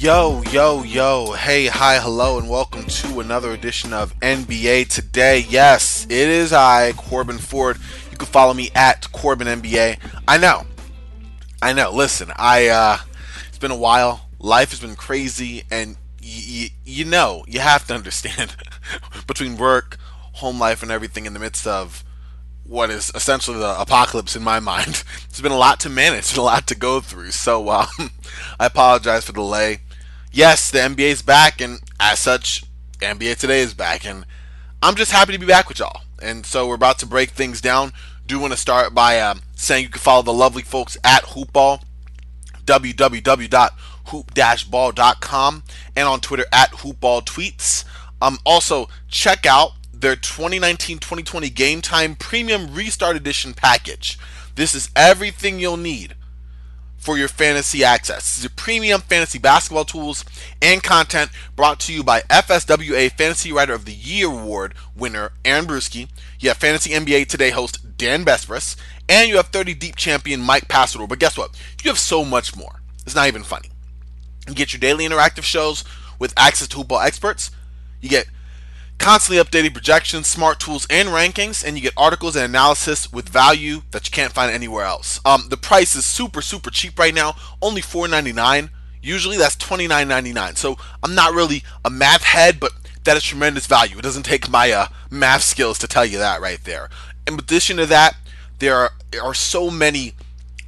Yo, 0.00 0.40
yo, 0.50 0.82
yo, 0.82 1.32
hey, 1.32 1.66
hi, 1.66 1.98
hello, 1.98 2.38
and 2.38 2.48
welcome 2.48 2.86
to 2.86 3.20
another 3.20 3.50
edition 3.50 3.92
of 3.92 4.18
NBA 4.20 4.88
Today. 4.88 5.44
Yes, 5.46 6.06
it 6.06 6.10
is 6.26 6.54
I, 6.54 6.92
Corbin 6.92 7.36
Ford. 7.36 7.76
You 8.10 8.16
can 8.16 8.26
follow 8.26 8.54
me 8.54 8.70
at 8.74 9.12
Corbin 9.12 9.46
NBA. 9.46 9.98
I 10.26 10.38
know, 10.38 10.62
I 11.60 11.74
know, 11.74 11.92
listen, 11.92 12.32
I, 12.34 12.68
uh, 12.68 12.96
it's 13.50 13.58
been 13.58 13.70
a 13.70 13.76
while, 13.76 14.26
life 14.38 14.70
has 14.70 14.80
been 14.80 14.96
crazy, 14.96 15.64
and 15.70 15.96
y- 16.22 16.44
y- 16.48 16.70
you 16.86 17.04
know, 17.04 17.44
you 17.46 17.60
have 17.60 17.86
to 17.88 17.94
understand 17.94 18.56
between 19.26 19.58
work, 19.58 19.98
home 20.32 20.58
life, 20.58 20.82
and 20.82 20.90
everything 20.90 21.26
in 21.26 21.34
the 21.34 21.40
midst 21.40 21.66
of 21.66 22.04
what 22.64 22.88
is 22.88 23.12
essentially 23.14 23.58
the 23.58 23.78
apocalypse 23.78 24.34
in 24.34 24.42
my 24.42 24.60
mind. 24.60 25.04
It's 25.28 25.42
been 25.42 25.52
a 25.52 25.58
lot 25.58 25.78
to 25.80 25.90
manage, 25.90 26.34
a 26.38 26.42
lot 26.42 26.66
to 26.68 26.74
go 26.74 27.00
through. 27.00 27.32
So 27.32 27.68
um, 27.68 27.86
I 28.58 28.64
apologize 28.64 29.26
for 29.26 29.32
the 29.32 29.40
delay 29.40 29.80
yes, 30.32 30.70
the 30.70 30.78
NBA 30.78 31.10
is 31.10 31.22
back, 31.22 31.60
and 31.60 31.80
as 31.98 32.18
such, 32.18 32.64
NBA 32.98 33.36
Today 33.36 33.60
is 33.60 33.74
back, 33.74 34.06
and 34.06 34.24
I'm 34.82 34.94
just 34.94 35.12
happy 35.12 35.32
to 35.32 35.38
be 35.38 35.46
back 35.46 35.68
with 35.68 35.78
y'all. 35.78 36.02
And 36.22 36.44
so 36.44 36.68
we're 36.68 36.74
about 36.74 36.98
to 37.00 37.06
break 37.06 37.30
things 37.30 37.60
down. 37.60 37.92
Do 38.26 38.38
want 38.38 38.52
to 38.52 38.58
start 38.58 38.94
by 38.94 39.20
um, 39.20 39.42
saying 39.54 39.84
you 39.84 39.90
can 39.90 40.00
follow 40.00 40.22
the 40.22 40.32
lovely 40.32 40.62
folks 40.62 40.96
at 41.02 41.24
Hoopball, 41.24 41.82
www.hoop-ball.com, 42.64 45.62
and 45.96 46.08
on 46.08 46.20
Twitter 46.20 46.44
at 46.52 46.70
Hoopball 46.72 47.24
Tweets. 47.24 47.84
Um, 48.22 48.38
also, 48.44 48.88
check 49.08 49.46
out 49.46 49.72
their 49.92 50.16
2019-2020 50.16 51.54
Game 51.54 51.80
Time 51.80 52.16
Premium 52.16 52.74
Restart 52.74 53.16
Edition 53.16 53.54
package. 53.54 54.18
This 54.54 54.74
is 54.74 54.90
everything 54.94 55.58
you'll 55.58 55.76
need 55.76 56.14
for 57.00 57.16
your 57.16 57.28
fantasy 57.28 57.82
access. 57.82 58.36
Is 58.36 58.44
your 58.44 58.52
premium 58.54 59.00
fantasy 59.00 59.38
basketball 59.38 59.86
tools 59.86 60.24
and 60.60 60.82
content 60.82 61.30
brought 61.56 61.80
to 61.80 61.92
you 61.92 62.04
by 62.04 62.20
FSWA 62.22 63.10
Fantasy 63.12 63.52
Writer 63.52 63.72
of 63.72 63.86
the 63.86 63.92
Year 63.92 64.26
Award 64.26 64.74
winner 64.94 65.32
Aaron 65.44 65.64
Bruski. 65.66 66.08
You 66.38 66.50
have 66.50 66.58
Fantasy 66.58 66.90
NBA 66.90 67.26
Today 67.26 67.50
host 67.50 67.96
Dan 67.96 68.24
Besbris, 68.24 68.76
and 69.08 69.28
you 69.28 69.36
have 69.36 69.46
30 69.48 69.74
Deep 69.74 69.96
champion 69.96 70.40
Mike 70.40 70.68
Passador. 70.68 71.08
But 71.08 71.18
guess 71.18 71.38
what? 71.38 71.58
You 71.82 71.90
have 71.90 71.98
so 71.98 72.24
much 72.24 72.54
more. 72.54 72.82
It's 73.06 73.14
not 73.14 73.28
even 73.28 73.42
funny. 73.42 73.70
You 74.46 74.54
get 74.54 74.72
your 74.72 74.80
daily 74.80 75.08
interactive 75.08 75.42
shows 75.42 75.84
with 76.18 76.34
access 76.36 76.68
to 76.68 76.76
hoopball 76.76 77.04
experts. 77.04 77.50
You 78.02 78.10
get 78.10 78.26
constantly 79.00 79.42
updated 79.42 79.72
projections, 79.72 80.26
smart 80.26 80.60
tools, 80.60 80.86
and 80.90 81.08
rankings, 81.08 81.64
and 81.64 81.76
you 81.76 81.82
get 81.82 81.94
articles 81.96 82.36
and 82.36 82.44
analysis 82.44 83.10
with 83.10 83.28
value 83.28 83.80
that 83.90 84.06
you 84.06 84.12
can't 84.12 84.32
find 84.32 84.52
anywhere 84.52 84.84
else. 84.84 85.20
Um, 85.24 85.46
the 85.48 85.56
price 85.56 85.96
is 85.96 86.04
super, 86.04 86.42
super 86.42 86.70
cheap 86.70 86.98
right 86.98 87.14
now, 87.14 87.34
only 87.62 87.80
$4.99. 87.80 88.68
Usually 89.02 89.38
that's 89.38 89.56
$29.99. 89.56 90.58
So 90.58 90.76
I'm 91.02 91.14
not 91.14 91.32
really 91.32 91.64
a 91.82 91.88
math 91.88 92.24
head, 92.24 92.60
but 92.60 92.72
that 93.04 93.16
is 93.16 93.24
tremendous 93.24 93.66
value. 93.66 93.96
It 93.98 94.02
doesn't 94.02 94.24
take 94.24 94.50
my 94.50 94.70
uh, 94.70 94.86
math 95.10 95.42
skills 95.42 95.78
to 95.78 95.88
tell 95.88 96.04
you 96.04 96.18
that 96.18 96.42
right 96.42 96.62
there. 96.62 96.90
In 97.26 97.34
addition 97.34 97.78
to 97.78 97.86
that, 97.86 98.16
there 98.58 98.76
are, 98.76 98.90
there 99.10 99.22
are 99.22 99.32
so 99.32 99.70
many 99.70 100.12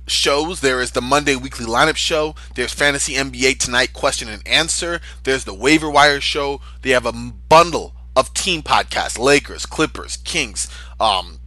shows. 0.06 0.62
There 0.62 0.80
is 0.80 0.92
the 0.92 1.02
Monday 1.02 1.36
weekly 1.36 1.66
lineup 1.66 1.96
show. 1.96 2.34
There's 2.54 2.72
Fantasy 2.72 3.12
NBA 3.12 3.58
Tonight 3.58 3.92
question 3.92 4.30
and 4.30 4.46
answer. 4.48 5.02
There's 5.24 5.44
the 5.44 5.52
waiver 5.52 5.90
wire 5.90 6.22
show. 6.22 6.62
They 6.80 6.90
have 6.90 7.04
a 7.04 7.12
bundle 7.12 7.92
of 8.16 8.34
team 8.34 8.62
podcasts 8.62 9.18
Lakers, 9.18 9.66
Clippers, 9.66 10.16
Kings, 10.18 10.68
um, 11.00 11.38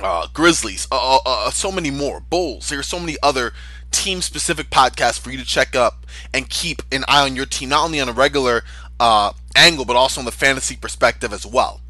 uh, 0.00 0.26
Grizzlies, 0.32 0.86
uh, 0.90 1.16
uh, 1.16 1.20
uh, 1.24 1.50
so 1.50 1.70
many 1.70 1.90
more, 1.90 2.20
Bulls. 2.20 2.68
There's 2.68 2.86
so 2.86 2.98
many 2.98 3.16
other 3.22 3.52
team 3.90 4.20
specific 4.22 4.70
podcasts 4.70 5.18
for 5.18 5.30
you 5.30 5.38
to 5.38 5.44
check 5.44 5.76
up 5.76 6.06
and 6.32 6.48
keep 6.48 6.82
an 6.90 7.04
eye 7.06 7.24
on 7.24 7.36
your 7.36 7.46
team, 7.46 7.68
not 7.68 7.84
only 7.84 8.00
on 8.00 8.08
a 8.08 8.12
regular 8.12 8.62
uh, 8.98 9.32
angle, 9.54 9.84
but 9.84 9.96
also 9.96 10.20
on 10.20 10.24
the 10.24 10.32
fantasy 10.32 10.76
perspective 10.76 11.32
as 11.32 11.46
well. 11.46 11.80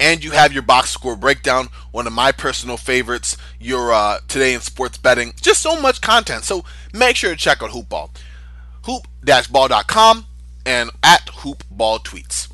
And 0.00 0.22
you 0.22 0.30
have 0.30 0.52
your 0.52 0.62
box 0.62 0.90
score 0.90 1.16
breakdown, 1.16 1.68
one 1.90 2.06
of 2.06 2.12
my 2.12 2.30
personal 2.30 2.76
favorites, 2.76 3.36
your 3.58 3.92
uh, 3.92 4.18
Today 4.28 4.54
in 4.54 4.60
Sports 4.60 4.96
Betting. 4.96 5.34
Just 5.40 5.60
so 5.60 5.80
much 5.80 6.00
content. 6.00 6.44
So 6.44 6.64
make 6.92 7.16
sure 7.16 7.30
to 7.30 7.36
check 7.36 7.62
out 7.62 7.70
Hoopball. 7.70 8.10
Hoop-ball.com 8.84 10.26
and 10.64 10.90
at 11.02 11.26
Hoopball 11.26 12.04
Tweets. 12.04 12.47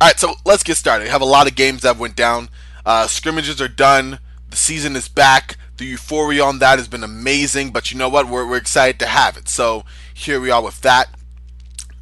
All 0.00 0.06
right, 0.06 0.18
so 0.18 0.34
let's 0.44 0.62
get 0.62 0.76
started. 0.76 1.04
We 1.04 1.10
have 1.10 1.22
a 1.22 1.26
lot 1.26 1.48
of 1.48 1.56
games 1.56 1.82
that 1.82 1.96
went 1.96 2.14
down. 2.14 2.50
Uh, 2.86 3.08
scrimmages 3.08 3.60
are 3.60 3.66
done. 3.66 4.20
The 4.48 4.56
season 4.56 4.94
is 4.94 5.08
back. 5.08 5.56
The 5.76 5.86
euphoria 5.86 6.44
on 6.44 6.60
that 6.60 6.78
has 6.78 6.86
been 6.86 7.02
amazing, 7.02 7.70
but 7.70 7.90
you 7.90 7.98
know 7.98 8.08
what? 8.08 8.28
We're, 8.28 8.48
we're 8.48 8.58
excited 8.58 9.00
to 9.00 9.06
have 9.06 9.36
it. 9.36 9.48
So 9.48 9.84
here 10.14 10.40
we 10.40 10.50
are 10.50 10.62
with 10.62 10.82
that. 10.82 11.08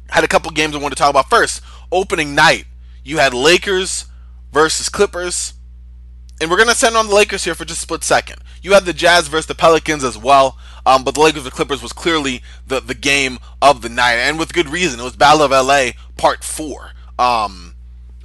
Had 0.09 0.23
a 0.23 0.27
couple 0.27 0.51
games 0.51 0.75
I 0.75 0.79
want 0.79 0.95
to 0.95 0.97
talk 0.97 1.09
about. 1.09 1.29
First, 1.29 1.63
opening 1.91 2.35
night, 2.35 2.65
you 3.03 3.17
had 3.17 3.33
Lakers 3.33 4.05
versus 4.51 4.89
Clippers. 4.89 5.55
And 6.39 6.51
we're 6.51 6.57
going 6.57 6.69
to 6.69 6.75
send 6.75 6.95
on 6.95 7.07
the 7.07 7.15
Lakers 7.15 7.45
here 7.45 7.55
for 7.55 7.65
just 7.65 7.79
a 7.79 7.81
split 7.81 8.03
second. 8.03 8.43
You 8.61 8.73
had 8.73 8.85
the 8.85 8.93
Jazz 8.93 9.27
versus 9.27 9.47
the 9.47 9.55
Pelicans 9.55 10.03
as 10.03 10.19
well, 10.19 10.59
um, 10.85 11.03
but 11.03 11.15
the 11.15 11.21
Lakers 11.21 11.45
and 11.45 11.51
Clippers 11.51 11.81
was 11.81 11.93
clearly 11.93 12.43
the, 12.67 12.79
the 12.79 12.93
game 12.93 13.39
of 13.59 13.81
the 13.81 13.89
night, 13.89 14.17
and 14.17 14.37
with 14.37 14.53
good 14.53 14.69
reason. 14.69 14.99
It 14.99 15.03
was 15.03 15.15
Battle 15.15 15.41
of 15.41 15.49
LA 15.49 15.91
Part 16.15 16.43
4. 16.43 16.91
Um, 17.17 17.73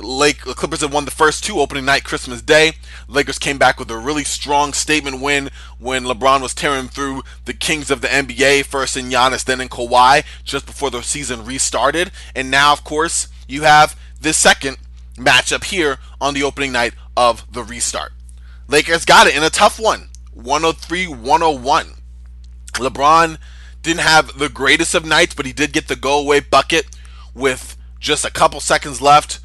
Lake 0.03 0.45
the 0.45 0.55
Clippers 0.55 0.81
had 0.81 0.93
won 0.93 1.05
the 1.05 1.11
first 1.11 1.45
two 1.45 1.61
opening 1.61 1.85
night 1.85 2.05
Christmas 2.05 2.43
Day. 2.43 2.73
Lakers 3.09 3.39
came 3.39 3.59
back 3.59 3.79
with 3.79 3.91
a 3.91 3.97
really 3.97 4.25
strong 4.25 4.73
statement 4.73 5.21
win 5.21 5.51
when 5.79 6.05
LeBron 6.05 6.43
was 6.43 6.55
tearing 6.55 6.89
through 6.89 7.23
the 7.45 7.55
kings 7.55 7.91
of 7.91 8.01
the 8.01 8.09
NBA, 8.09 8.65
first 8.65 8.97
in 8.97 9.07
Giannis, 9.11 9.45
then 9.45 9.61
in 9.61 9.69
Kawhi, 9.69 10.25
just 10.45 10.67
before 10.67 10.91
the 10.91 11.03
season 11.03 11.45
restarted. 11.45 12.11
And 12.35 12.51
now, 12.51 12.73
of 12.73 12.85
course, 12.85 13.29
you 13.47 13.63
have 13.63 13.99
this 14.21 14.37
second 14.37 14.77
matchup 15.17 15.65
here 15.65 15.99
on 16.21 16.35
the 16.35 16.43
opening 16.43 16.73
night 16.73 16.95
of 17.17 17.51
the 17.53 17.63
restart. 17.63 18.13
Lakers 18.69 19.05
got 19.05 19.27
it 19.27 19.37
in 19.37 19.43
a 19.43 19.51
tough 19.51 19.79
one, 19.79 20.09
103-101. 20.37 21.99
LeBron 22.75 23.39
didn't 23.83 24.01
have 24.01 24.39
the 24.39 24.49
greatest 24.49 24.95
of 24.95 25.05
nights, 25.05 25.35
but 25.35 25.47
he 25.47 25.53
did 25.53 25.73
get 25.73 25.89
the 25.89 25.97
go-away 25.97 26.41
bucket 26.41 26.87
with 27.35 27.77
just 27.99 28.25
a 28.25 28.31
couple 28.31 28.61
seconds 28.61 29.01
left 29.01 29.41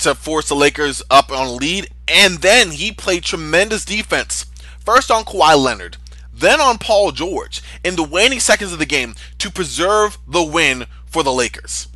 to 0.00 0.14
force 0.14 0.48
the 0.48 0.54
Lakers 0.54 1.02
up 1.10 1.30
on 1.30 1.46
a 1.46 1.52
lead, 1.52 1.88
and 2.08 2.38
then 2.38 2.72
he 2.72 2.92
played 2.92 3.22
tremendous 3.22 3.84
defense. 3.84 4.46
First 4.84 5.10
on 5.10 5.24
Kawhi 5.24 5.56
Leonard, 5.56 5.96
then 6.32 6.60
on 6.60 6.78
Paul 6.78 7.12
George 7.12 7.62
in 7.84 7.96
the 7.96 8.02
waning 8.02 8.40
seconds 8.40 8.72
of 8.72 8.78
the 8.78 8.86
game 8.86 9.14
to 9.38 9.50
preserve 9.50 10.18
the 10.26 10.42
win 10.42 10.86
for 11.06 11.22
the 11.22 11.32
Lakers. 11.32 11.88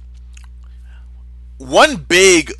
One 1.59 1.97
big 1.97 2.53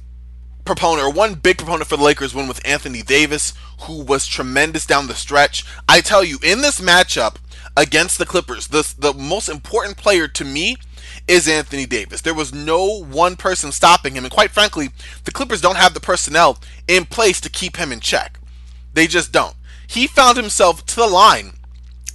proponent 0.65 1.07
or 1.07 1.11
one 1.11 1.35
big 1.35 1.59
proponent 1.59 1.89
for 1.89 1.97
the 1.97 2.05
Lakers 2.05 2.35
win 2.35 2.49
with 2.49 2.67
Anthony 2.67 3.03
Davis, 3.03 3.53
who 3.83 4.03
was 4.03 4.27
tremendous 4.27 4.87
down 4.87 5.07
the 5.07 5.15
stretch. 5.15 5.65
I 5.89 6.01
tell 6.01 6.25
you, 6.25 6.39
in 6.43 6.63
this 6.63 6.81
matchup 6.81 7.37
against 7.77 8.19
the 8.19 8.27
Clippers, 8.27 8.69
the, 8.69 8.95
the 8.99 9.13
most 9.13 9.49
important 9.49 9.99
player 9.99 10.27
to 10.29 10.45
me 10.45 10.77
is 11.27 11.49
Anthony 11.49 11.87
Davis. 11.87 12.21
There 12.21 12.35
was 12.35 12.53
no 12.53 13.03
one 13.03 13.37
person 13.37 13.73
stopping 13.73 14.15
him, 14.15 14.25
and 14.25 14.33
quite 14.33 14.51
frankly, 14.51 14.91
the 15.25 15.31
Clippers 15.31 15.61
don't 15.61 15.77
have 15.77 15.95
the 15.95 16.01
personnel 16.01 16.59
in 16.87 17.05
place 17.05 17.41
to 17.43 17.51
keep 17.51 17.77
him 17.77 17.93
in 17.93 18.01
check. 18.01 18.39
They 18.93 19.07
just 19.07 19.33
don't. 19.33 19.57
He 19.87 20.07
found 20.07 20.37
himself 20.37 20.85
to 20.87 20.97
the 20.97 21.07
line 21.07 21.55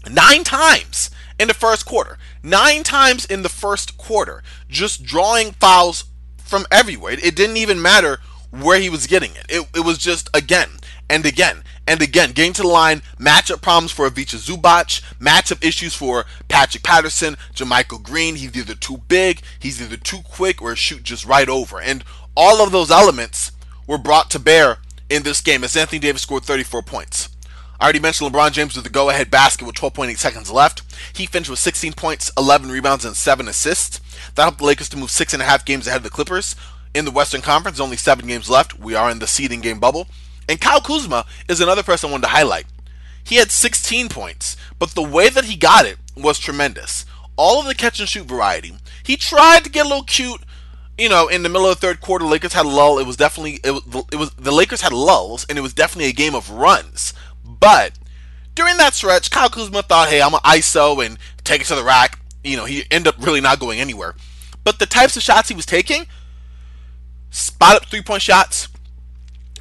nine 0.10 0.44
times 0.44 1.10
in 1.40 1.48
the 1.48 1.54
first 1.54 1.86
quarter. 1.86 2.18
Nine 2.44 2.84
times 2.84 3.26
in 3.26 3.42
the 3.42 3.50
first 3.50 3.98
quarter, 3.98 4.44
just 4.68 5.04
drawing 5.04 5.52
fouls 5.54 6.06
from 6.38 6.66
everywhere. 6.72 7.14
It 7.14 7.36
didn't 7.36 7.58
even 7.58 7.82
matter 7.82 8.20
where 8.52 8.80
he 8.80 8.90
was 8.90 9.08
getting 9.08 9.32
it. 9.32 9.46
It, 9.50 9.68
it 9.76 9.86
was 9.86 9.98
just 9.98 10.30
again 10.34 10.70
and 11.10 11.26
again 11.26 11.64
and 11.90 12.04
again 12.04 12.34
getting 12.34 12.54
to 12.54 12.62
the 12.62 12.68
line, 12.68 13.02
matchup 13.20 13.64
problems 13.64 13.92
for 13.92 14.06
Ivica 14.06 14.36
Zubac, 14.36 15.02
matchup 15.20 15.66
issues 15.66 15.96
for 15.96 16.24
Patrick 16.48 16.84
Patterson, 16.84 17.36
JaMychal 17.56 18.04
Green. 18.04 18.36
He's 18.36 18.56
either 18.56 18.76
too 18.76 18.98
big, 19.08 19.42
he's 19.58 19.82
either 19.82 19.98
too 19.98 20.20
quick, 20.24 20.62
or 20.62 20.76
shoot 20.76 21.02
just 21.02 21.26
right 21.26 21.50
over. 21.50 21.82
And 21.82 22.04
all 22.38 22.62
of 22.64 22.72
those 22.72 22.92
elements 22.92 23.52
were 23.88 23.98
brought 23.98 24.30
to 24.30 24.40
bear 24.40 24.78
in 25.10 25.24
this 25.24 25.42
game 25.42 25.64
as 25.64 25.76
Anthony 25.76 25.98
Davis 25.98 26.22
scored 26.22 26.44
34 26.44 26.84
points. 26.84 27.30
I 27.80 27.86
already 27.86 28.00
mentioned 28.00 28.32
LeBron 28.32 28.52
James 28.52 28.76
with 28.76 28.84
the 28.84 28.92
go 28.92 29.10
ahead 29.10 29.32
basket 29.32 29.66
with 29.66 29.76
12.8 29.76 30.16
seconds 30.20 30.52
left. 30.52 30.84
He 31.14 31.26
finished 31.26 31.50
with 31.50 31.58
16 31.58 31.94
points, 31.94 32.32
11 32.38 32.70
rebounds, 32.70 33.04
and 33.04 33.16
7 33.16 33.48
assists. 33.48 34.00
That 34.36 34.44
helped 34.44 34.60
the 34.60 34.66
Lakers 34.66 34.90
to 34.90 34.98
move 34.98 35.10
six 35.10 35.34
and 35.34 35.42
a 35.42 35.46
half 35.46 35.66
games 35.66 35.88
ahead 35.88 35.98
of 35.98 36.04
the 36.04 36.12
Clippers. 36.12 36.56
In 36.94 37.06
the 37.06 37.12
Western 37.12 37.42
Conference, 37.42 37.80
only 37.80 37.98
seven 37.98 38.28
games 38.28 38.50
left. 38.50 38.78
We 38.78 38.94
are 38.94 39.10
in 39.10 39.20
the 39.20 39.28
seeding 39.28 39.62
game 39.62 39.80
bubble. 39.80 40.08
And 40.50 40.60
Kyle 40.60 40.82
Kuzma 40.82 41.26
is 41.48 41.62
another 41.62 41.84
person 41.84 42.10
I 42.10 42.12
wanted 42.12 42.24
to 42.24 42.34
highlight. 42.34 42.66
He 43.24 43.36
had 43.36 43.52
16 43.52 44.10
points, 44.10 44.58
but 44.80 44.90
the 44.90 45.04
way 45.04 45.30
that 45.30 45.46
he 45.46 45.56
got 45.56 45.86
it 45.86 45.98
was 46.18 46.40
tremendous. 46.40 47.06
All 47.38 47.62
of 47.62 47.68
the 47.68 47.76
catch 47.76 48.00
and 48.00 48.10
shoot 48.10 48.26
variety. 48.26 48.74
He 49.04 49.16
tried 49.16 49.64
to 49.64 49.70
get 49.70 49.86
a 49.86 49.90
little 49.90 50.04
cute 50.04 50.42
you 51.00 51.08
know, 51.08 51.30
in 51.30 51.44
the 51.44 51.50
middle 51.50 51.66
of 51.66 51.80
the 51.80 51.88
third 51.88 52.02
quarter, 52.02 52.26
Lakers 52.26 52.52
had 52.52 52.66
a 52.66 52.70
lull. 52.70 53.00
It 53.00 53.08
was 53.08 53.16
definitely 53.16 53.62
it 53.64 53.72
was, 53.72 54.06
it 54.12 54.18
was 54.18 54.32
the 54.32 54.52
Lakers 54.52 54.82
had 54.82 54.92
lulls, 54.92 55.46
and 55.48 55.58
it 55.58 55.62
was 55.62 55.74
definitely 55.74 56.10
a 56.10 56.14
game 56.14 56.36
of 56.36 56.52
runs. 56.52 57.14
But 57.46 57.98
during 58.54 58.76
that 58.78 58.94
stretch, 58.94 59.32
Kyle 59.32 59.50
Kuzma 59.50 59.84
thought, 59.84 60.10
"Hey, 60.10 60.22
I'm 60.22 60.34
an 60.34 60.42
ISO 60.42 61.04
and 61.04 61.18
take 61.46 61.62
it 61.62 61.68
to 61.68 61.76
the 61.76 61.84
rack." 61.86 62.20
You 62.44 62.58
know, 62.58 62.66
he 62.66 62.84
ended 62.92 63.16
up 63.16 63.26
really 63.26 63.40
not 63.40 63.60
going 63.60 63.80
anywhere. 63.80 64.14
But 64.66 64.80
the 64.80 64.86
types 64.86 65.16
of 65.16 65.24
shots 65.24 65.48
he 65.48 65.56
was 65.56 65.66
taking, 65.66 66.06
spot 67.30 67.78
up 67.78 67.86
three 67.86 68.02
point 68.02 68.22
shots, 68.22 68.68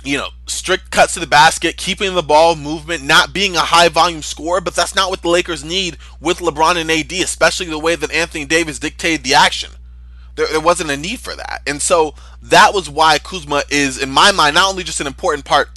you 0.05 0.17
know, 0.17 0.29
strict 0.47 0.91
cuts 0.91 1.15
to 1.15 1.21
the 1.21 1.27
basket, 1.27 1.77
keeping 1.77 2.15
the 2.15 2.23
ball 2.23 2.57
movement, 2.57 3.03
not 3.03 3.33
being 3.33 3.57
a 3.57 3.61
high 3.61 3.89
volume 3.89 4.23
scorer, 4.23 4.61
but 4.61 4.75
that's 4.75 4.95
not 4.95 5.11
what 5.11 5.23
the 5.23 5.29
Lakers 5.29 5.65
need 5.65 5.97
with 6.21 6.39
LeBron 6.39 6.77
and 6.77 6.91
AD, 6.91 7.13
especially 7.13 7.67
the 7.67 7.79
way 7.79 7.95
that 7.95 8.13
Anthony 8.13 8.45
Davis 8.45 8.79
dictated 8.79 9.25
the 9.25 9.35
action. 9.35 9.71
There, 10.37 10.47
there 10.47 10.61
wasn't 10.61 10.91
a 10.91 10.97
need 10.97 11.21
for 11.21 11.35
that. 11.35 11.63
And 11.67 11.83
so 11.83 12.15
that 12.43 12.73
was 12.73 12.89
why 12.89 13.19
Kuzma 13.19 13.63
is, 13.71 14.01
in 14.01 14.11
my 14.11 14.31
mind, 14.31 14.55
not 14.55 14.71
only 14.71 14.85
just 14.85 15.01
an 15.01 15.07
important 15.07 15.45
part 15.45 15.69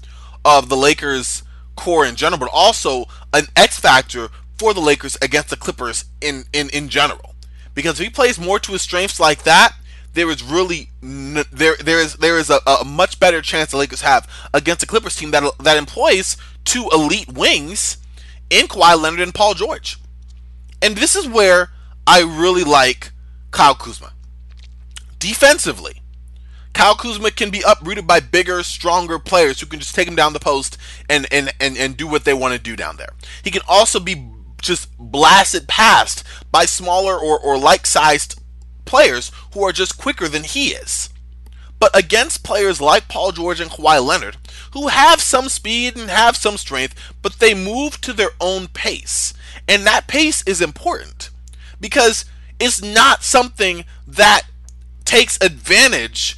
of 0.46 0.70
the 0.70 0.78
Lakers' 0.78 1.44
core 1.76 2.06
in 2.06 2.16
general, 2.16 2.40
but 2.40 2.50
also 2.54 3.06
an 3.34 3.46
X 3.56 3.80
factor 3.80 4.30
for 4.58 4.74
the 4.74 4.80
Lakers 4.80 5.18
against 5.22 5.50
the 5.50 5.58
Clippers 5.58 6.06
in, 6.22 6.46
in, 6.54 6.70
in 6.70 6.90
general. 6.90 7.36
Because 7.74 8.00
if 8.00 8.06
he 8.06 8.12
plays 8.12 8.40
more 8.40 8.60
to 8.60 8.74
his 8.74 8.82
strengths 8.82 9.20
like 9.20 9.44
that, 9.44 9.74
there 10.14 10.30
is 10.30 10.44
really 10.44 10.90
there 11.02 11.76
there 11.80 12.00
is 12.00 12.16
there 12.16 12.38
is 12.38 12.50
a, 12.50 12.60
a 12.68 12.84
much 12.86 13.20
better 13.20 13.42
chance 13.42 13.72
the 13.72 13.78
Lakers 13.78 14.02
have 14.02 14.28
against 14.54 14.84
a 14.84 14.88
Clippers 14.88 15.16
team 15.16 15.32
that 15.32 15.44
that 15.60 15.78
employs 15.78 16.38
two 16.66 16.88
elite 16.92 17.32
wings 17.32 17.98
in 18.50 18.68
Kawhi 18.68 19.02
Leonard 19.02 19.22
and 19.22 19.34
Paul 19.34 19.54
George. 19.54 19.98
And 20.82 20.96
this 20.96 21.16
is 21.16 21.28
where 21.28 21.70
I 22.06 22.22
really 22.22 22.64
like 22.64 23.12
Kyle 23.52 23.76
Kuzma. 23.76 24.14
Defensively, 25.20 26.02
Kyle 26.74 26.96
Kuzma 26.96 27.32
can 27.32 27.52
be 27.52 27.64
uprooted 27.66 28.08
by 28.08 28.20
bigger, 28.20 28.64
stronger 28.64 29.20
players 29.20 29.60
who 29.60 29.68
can 29.68 29.80
just 29.80 29.96
take 29.96 30.08
him 30.08 30.16
down 30.16 30.34
the 30.34 30.40
post 30.40 30.78
and 31.10 31.28
and 31.32 31.54
and, 31.60 31.78
and 31.78 31.96
do 31.96 32.08
what 32.08 32.26
they 32.26 32.34
want 32.34 32.54
to 32.54 32.60
do 32.60 32.76
down 32.76 32.98
there. 32.98 33.14
He 33.44 33.52
can 33.52 33.62
also 33.68 34.00
be 34.00 34.30
just 34.62 34.90
blasted 34.98 35.68
past 35.68 36.24
by 36.52 36.66
smaller 36.66 37.18
or, 37.18 37.40
or 37.40 37.58
like 37.58 37.88
sized 37.88 38.41
players 38.92 39.32
who 39.54 39.64
are 39.64 39.72
just 39.72 39.98
quicker 39.98 40.28
than 40.28 40.44
he 40.44 40.72
is. 40.72 41.10
But 41.80 41.98
against 41.98 42.44
players 42.44 42.82
like 42.82 43.08
Paul 43.08 43.32
George 43.32 43.62
and 43.62 43.72
Kawhi 43.72 44.06
Leonard, 44.06 44.36
who 44.74 44.90
have 44.90 45.22
some 45.22 45.48
speed 45.48 45.98
and 45.98 46.10
have 46.10 46.36
some 46.36 46.58
strength, 46.58 46.94
but 47.22 47.40
they 47.40 47.54
move 47.56 48.02
to 48.02 48.12
their 48.12 48.32
own 48.42 48.68
pace. 48.68 49.34
And 49.66 49.88
that 49.88 50.08
pace 50.08 50.44
is 50.46 50.62
important 50.62 51.30
because 51.80 52.26
it's 52.60 52.82
not 52.82 53.24
something 53.24 53.86
that 54.06 54.44
takes 55.06 55.40
advantage 55.42 56.38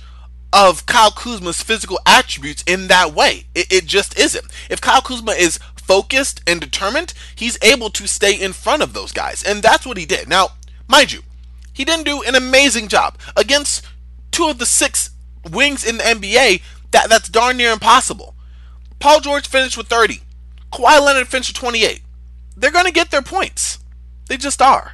of 0.53 0.85
Kyle 0.85 1.11
Kuzma's 1.11 1.63
physical 1.63 1.99
attributes 2.05 2.63
in 2.67 2.87
that 2.87 3.15
way. 3.15 3.45
It, 3.55 3.73
it, 3.73 3.85
just 3.87 4.17
isn't. 4.17 4.45
If 4.69 4.79
Kyle 4.79 5.01
Kuzma 5.01 5.31
is 5.31 5.57
focused 5.75 6.41
and 6.45 6.61
determined, 6.61 7.15
he's 7.35 7.57
able 7.63 7.89
to 7.89 8.07
stay 8.07 8.39
in 8.39 8.53
front 8.53 8.83
of 8.83 8.93
those 8.93 9.11
guys. 9.11 9.43
And 9.43 9.63
that's 9.63 9.87
what 9.87 9.97
he 9.97 10.05
did. 10.05 10.29
Now, 10.29 10.49
mind 10.87 11.11
you, 11.11 11.23
he 11.73 11.83
didn't 11.83 12.05
do 12.05 12.23
an 12.23 12.35
amazing 12.35 12.87
job 12.87 13.17
against 13.35 13.85
two 14.31 14.47
of 14.47 14.59
the 14.59 14.65
six 14.65 15.09
wings 15.51 15.83
in 15.83 15.97
the 15.97 16.03
NBA. 16.03 16.61
That, 16.91 17.09
that's 17.09 17.29
darn 17.29 17.57
near 17.57 17.71
impossible. 17.71 18.35
Paul 18.99 19.19
George 19.19 19.47
finished 19.47 19.77
with 19.77 19.87
30. 19.87 20.21
Kawhi 20.71 21.03
Leonard 21.03 21.27
finished 21.27 21.49
with 21.49 21.57
28. 21.57 22.01
They're 22.55 22.71
going 22.71 22.85
to 22.85 22.91
get 22.91 23.11
their 23.11 23.21
points. 23.21 23.79
They 24.27 24.37
just 24.37 24.61
are. 24.61 24.93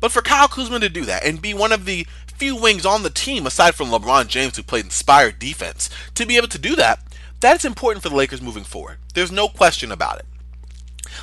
But 0.00 0.12
for 0.12 0.22
Kyle 0.22 0.48
Kuzma 0.48 0.80
to 0.80 0.88
do 0.88 1.04
that 1.04 1.24
and 1.24 1.42
be 1.42 1.54
one 1.54 1.72
of 1.72 1.84
the 1.84 2.06
few 2.26 2.54
wings 2.54 2.84
on 2.84 3.02
the 3.02 3.10
team 3.10 3.46
aside 3.46 3.74
from 3.74 3.88
LeBron 3.88 4.28
James 4.28 4.56
who 4.56 4.62
played 4.62 4.84
inspired 4.84 5.38
defense 5.38 5.88
to 6.14 6.26
be 6.26 6.36
able 6.36 6.48
to 6.48 6.58
do 6.58 6.76
that, 6.76 7.00
that's 7.40 7.64
important 7.64 8.02
for 8.02 8.08
the 8.08 8.14
Lakers 8.14 8.42
moving 8.42 8.64
forward. 8.64 8.98
There's 9.14 9.32
no 9.32 9.48
question 9.48 9.90
about 9.90 10.18
it. 10.18 10.26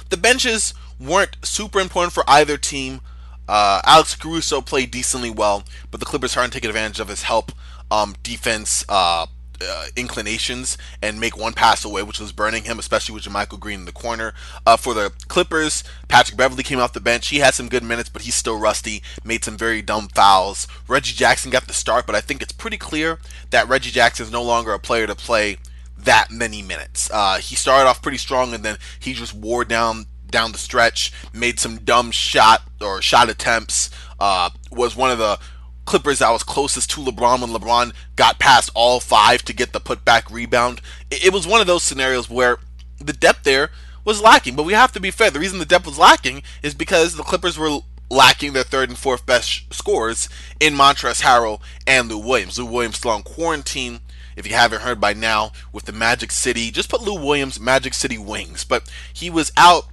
The 0.09 0.17
benches 0.17 0.73
weren't 0.99 1.37
super 1.43 1.79
important 1.79 2.13
for 2.13 2.23
either 2.27 2.57
team. 2.57 3.01
Uh, 3.47 3.81
Alex 3.85 4.15
Caruso 4.15 4.61
played 4.61 4.91
decently 4.91 5.29
well, 5.29 5.63
but 5.91 5.99
the 5.99 6.05
Clippers 6.05 6.37
aren't 6.37 6.53
taking 6.53 6.69
advantage 6.69 6.99
of 6.99 7.09
his 7.09 7.23
help 7.23 7.51
um, 7.91 8.15
defense 8.23 8.85
uh, 8.89 9.27
uh, 9.61 9.85
inclinations 9.95 10.77
and 11.01 11.19
make 11.19 11.37
one 11.37 11.53
pass 11.53 11.85
away, 11.85 12.03
which 12.03 12.19
was 12.19 12.31
burning 12.31 12.63
him, 12.63 12.79
especially 12.79 13.13
with 13.13 13.23
JaMychal 13.23 13.59
Green 13.59 13.81
in 13.81 13.85
the 13.85 13.91
corner. 13.91 14.33
Uh, 14.65 14.77
for 14.77 14.93
the 14.93 15.11
Clippers, 15.27 15.83
Patrick 16.07 16.37
Beverley 16.37 16.63
came 16.63 16.79
off 16.79 16.93
the 16.93 16.99
bench. 16.99 17.29
He 17.29 17.39
had 17.39 17.53
some 17.53 17.69
good 17.69 17.83
minutes, 17.83 18.09
but 18.09 18.23
he's 18.23 18.35
still 18.35 18.59
rusty, 18.59 19.03
made 19.23 19.43
some 19.43 19.57
very 19.57 19.81
dumb 19.81 20.07
fouls. 20.09 20.67
Reggie 20.87 21.13
Jackson 21.13 21.51
got 21.51 21.67
the 21.67 21.73
start, 21.73 22.05
but 22.05 22.15
I 22.15 22.21
think 22.21 22.41
it's 22.41 22.53
pretty 22.53 22.77
clear 22.77 23.19
that 23.51 23.67
Reggie 23.67 23.91
Jackson 23.91 24.25
is 24.25 24.31
no 24.31 24.43
longer 24.43 24.73
a 24.73 24.79
player 24.79 25.07
to 25.07 25.15
play 25.15 25.57
that 25.97 26.31
many 26.31 26.61
minutes. 26.61 27.09
Uh, 27.11 27.37
he 27.37 27.55
started 27.55 27.87
off 27.87 28.01
pretty 28.01 28.17
strong, 28.17 28.53
and 28.53 28.63
then 28.63 28.77
he 28.99 29.13
just 29.13 29.33
wore 29.33 29.63
down 29.63 30.07
down 30.33 30.51
the 30.51 30.57
stretch, 30.57 31.13
made 31.31 31.59
some 31.59 31.77
dumb 31.77 32.11
shot 32.11 32.63
or 32.81 33.01
shot 33.01 33.29
attempts. 33.29 33.89
Uh, 34.19 34.49
was 34.69 34.97
one 34.97 35.11
of 35.11 35.17
the 35.17 35.39
Clippers 35.85 36.19
that 36.19 36.31
was 36.31 36.43
closest 36.43 36.89
to 36.91 37.01
LeBron 37.01 37.41
when 37.41 37.49
LeBron 37.51 37.93
got 38.15 38.39
past 38.39 38.69
all 38.73 38.99
five 38.99 39.43
to 39.43 39.53
get 39.53 39.73
the 39.73 39.81
putback 39.81 40.31
rebound. 40.31 40.81
It, 41.11 41.25
it 41.25 41.33
was 41.33 41.47
one 41.47 41.61
of 41.61 41.67
those 41.67 41.83
scenarios 41.83 42.29
where 42.29 42.57
the 42.99 43.13
depth 43.13 43.43
there 43.43 43.69
was 44.05 44.21
lacking. 44.21 44.55
But 44.55 44.63
we 44.63 44.73
have 44.73 44.91
to 44.93 44.99
be 44.99 45.11
fair. 45.11 45.29
The 45.29 45.39
reason 45.39 45.59
the 45.59 45.65
depth 45.65 45.85
was 45.85 45.99
lacking 45.99 46.43
is 46.61 46.73
because 46.73 47.15
the 47.15 47.23
Clippers 47.23 47.57
were 47.57 47.79
lacking 48.09 48.53
their 48.53 48.63
third 48.63 48.89
and 48.89 48.97
fourth 48.97 49.25
best 49.25 49.73
scorers 49.73 50.29
in 50.59 50.75
Montrezl 50.75 51.21
Harrell 51.21 51.61
and 51.85 52.07
Lou 52.07 52.17
Williams. 52.17 52.57
Lou 52.57 52.65
Williams 52.65 52.97
still 52.97 53.11
on 53.11 53.23
quarantine. 53.23 53.99
If 54.35 54.47
you 54.47 54.53
haven't 54.55 54.81
heard 54.81 54.99
by 54.99 55.13
now, 55.13 55.51
with 55.71 55.85
the 55.85 55.91
Magic 55.91 56.31
City, 56.31 56.71
just 56.71 56.89
put 56.89 57.01
Lou 57.01 57.13
Williams 57.13 57.59
Magic 57.59 57.93
City 57.93 58.17
Wings. 58.17 58.63
But 58.63 58.89
he 59.13 59.29
was 59.29 59.51
out 59.57 59.85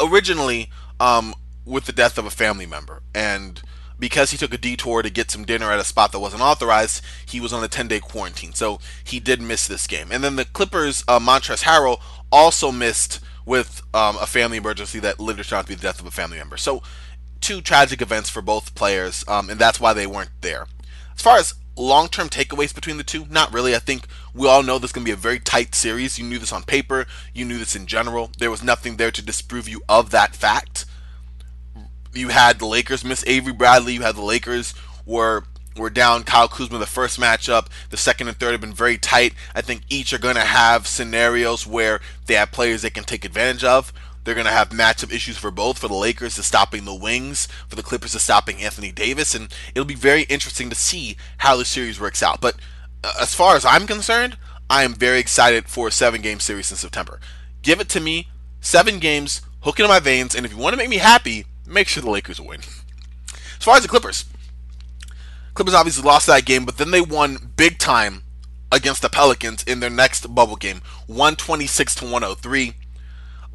originally 0.00 0.70
um, 1.00 1.34
with 1.64 1.84
the 1.84 1.92
death 1.92 2.18
of 2.18 2.26
a 2.26 2.30
family 2.30 2.66
member, 2.66 3.02
and 3.14 3.62
because 3.98 4.30
he 4.30 4.36
took 4.36 4.54
a 4.54 4.58
detour 4.58 5.02
to 5.02 5.10
get 5.10 5.30
some 5.30 5.44
dinner 5.44 5.72
at 5.72 5.80
a 5.80 5.84
spot 5.84 6.12
that 6.12 6.20
wasn't 6.20 6.42
authorized, 6.42 7.04
he 7.26 7.40
was 7.40 7.52
on 7.52 7.64
a 7.64 7.68
10 7.68 7.88
day 7.88 8.00
quarantine. 8.00 8.52
So 8.52 8.78
he 9.02 9.18
did 9.18 9.42
miss 9.42 9.66
this 9.66 9.86
game. 9.86 10.12
And 10.12 10.22
then 10.22 10.36
the 10.36 10.44
Clippers, 10.44 11.02
uh, 11.08 11.18
Montrezl 11.18 11.64
Harrell, 11.64 12.00
also 12.30 12.70
missed 12.70 13.20
with 13.44 13.82
um, 13.94 14.16
a 14.20 14.26
family 14.26 14.58
emergency 14.58 15.00
that 15.00 15.18
later 15.18 15.42
turned 15.42 15.60
out 15.60 15.62
to 15.62 15.68
be 15.68 15.74
the 15.74 15.82
death 15.82 16.00
of 16.00 16.06
a 16.06 16.10
family 16.10 16.36
member. 16.38 16.56
So 16.56 16.82
two 17.40 17.60
tragic 17.60 18.02
events 18.02 18.28
for 18.30 18.42
both 18.42 18.74
players, 18.74 19.24
um, 19.26 19.50
and 19.50 19.58
that's 19.58 19.80
why 19.80 19.92
they 19.94 20.06
weren't 20.06 20.30
there. 20.42 20.66
As 21.14 21.22
far 21.22 21.38
as 21.38 21.54
long 21.78 22.08
term 22.08 22.28
takeaways 22.28 22.74
between 22.74 22.96
the 22.98 23.04
two, 23.04 23.26
not 23.30 23.52
really. 23.52 23.74
I 23.74 23.78
think 23.78 24.06
we 24.34 24.48
all 24.48 24.62
know 24.62 24.78
this 24.78 24.90
is 24.90 24.92
going 24.92 25.04
to 25.04 25.08
be 25.08 25.14
a 25.14 25.16
very 25.16 25.38
tight 25.38 25.74
series. 25.74 26.18
You 26.18 26.24
knew 26.24 26.38
this 26.38 26.52
on 26.52 26.64
paper, 26.64 27.06
you 27.32 27.44
knew 27.44 27.58
this 27.58 27.76
in 27.76 27.86
general. 27.86 28.30
There 28.38 28.50
was 28.50 28.62
nothing 28.62 28.96
there 28.96 29.10
to 29.10 29.22
disprove 29.22 29.68
you 29.68 29.82
of 29.88 30.10
that 30.10 30.34
fact 30.34 30.84
you 32.18 32.28
had 32.28 32.58
the 32.58 32.66
Lakers 32.66 33.04
miss 33.04 33.24
Avery 33.26 33.52
Bradley. 33.52 33.94
You 33.94 34.02
had 34.02 34.16
the 34.16 34.22
Lakers 34.22 34.74
were 35.06 35.44
were 35.76 35.90
down 35.90 36.24
Kyle 36.24 36.48
Kuzma 36.48 36.78
the 36.78 36.86
first 36.86 37.20
matchup. 37.20 37.68
The 37.90 37.96
second 37.96 38.28
and 38.28 38.36
third 38.36 38.52
have 38.52 38.60
been 38.60 38.72
very 38.72 38.98
tight. 38.98 39.32
I 39.54 39.60
think 39.60 39.82
each 39.88 40.12
are 40.12 40.18
going 40.18 40.34
to 40.34 40.40
have 40.40 40.88
scenarios 40.88 41.66
where 41.66 42.00
they 42.26 42.34
have 42.34 42.50
players 42.50 42.82
they 42.82 42.90
can 42.90 43.04
take 43.04 43.24
advantage 43.24 43.62
of. 43.62 43.92
They're 44.28 44.34
going 44.34 44.44
to 44.44 44.52
have 44.52 44.68
matchup 44.68 45.10
issues 45.10 45.38
for 45.38 45.50
both. 45.50 45.78
For 45.78 45.88
the 45.88 45.94
Lakers 45.94 46.34
to 46.34 46.42
stopping 46.42 46.84
the 46.84 46.94
wings, 46.94 47.48
for 47.66 47.76
the 47.76 47.82
Clippers 47.82 48.12
to 48.12 48.18
stopping 48.18 48.60
Anthony 48.60 48.92
Davis, 48.92 49.34
and 49.34 49.50
it'll 49.74 49.86
be 49.86 49.94
very 49.94 50.24
interesting 50.24 50.68
to 50.68 50.76
see 50.76 51.16
how 51.38 51.56
the 51.56 51.64
series 51.64 51.98
works 51.98 52.22
out. 52.22 52.38
But 52.38 52.56
uh, 53.02 53.14
as 53.22 53.32
far 53.34 53.56
as 53.56 53.64
I'm 53.64 53.86
concerned, 53.86 54.36
I 54.68 54.82
am 54.82 54.92
very 54.92 55.18
excited 55.18 55.66
for 55.68 55.88
a 55.88 55.90
seven 55.90 56.20
game 56.20 56.40
series 56.40 56.70
in 56.70 56.76
September. 56.76 57.20
Give 57.62 57.80
it 57.80 57.88
to 57.88 58.00
me, 58.00 58.28
seven 58.60 58.98
games, 58.98 59.40
hook 59.62 59.80
in 59.80 59.88
my 59.88 59.98
veins, 59.98 60.34
and 60.34 60.44
if 60.44 60.52
you 60.52 60.58
want 60.58 60.74
to 60.74 60.76
make 60.76 60.90
me 60.90 60.98
happy, 60.98 61.46
make 61.66 61.88
sure 61.88 62.02
the 62.02 62.10
Lakers 62.10 62.38
win. 62.38 62.60
As 63.58 63.64
far 63.64 63.76
as 63.76 63.82
the 63.82 63.88
Clippers, 63.88 64.26
Clippers 65.54 65.72
obviously 65.72 66.04
lost 66.04 66.26
that 66.26 66.44
game, 66.44 66.66
but 66.66 66.76
then 66.76 66.90
they 66.90 67.00
won 67.00 67.52
big 67.56 67.78
time 67.78 68.24
against 68.70 69.00
the 69.00 69.08
Pelicans 69.08 69.62
in 69.62 69.80
their 69.80 69.88
next 69.88 70.34
bubble 70.34 70.56
game, 70.56 70.82
126 71.06 71.94
to 71.94 72.04
103. 72.04 72.74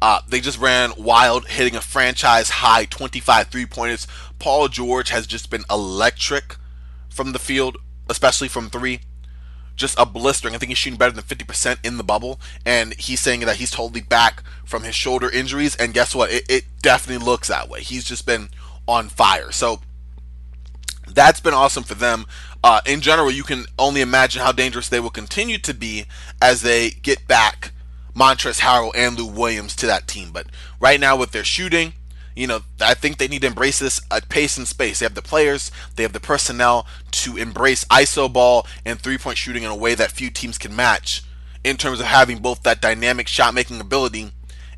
Uh, 0.06 0.20
they 0.28 0.38
just 0.38 0.58
ran 0.58 0.92
wild, 0.98 1.46
hitting 1.46 1.74
a 1.74 1.80
franchise 1.80 2.50
high 2.50 2.84
25 2.84 3.48
three 3.48 3.64
pointers. 3.64 4.06
Paul 4.38 4.68
George 4.68 5.08
has 5.08 5.26
just 5.26 5.48
been 5.48 5.64
electric 5.70 6.56
from 7.08 7.32
the 7.32 7.38
field, 7.38 7.78
especially 8.10 8.48
from 8.48 8.68
three. 8.68 9.00
Just 9.76 9.98
a 9.98 10.04
blistering. 10.04 10.54
I 10.54 10.58
think 10.58 10.68
he's 10.68 10.76
shooting 10.76 10.98
better 10.98 11.12
than 11.14 11.24
50% 11.24 11.78
in 11.82 11.96
the 11.96 12.04
bubble. 12.04 12.38
And 12.66 12.92
he's 12.98 13.20
saying 13.20 13.40
that 13.46 13.56
he's 13.56 13.70
totally 13.70 14.02
back 14.02 14.42
from 14.62 14.82
his 14.82 14.94
shoulder 14.94 15.30
injuries. 15.30 15.74
And 15.74 15.94
guess 15.94 16.14
what? 16.14 16.30
It, 16.30 16.44
it 16.50 16.64
definitely 16.82 17.24
looks 17.24 17.48
that 17.48 17.70
way. 17.70 17.80
He's 17.80 18.04
just 18.04 18.26
been 18.26 18.50
on 18.86 19.08
fire. 19.08 19.52
So 19.52 19.80
that's 21.08 21.40
been 21.40 21.54
awesome 21.54 21.82
for 21.82 21.94
them. 21.94 22.26
Uh, 22.62 22.82
in 22.84 23.00
general, 23.00 23.30
you 23.30 23.42
can 23.42 23.64
only 23.78 24.02
imagine 24.02 24.42
how 24.42 24.52
dangerous 24.52 24.90
they 24.90 25.00
will 25.00 25.08
continue 25.08 25.56
to 25.56 25.72
be 25.72 26.04
as 26.42 26.60
they 26.60 26.90
get 26.90 27.26
back 27.26 27.72
Montrezl 28.14 28.60
Harrell 28.60 28.92
and 28.94 29.18
Lou 29.18 29.26
Williams 29.26 29.74
to 29.76 29.86
that 29.86 30.06
team. 30.06 30.30
But 30.32 30.46
right 30.80 31.00
now, 31.00 31.16
with 31.16 31.32
their 31.32 31.44
shooting, 31.44 31.94
you 32.36 32.46
know, 32.46 32.60
I 32.80 32.94
think 32.94 33.18
they 33.18 33.28
need 33.28 33.42
to 33.42 33.46
embrace 33.46 33.78
this 33.78 34.00
at 34.10 34.28
pace 34.28 34.56
and 34.56 34.66
space. 34.66 34.98
They 34.98 35.06
have 35.06 35.14
the 35.14 35.22
players, 35.22 35.70
they 35.96 36.02
have 36.02 36.12
the 36.12 36.20
personnel 36.20 36.86
to 37.12 37.36
embrace 37.36 37.84
ISO 37.86 38.32
ball 38.32 38.66
and 38.84 38.98
three 38.98 39.18
point 39.18 39.38
shooting 39.38 39.62
in 39.62 39.70
a 39.70 39.76
way 39.76 39.94
that 39.94 40.10
few 40.10 40.30
teams 40.30 40.58
can 40.58 40.74
match 40.74 41.22
in 41.62 41.76
terms 41.76 42.00
of 42.00 42.06
having 42.06 42.38
both 42.38 42.62
that 42.62 42.80
dynamic 42.80 43.28
shot 43.28 43.54
making 43.54 43.80
ability 43.80 44.32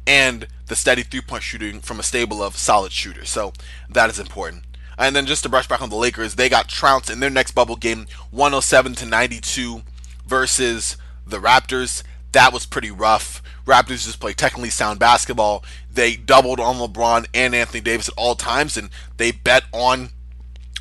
and 0.06 0.46
the 0.66 0.76
steady 0.76 1.02
three 1.02 1.20
point 1.20 1.42
shooting 1.42 1.80
from 1.80 1.98
a 1.98 2.02
stable 2.02 2.42
of 2.42 2.56
solid 2.56 2.92
shooters. 2.92 3.30
So 3.30 3.52
that 3.88 4.10
is 4.10 4.18
important. 4.18 4.64
And 4.98 5.14
then 5.14 5.26
just 5.26 5.42
to 5.42 5.48
brush 5.48 5.68
back 5.68 5.82
on 5.82 5.90
the 5.90 5.96
Lakers, 5.96 6.36
they 6.36 6.48
got 6.48 6.68
trounced 6.68 7.10
in 7.10 7.20
their 7.20 7.30
next 7.30 7.52
bubble 7.52 7.76
game 7.76 8.06
107 8.30 8.94
to 8.96 9.06
92 9.06 9.82
versus 10.26 10.96
the 11.26 11.38
Raptors 11.38 12.02
that 12.36 12.52
was 12.52 12.66
pretty 12.66 12.90
rough. 12.90 13.42
Raptors 13.64 14.04
just 14.04 14.20
play 14.20 14.34
technically 14.34 14.68
sound 14.68 15.00
basketball. 15.00 15.64
They 15.90 16.16
doubled 16.16 16.60
on 16.60 16.76
LeBron 16.76 17.26
and 17.32 17.54
Anthony 17.54 17.80
Davis 17.80 18.08
at 18.08 18.14
all 18.18 18.34
times, 18.34 18.76
and 18.76 18.90
they 19.16 19.30
bet 19.30 19.64
on 19.72 20.10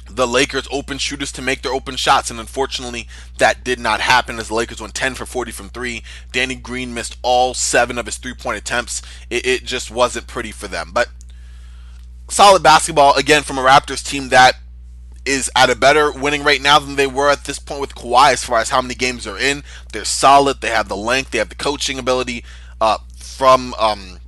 the 0.09 0.27
Lakers 0.27 0.67
open 0.69 0.97
shooters 0.97 1.31
to 1.31 1.41
make 1.41 1.61
their 1.61 1.71
open 1.71 1.95
shots, 1.95 2.29
and 2.29 2.41
unfortunately, 2.41 3.07
that 3.37 3.63
did 3.63 3.79
not 3.79 4.01
happen 4.01 4.37
as 4.37 4.49
the 4.49 4.53
Lakers 4.53 4.81
went 4.81 4.93
10 4.93 5.15
for 5.15 5.25
40 5.25 5.53
from 5.53 5.69
three. 5.69 6.03
Danny 6.33 6.55
Green 6.55 6.93
missed 6.93 7.17
all 7.21 7.53
seven 7.53 7.97
of 7.97 8.05
his 8.05 8.17
three 8.17 8.33
point 8.33 8.57
attempts. 8.57 9.01
It, 9.29 9.45
it 9.45 9.63
just 9.63 9.89
wasn't 9.89 10.27
pretty 10.27 10.51
for 10.51 10.67
them. 10.67 10.91
But 10.93 11.07
solid 12.27 12.63
basketball, 12.63 13.15
again, 13.15 13.43
from 13.43 13.57
a 13.57 13.63
Raptors 13.63 14.05
team 14.05 14.27
that 14.29 14.55
is 15.25 15.49
at 15.55 15.69
a 15.69 15.75
better 15.75 16.11
winning 16.11 16.43
rate 16.43 16.61
now 16.61 16.79
than 16.79 16.95
they 16.95 17.07
were 17.07 17.29
at 17.29 17.45
this 17.45 17.59
point 17.59 17.81
with 17.81 17.95
Kawhi 17.95 18.33
as 18.33 18.43
far 18.43 18.59
as 18.59 18.69
how 18.69 18.81
many 18.81 18.95
games 18.95 19.23
they're 19.23 19.37
in. 19.37 19.63
They're 19.91 20.05
solid. 20.05 20.61
They 20.61 20.69
have 20.69 20.87
the 20.87 20.95
length. 20.95 21.31
They 21.31 21.39
have 21.39 21.49
the 21.49 21.55
coaching 21.55 21.97
ability 21.97 22.43
uh, 22.79 22.99
from 23.17 23.73
um, 23.79 24.19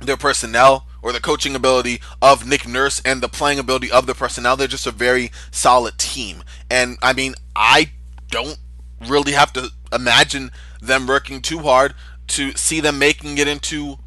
their 0.00 0.16
personnel 0.16 0.86
or 1.02 1.12
the 1.12 1.20
coaching 1.20 1.54
ability 1.54 2.00
of 2.22 2.46
Nick 2.46 2.66
Nurse 2.66 3.00
and 3.04 3.20
the 3.20 3.28
playing 3.28 3.58
ability 3.58 3.90
of 3.90 4.06
the 4.06 4.14
personnel. 4.14 4.56
They're 4.56 4.68
just 4.68 4.86
a 4.86 4.92
very 4.92 5.30
solid 5.50 5.98
team. 5.98 6.42
And 6.70 6.98
I 7.02 7.12
mean, 7.12 7.34
I 7.54 7.90
don't 8.30 8.58
really 9.06 9.32
have 9.32 9.52
to 9.54 9.70
imagine 9.92 10.50
them 10.80 11.06
working 11.06 11.40
too 11.40 11.60
hard 11.60 11.94
to 12.28 12.52
see 12.52 12.80
them 12.80 12.98
making 12.98 13.38
it 13.38 13.48
into 13.48 13.98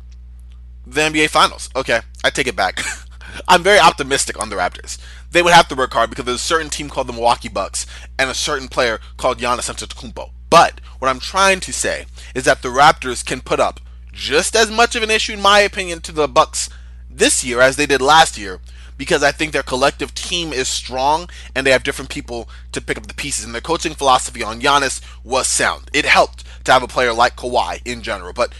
the 0.85 1.01
NBA 1.01 1.29
Finals. 1.29 1.69
Okay, 1.75 2.01
I 2.23 2.29
take 2.29 2.47
it 2.47 2.55
back. 2.55 2.81
I'm 3.47 3.63
very 3.63 3.79
optimistic 3.79 4.39
on 4.41 4.49
the 4.49 4.57
Raptors 4.57 4.97
they 5.31 5.41
would 5.41 5.53
have 5.53 5.67
to 5.69 5.75
work 5.75 5.93
hard 5.93 6.09
because 6.09 6.25
there's 6.25 6.37
a 6.37 6.39
certain 6.39 6.69
team 6.69 6.89
called 6.89 7.07
the 7.07 7.13
Milwaukee 7.13 7.49
Bucks 7.49 7.85
and 8.19 8.29
a 8.29 8.35
certain 8.35 8.67
player 8.67 8.99
called 9.17 9.39
Giannis 9.39 9.69
Antetokounmpo. 9.69 10.31
But 10.49 10.81
what 10.99 11.07
I'm 11.07 11.19
trying 11.19 11.61
to 11.61 11.73
say 11.73 12.05
is 12.35 12.43
that 12.45 12.61
the 12.61 12.69
Raptors 12.69 13.25
can 13.25 13.41
put 13.41 13.59
up 13.59 13.79
just 14.11 14.55
as 14.55 14.69
much 14.69 14.95
of 14.95 15.03
an 15.03 15.11
issue, 15.11 15.33
in 15.33 15.41
my 15.41 15.59
opinion, 15.59 16.01
to 16.01 16.11
the 16.11 16.27
Bucks 16.27 16.69
this 17.09 17.43
year 17.43 17.61
as 17.61 17.75
they 17.75 17.85
did 17.85 18.01
last 18.01 18.37
year 18.37 18.59
because 18.97 19.23
I 19.23 19.31
think 19.31 19.51
their 19.51 19.63
collective 19.63 20.13
team 20.13 20.53
is 20.53 20.67
strong 20.67 21.27
and 21.55 21.65
they 21.65 21.71
have 21.71 21.83
different 21.83 22.11
people 22.11 22.47
to 22.71 22.81
pick 22.81 22.99
up 22.99 23.07
the 23.07 23.15
pieces. 23.15 23.43
And 23.43 23.53
their 23.53 23.61
coaching 23.61 23.95
philosophy 23.95 24.43
on 24.43 24.61
Giannis 24.61 25.01
was 25.23 25.47
sound. 25.47 25.89
It 25.91 26.05
helped 26.05 26.43
to 26.65 26.71
have 26.71 26.83
a 26.83 26.87
player 26.87 27.11
like 27.11 27.35
Kawhi 27.35 27.81
in 27.83 28.03
general. 28.03 28.31
But 28.31 28.53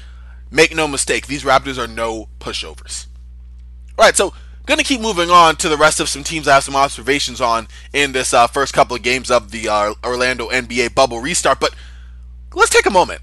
make 0.50 0.76
no 0.76 0.88
mistake, 0.88 1.28
these 1.28 1.44
Raptors 1.44 1.78
are 1.78 1.88
no 1.88 2.28
pushovers. 2.40 3.06
All 4.00 4.06
right, 4.06 4.16
so 4.16 4.34
Going 4.66 4.78
to 4.78 4.84
keep 4.84 5.02
moving 5.02 5.30
on 5.30 5.56
to 5.58 5.70
the 5.70 5.78
rest 5.78 6.00
of 6.00 6.08
some 6.08 6.24
teams 6.24 6.48
I 6.48 6.54
have 6.56 6.64
some 6.64 6.76
observations 6.76 7.42
on 7.42 7.68
in 7.94 8.12
this 8.12 8.34
uh, 8.34 8.48
first 8.48 8.74
couple 8.74 8.96
of 8.96 9.02
games 9.02 9.32
of 9.32 9.52
the 9.52 9.68
uh, 9.68 9.94
Orlando 10.06 10.50
NBA 10.50 10.94
bubble 10.94 11.20
restart. 11.20 11.60
But 11.60 11.74
let's 12.54 12.70
take 12.70 12.86
a 12.86 12.92
moment. 12.92 13.22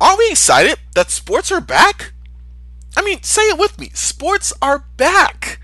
Aren't 0.00 0.18
we 0.18 0.30
excited 0.30 0.78
that 0.94 1.10
sports 1.10 1.50
are 1.52 1.60
back? 1.60 2.12
I 2.96 3.02
mean, 3.02 3.22
say 3.22 3.42
it 3.42 3.58
with 3.58 3.78
me. 3.78 3.90
Sports 3.94 4.52
are 4.60 4.84
back. 4.96 5.60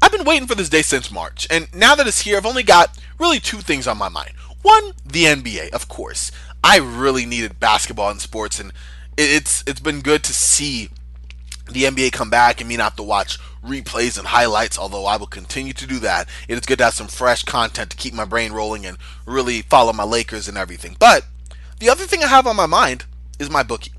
I've 0.00 0.12
been 0.12 0.24
waiting 0.24 0.48
for 0.48 0.54
this 0.54 0.68
day 0.68 0.82
since 0.82 1.10
March, 1.10 1.46
and 1.50 1.72
now 1.74 1.94
that 1.94 2.06
it's 2.06 2.22
here, 2.22 2.36
I've 2.36 2.46
only 2.46 2.64
got 2.64 2.98
really 3.18 3.38
two 3.38 3.58
things 3.58 3.86
on 3.86 3.98
my 3.98 4.08
mind. 4.08 4.32
One, 4.62 4.92
the 5.04 5.24
NBA, 5.24 5.70
of 5.70 5.88
course. 5.88 6.32
I 6.64 6.78
really 6.78 7.26
needed 7.26 7.60
basketball 7.60 8.10
and 8.10 8.20
sports, 8.20 8.60
and 8.60 8.72
it's 9.16 9.64
it's 9.66 9.80
been 9.80 10.00
good 10.00 10.22
to 10.24 10.32
see 10.32 10.90
the 11.70 11.84
NBA 11.84 12.12
come 12.12 12.30
back 12.30 12.60
and 12.60 12.68
me 12.68 12.76
not 12.76 12.84
have 12.84 12.96
to 12.96 13.02
watch 13.02 13.38
replays 13.64 14.18
and 14.18 14.26
highlights, 14.26 14.78
although 14.78 15.06
I 15.06 15.16
will 15.16 15.26
continue 15.26 15.72
to 15.72 15.86
do 15.86 15.98
that. 16.00 16.28
It 16.48 16.54
is 16.58 16.66
good 16.66 16.78
to 16.78 16.84
have 16.84 16.94
some 16.94 17.08
fresh 17.08 17.44
content 17.44 17.90
to 17.90 17.96
keep 17.96 18.14
my 18.14 18.24
brain 18.24 18.52
rolling 18.52 18.84
and 18.84 18.98
really 19.26 19.62
follow 19.62 19.92
my 19.92 20.04
Lakers 20.04 20.48
and 20.48 20.58
everything. 20.58 20.96
But 20.98 21.24
the 21.78 21.88
other 21.88 22.04
thing 22.04 22.22
I 22.22 22.28
have 22.28 22.46
on 22.46 22.56
my 22.56 22.66
mind 22.66 23.04
is 23.38 23.50
my 23.50 23.62
bookie. 23.62 23.92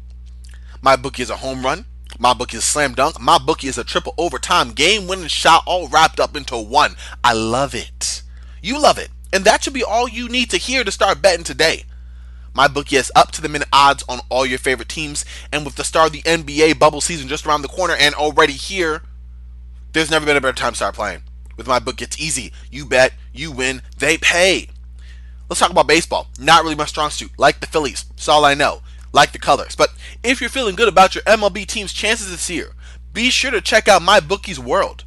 My 0.82 0.96
bookie 0.96 1.24
is 1.24 1.30
a 1.30 1.38
home 1.38 1.64
run. 1.64 1.86
My 2.20 2.34
bookie 2.34 2.58
is 2.58 2.66
slam 2.66 2.94
dunk. 2.94 3.20
My 3.20 3.38
bookie 3.38 3.68
is 3.68 3.78
a 3.78 3.84
triple 3.84 4.14
overtime 4.18 4.72
game 4.72 5.08
winning 5.08 5.28
shot 5.28 5.64
all 5.66 5.88
wrapped 5.88 6.20
up 6.20 6.36
into 6.36 6.58
one. 6.58 6.96
I 7.24 7.34
love 7.34 7.74
it. 7.74 8.22
You 8.62 8.82
love 8.82 8.98
it. 8.98 9.10
And 9.32 9.46
that 9.46 9.64
should 9.64 9.74
be 9.74 9.84
all 9.84 10.08
you 10.08 10.30
need 10.30 10.50
to 10.52 10.58
hear 10.58 10.84
to 10.84 10.92
start 10.92 11.22
betting 11.22 11.44
today. 11.44 11.86
My 12.54 12.68
bookie 12.68 12.98
has 12.98 13.12
up 13.16 13.32
to 13.32 13.42
the 13.42 13.50
minute 13.50 13.68
odds 13.74 14.04
on 14.08 14.20
all 14.30 14.46
your 14.46 14.60
favorite 14.60 14.90
teams, 14.90 15.26
and 15.52 15.66
with 15.66 15.76
the 15.76 15.84
start 15.84 16.08
of 16.08 16.14
the 16.14 16.22
NBA 16.22 16.78
bubble 16.78 17.02
season 17.02 17.28
just 17.28 17.48
around 17.48 17.64
the 17.64 17.68
corner 17.68 17.96
and 18.00 18.14
already 18.14 18.54
here, 18.54 19.02
there's 19.94 20.12
never 20.12 20.26
been 20.26 20.38
a 20.38 20.42
better 20.42 20.58
time 20.58 20.74
to 20.74 20.76
start 20.76 20.96
playing. 20.96 21.24
With 21.56 21.68
my 21.68 21.80
book, 21.80 22.02
it's 22.02 22.20
easy. 22.20 22.52
You 22.72 22.86
bet, 22.86 23.14
you 23.32 23.52
win, 23.52 23.82
they 23.98 24.18
pay. 24.18 24.70
Let's 25.50 25.60
talk 25.60 25.70
about 25.70 25.88
baseball. 25.88 26.28
Not 26.40 26.64
really 26.64 26.76
my 26.76 26.86
strong 26.86 27.12
suit. 27.12 27.32
Like 27.38 27.60
the 27.60 27.68
Phillies. 27.68 28.06
That's 28.10 28.28
all 28.28 28.44
I 28.44 28.56
know. 28.56 28.82
Like 29.12 29.32
the 29.32 29.40
colors. 29.40 29.76
But 29.76 29.90
if 30.24 30.42
you're 30.42 30.50
feeling 30.50 30.76
good 30.76 30.88
about 30.88 31.14
your 31.14 31.24
MLB 31.26 31.68
team's 31.68 31.94
chances 31.94 32.32
this 32.32 32.50
year, 32.50 32.72
be 33.14 33.30
sure 33.30 33.52
to 33.52 33.62
check 33.62 33.88
out 33.88 34.02
my 34.02 34.20
bookie's 34.20 34.60
world. 34.60 35.04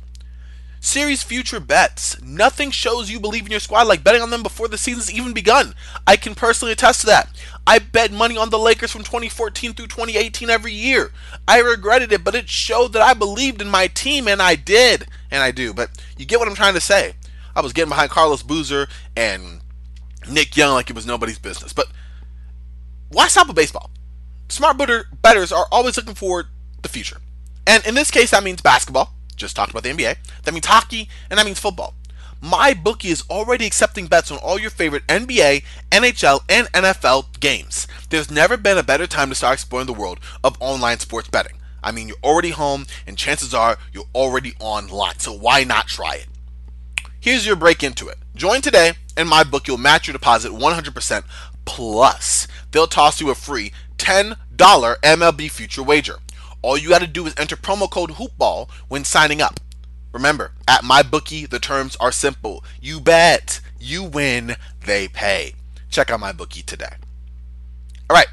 Series 0.87 1.21
future 1.21 1.59
bets. 1.59 2.23
Nothing 2.23 2.71
shows 2.71 3.11
you 3.11 3.19
believe 3.19 3.45
in 3.45 3.51
your 3.51 3.59
squad 3.59 3.89
like 3.89 4.05
betting 4.05 4.23
on 4.23 4.31
them 4.31 4.45
before 4.45 4.69
the 4.69 4.79
season's 4.79 5.13
even 5.13 5.33
begun. 5.33 5.75
I 6.07 6.15
can 6.15 6.37
personally 6.37 6.71
attest 6.71 7.01
to 7.01 7.07
that. 7.09 7.29
I 7.67 7.81
bet 7.81 8.13
money 8.13 8.37
on 8.37 8.51
the 8.51 8.59
Lakers 8.59 8.93
from 8.93 9.03
2014 9.03 9.75
through 9.75 9.89
2018 9.89 10.49
every 10.49 10.73
year. 10.73 11.11
I 11.49 11.59
regretted 11.59 12.13
it, 12.13 12.23
but 12.23 12.37
it 12.37 12.49
showed 12.49 12.93
that 12.93 13.03
I 13.03 13.15
believed 13.15 13.61
in 13.61 13.69
my 13.69 13.89
team, 13.89 14.29
and 14.29 14.41
I 14.41 14.55
did. 14.55 15.09
And 15.29 15.43
I 15.43 15.51
do. 15.51 15.75
But 15.75 15.91
you 16.17 16.25
get 16.25 16.39
what 16.39 16.47
I'm 16.47 16.55
trying 16.55 16.75
to 16.75 16.81
say. 16.81 17.15
I 17.57 17.63
was 17.63 17.73
getting 17.73 17.91
behind 17.91 18.13
Carlos 18.13 18.45
Boozer 18.45 18.87
and 19.17 19.63
Nick 20.31 20.57
Young 20.57 20.75
like 20.75 20.89
it 20.89 20.95
was 20.95 21.05
nobody's 21.05 21.41
business. 21.41 21.73
But 21.73 21.89
why 23.09 23.27
stop 23.27 23.49
with 23.49 23.57
baseball? 23.57 23.91
Smart 24.49 24.79
betters 24.79 25.51
are 25.51 25.67
always 25.73 25.97
looking 25.97 26.15
for 26.15 26.45
the 26.83 26.89
future. 26.89 27.17
And 27.67 27.85
in 27.85 27.97
this 27.97 28.13
case, 28.13 28.31
that 28.31 28.45
means 28.45 28.63
basketball 28.63 29.16
just 29.37 29.55
talked 29.55 29.71
about 29.71 29.83
the 29.83 29.91
NBA. 29.91 30.17
That 30.45 30.55
means 30.55 30.67
hockey, 30.67 31.09
and 31.31 31.39
that 31.39 31.47
means 31.47 31.61
football. 31.61 31.95
My 32.41 32.75
bookie 32.75 33.09
is 33.09 33.25
already 33.31 33.67
accepting 33.67 34.07
bets 34.07 34.31
on 34.31 34.39
all 34.39 34.59
your 34.59 34.71
favorite 34.71 35.07
NBA, 35.07 35.65
NHL, 35.91 36.41
and 36.49 36.67
NFL 36.73 37.41
games. 37.41 37.87
There's 38.11 38.31
never 38.31 38.57
been 38.57 38.79
a 38.79 38.83
better 38.83 39.07
time 39.07 39.31
to 39.31 39.35
start 39.35 39.55
exploring 39.55 39.87
the 39.87 39.95
world 39.95 40.21
of 40.45 40.57
online 40.61 40.99
sports 40.99 41.29
betting. 41.29 41.59
I 41.83 41.93
mean, 41.93 42.09
you're 42.09 42.17
already 42.23 42.51
home, 42.51 42.87
and 43.07 43.17
chances 43.17 43.55
are 43.55 43.79
you're 43.93 44.05
already 44.15 44.55
online, 44.61 45.19
so 45.19 45.33
why 45.33 45.65
not 45.65 45.87
try 45.87 46.17
it? 46.17 46.27
Here's 47.21 47.47
your 47.47 47.57
break 47.57 47.83
into 47.83 48.09
it. 48.09 48.19
Join 48.35 48.61
today, 48.61 48.93
and 49.17 49.29
my 49.29 49.43
book 49.43 49.67
will 49.67 49.79
match 49.79 50.07
your 50.07 50.13
deposit 50.13 50.53
100%. 50.53 51.25
Plus, 51.65 52.47
they'll 52.71 52.87
toss 52.87 53.21
you 53.21 53.31
a 53.31 53.35
free 53.35 53.73
$10 53.99 54.37
MLB 54.57 55.51
future 55.51 55.83
wager. 55.83 56.19
All 56.67 56.77
you 56.77 56.89
got 56.89 57.01
to 57.01 57.07
do 57.07 57.25
is 57.27 57.35
enter 57.37 57.55
promo 57.55 57.89
code 57.89 58.11
HoopBall 58.11 58.69
when 58.89 59.05
signing 59.05 59.41
up. 59.41 59.61
Remember, 60.13 60.51
at 60.67 60.83
MyBookie, 60.83 61.49
the 61.49 61.61
terms 61.61 61.95
are 62.01 62.11
simple. 62.11 62.65
You 62.81 62.99
bet, 62.99 63.61
you 63.79 64.03
win, 64.03 64.57
they 64.85 65.07
pay. 65.07 65.55
Check 65.91 66.11
out 66.11 66.19
MyBookie 66.19 66.65
today. 66.65 66.97
All 68.11 68.17
right, 68.17 68.27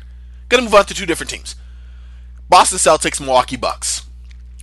gonna 0.49 0.63
move 0.63 0.73
on 0.73 0.85
to 0.85 0.95
two 0.95 1.05
different 1.05 1.29
teams. 1.29 1.55
Boston 2.49 2.79
Celtics, 2.79 3.21
Milwaukee 3.21 3.55
Bucks. 3.55 4.07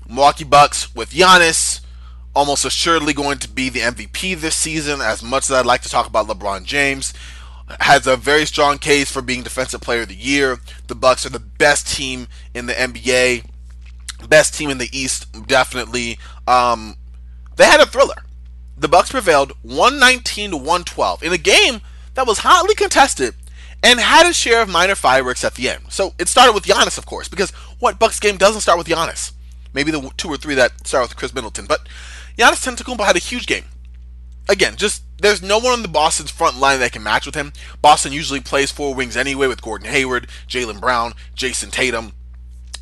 Milwaukee 0.08 0.42
Bucks 0.42 0.92
with 0.92 1.10
Giannis, 1.10 1.80
almost 2.34 2.64
assuredly 2.64 3.12
going 3.12 3.38
to 3.38 3.48
be 3.48 3.68
the 3.68 3.82
MVP 3.82 4.34
this 4.40 4.56
season. 4.56 5.00
As 5.00 5.22
much 5.22 5.44
as 5.44 5.52
I'd 5.52 5.64
like 5.64 5.82
to 5.82 5.88
talk 5.88 6.08
about 6.08 6.26
LeBron 6.26 6.64
James, 6.64 7.14
has 7.78 8.08
a 8.08 8.16
very 8.16 8.46
strong 8.46 8.78
case 8.78 9.12
for 9.12 9.22
being 9.22 9.44
defensive 9.44 9.80
player 9.80 10.02
of 10.02 10.08
the 10.08 10.16
year. 10.16 10.58
The 10.88 10.96
Bucks 10.96 11.24
are 11.24 11.30
the 11.30 11.38
best 11.38 11.86
team 11.86 12.26
in 12.52 12.66
the 12.66 12.72
NBA, 12.72 13.44
best 14.28 14.54
team 14.54 14.70
in 14.70 14.78
the 14.78 14.88
East, 14.92 15.46
definitely. 15.46 16.18
Um, 16.46 16.96
they 17.56 17.64
had 17.64 17.80
a 17.80 17.86
thriller. 17.86 18.22
The 18.76 18.88
Bucks 18.88 19.10
prevailed 19.10 19.52
119 19.62 20.50
to 20.50 20.56
112 20.56 21.22
in 21.22 21.32
a 21.32 21.38
game 21.38 21.80
that 22.14 22.26
was 22.26 22.38
hotly 22.38 22.74
contested 22.74 23.34
and 23.82 24.00
had 24.00 24.28
a 24.28 24.32
share 24.32 24.62
of 24.62 24.68
minor 24.68 24.94
fireworks 24.94 25.44
at 25.44 25.54
the 25.54 25.68
end. 25.68 25.84
So 25.90 26.14
it 26.18 26.28
started 26.28 26.52
with 26.52 26.64
Giannis, 26.64 26.98
of 26.98 27.06
course, 27.06 27.28
because 27.28 27.50
what 27.78 27.98
Bucks 27.98 28.20
game 28.20 28.36
doesn't 28.36 28.62
start 28.62 28.78
with 28.78 28.86
Giannis? 28.86 29.32
Maybe 29.72 29.90
the 29.90 30.10
two 30.16 30.28
or 30.28 30.36
three 30.36 30.54
that 30.54 30.86
start 30.86 31.08
with 31.08 31.16
Khris 31.16 31.34
Middleton, 31.34 31.66
but 31.66 31.86
Giannis 32.36 32.66
Antetokounmpo 32.66 33.04
had 33.04 33.16
a 33.16 33.20
huge 33.20 33.46
game. 33.46 33.64
Again, 34.48 34.76
just 34.76 35.02
there's 35.20 35.42
no 35.42 35.58
one 35.58 35.72
on 35.72 35.82
the 35.82 35.88
Boston's 35.88 36.30
front 36.30 36.58
line 36.58 36.80
that 36.80 36.92
can 36.92 37.02
match 37.02 37.26
with 37.26 37.34
him. 37.34 37.52
Boston 37.80 38.12
usually 38.12 38.40
plays 38.40 38.70
four 38.70 38.94
wings 38.94 39.16
anyway 39.16 39.46
with 39.46 39.62
Gordon 39.62 39.90
Hayward, 39.90 40.28
Jaylen 40.48 40.80
Brown, 40.80 41.12
Jayson 41.34 41.70
Tatum. 41.70 42.12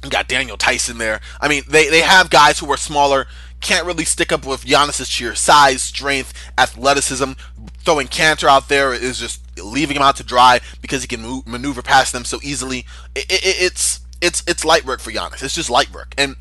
You 0.04 0.10
got 0.10 0.28
Daniel 0.28 0.56
Tyson 0.56 0.98
there. 0.98 1.20
I 1.40 1.48
mean, 1.48 1.64
they, 1.68 1.88
they 1.88 2.02
have 2.02 2.30
guys 2.30 2.60
who 2.60 2.70
are 2.70 2.76
smaller, 2.76 3.26
can't 3.60 3.86
really 3.86 4.04
stick 4.04 4.30
up 4.30 4.46
with 4.46 4.64
Giannis's 4.64 5.08
sheer 5.08 5.34
size, 5.34 5.82
strength, 5.82 6.32
athleticism. 6.56 7.32
Throwing 7.78 8.06
Kanter 8.06 8.48
out 8.48 8.68
there 8.68 8.92
is 8.92 9.18
just 9.18 9.40
leaving 9.58 9.96
him 9.96 10.02
out 10.02 10.16
to 10.16 10.24
dry 10.24 10.60
because 10.80 11.02
he 11.02 11.08
can 11.08 11.42
maneuver 11.46 11.82
past 11.82 12.12
them 12.12 12.24
so 12.24 12.38
easily. 12.42 12.86
It, 13.14 13.26
it, 13.30 13.40
it's 13.42 14.00
it's 14.20 14.42
it's 14.46 14.64
light 14.64 14.84
work 14.84 15.00
for 15.00 15.10
Giannis. 15.10 15.42
It's 15.42 15.54
just 15.54 15.70
light 15.70 15.92
work, 15.92 16.14
and 16.16 16.36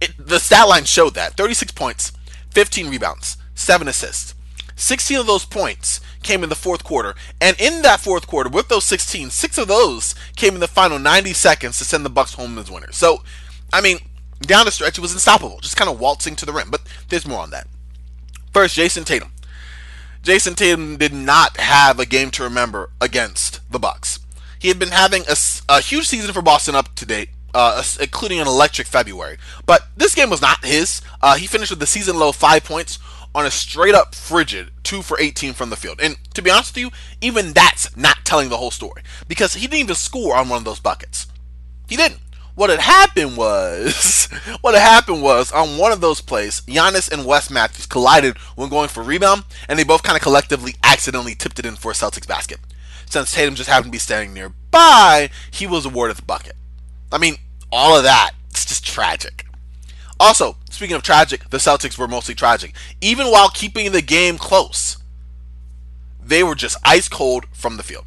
it, 0.00 0.14
the 0.18 0.38
stat 0.38 0.68
line 0.68 0.84
showed 0.84 1.14
that: 1.14 1.36
36 1.36 1.72
points, 1.72 2.12
15 2.50 2.88
rebounds, 2.88 3.36
seven 3.54 3.88
assists. 3.88 4.34
16 4.76 5.18
of 5.18 5.26
those 5.26 5.44
points 5.44 6.00
came 6.22 6.42
in 6.42 6.48
the 6.48 6.54
fourth 6.54 6.84
quarter. 6.84 7.14
And 7.40 7.58
in 7.60 7.82
that 7.82 8.00
fourth 8.00 8.26
quarter, 8.26 8.50
with 8.50 8.68
those 8.68 8.84
16, 8.84 9.30
six 9.30 9.58
of 9.58 9.68
those 9.68 10.14
came 10.36 10.54
in 10.54 10.60
the 10.60 10.68
final 10.68 10.98
90 10.98 11.32
seconds 11.32 11.78
to 11.78 11.84
send 11.84 12.04
the 12.04 12.10
Bucks 12.10 12.34
home 12.34 12.58
as 12.58 12.70
winners. 12.70 12.96
So, 12.96 13.22
I 13.72 13.80
mean, 13.80 13.98
down 14.40 14.64
the 14.64 14.72
stretch, 14.72 14.98
it 14.98 15.02
was 15.02 15.12
unstoppable, 15.12 15.60
just 15.60 15.76
kind 15.76 15.90
of 15.90 16.00
waltzing 16.00 16.36
to 16.36 16.46
the 16.46 16.52
rim. 16.52 16.70
But 16.70 16.82
there's 17.08 17.26
more 17.26 17.40
on 17.40 17.50
that. 17.50 17.66
First, 18.52 18.76
Jayson 18.76 19.04
Tatum. 19.04 19.32
Jayson 20.22 20.54
Tatum 20.54 20.96
did 20.96 21.12
not 21.14 21.56
have 21.56 21.98
a 21.98 22.06
game 22.06 22.30
to 22.32 22.42
remember 22.42 22.90
against 23.00 23.60
the 23.70 23.78
Bucks. 23.78 24.20
He 24.58 24.68
had 24.68 24.78
been 24.78 24.90
having 24.90 25.22
a, 25.28 25.36
a 25.68 25.80
huge 25.80 26.06
season 26.06 26.32
for 26.34 26.42
Boston 26.42 26.74
up 26.74 26.94
to 26.96 27.06
date, 27.06 27.30
uh, 27.54 27.82
including 27.98 28.40
an 28.40 28.46
electric 28.46 28.86
February. 28.86 29.38
But 29.64 29.88
this 29.96 30.14
game 30.14 30.28
was 30.28 30.42
not 30.42 30.64
his. 30.64 31.00
Uh, 31.22 31.36
he 31.36 31.46
finished 31.46 31.70
with 31.70 31.80
the 31.80 31.86
season 31.86 32.18
low 32.18 32.32
five 32.32 32.64
points 32.64 32.98
on 33.34 33.46
a 33.46 33.50
straight 33.50 33.94
up 33.94 34.14
frigid 34.14 34.70
2 34.82 35.02
for 35.02 35.18
18 35.20 35.52
from 35.52 35.70
the 35.70 35.76
field. 35.76 36.00
And 36.02 36.16
to 36.34 36.42
be 36.42 36.50
honest 36.50 36.74
with 36.74 36.84
you, 36.84 36.90
even 37.20 37.52
that's 37.52 37.96
not 37.96 38.24
telling 38.24 38.48
the 38.48 38.56
whole 38.56 38.70
story 38.70 39.02
because 39.28 39.54
he 39.54 39.66
didn't 39.66 39.80
even 39.80 39.94
score 39.94 40.36
on 40.36 40.48
one 40.48 40.58
of 40.58 40.64
those 40.64 40.80
buckets. 40.80 41.26
He 41.88 41.96
didn't. 41.96 42.20
What 42.54 42.70
had 42.70 42.80
happened 42.80 43.36
was, 43.36 44.28
what 44.60 44.74
had 44.74 44.82
happened 44.82 45.22
was 45.22 45.52
on 45.52 45.78
one 45.78 45.92
of 45.92 46.00
those 46.00 46.20
plays, 46.20 46.60
Giannis 46.62 47.10
and 47.10 47.24
Wes 47.24 47.50
Matthews 47.50 47.86
collided 47.86 48.36
when 48.54 48.68
going 48.68 48.88
for 48.88 49.02
rebound, 49.02 49.44
and 49.68 49.78
they 49.78 49.84
both 49.84 50.02
kind 50.02 50.16
of 50.16 50.22
collectively 50.22 50.74
accidentally 50.82 51.34
tipped 51.34 51.58
it 51.58 51.66
in 51.66 51.76
for 51.76 51.90
a 51.90 51.94
Celtics 51.94 52.28
basket. 52.28 52.58
Since 53.06 53.32
Tatum 53.32 53.54
just 53.54 53.68
happened 53.68 53.86
to 53.86 53.92
be 53.92 53.98
standing 53.98 54.34
nearby, 54.34 55.30
he 55.50 55.66
was 55.66 55.86
awarded 55.86 56.16
the 56.16 56.22
bucket. 56.22 56.54
I 57.10 57.18
mean, 57.18 57.36
all 57.72 57.96
of 57.96 58.02
that, 58.04 58.32
it's 58.50 58.66
just 58.66 58.84
tragic. 58.84 59.46
Also, 60.18 60.56
speaking 60.70 60.96
of 60.96 61.02
tragic, 61.02 61.48
the 61.50 61.58
Celtics 61.58 61.98
were 61.98 62.08
mostly 62.08 62.34
tragic. 62.34 62.74
Even 63.00 63.26
while 63.26 63.50
keeping 63.50 63.92
the 63.92 64.02
game 64.02 64.38
close, 64.38 64.96
they 66.22 66.42
were 66.42 66.54
just 66.54 66.76
ice 66.84 67.08
cold 67.08 67.46
from 67.52 67.76
the 67.76 67.82
field. 67.82 68.06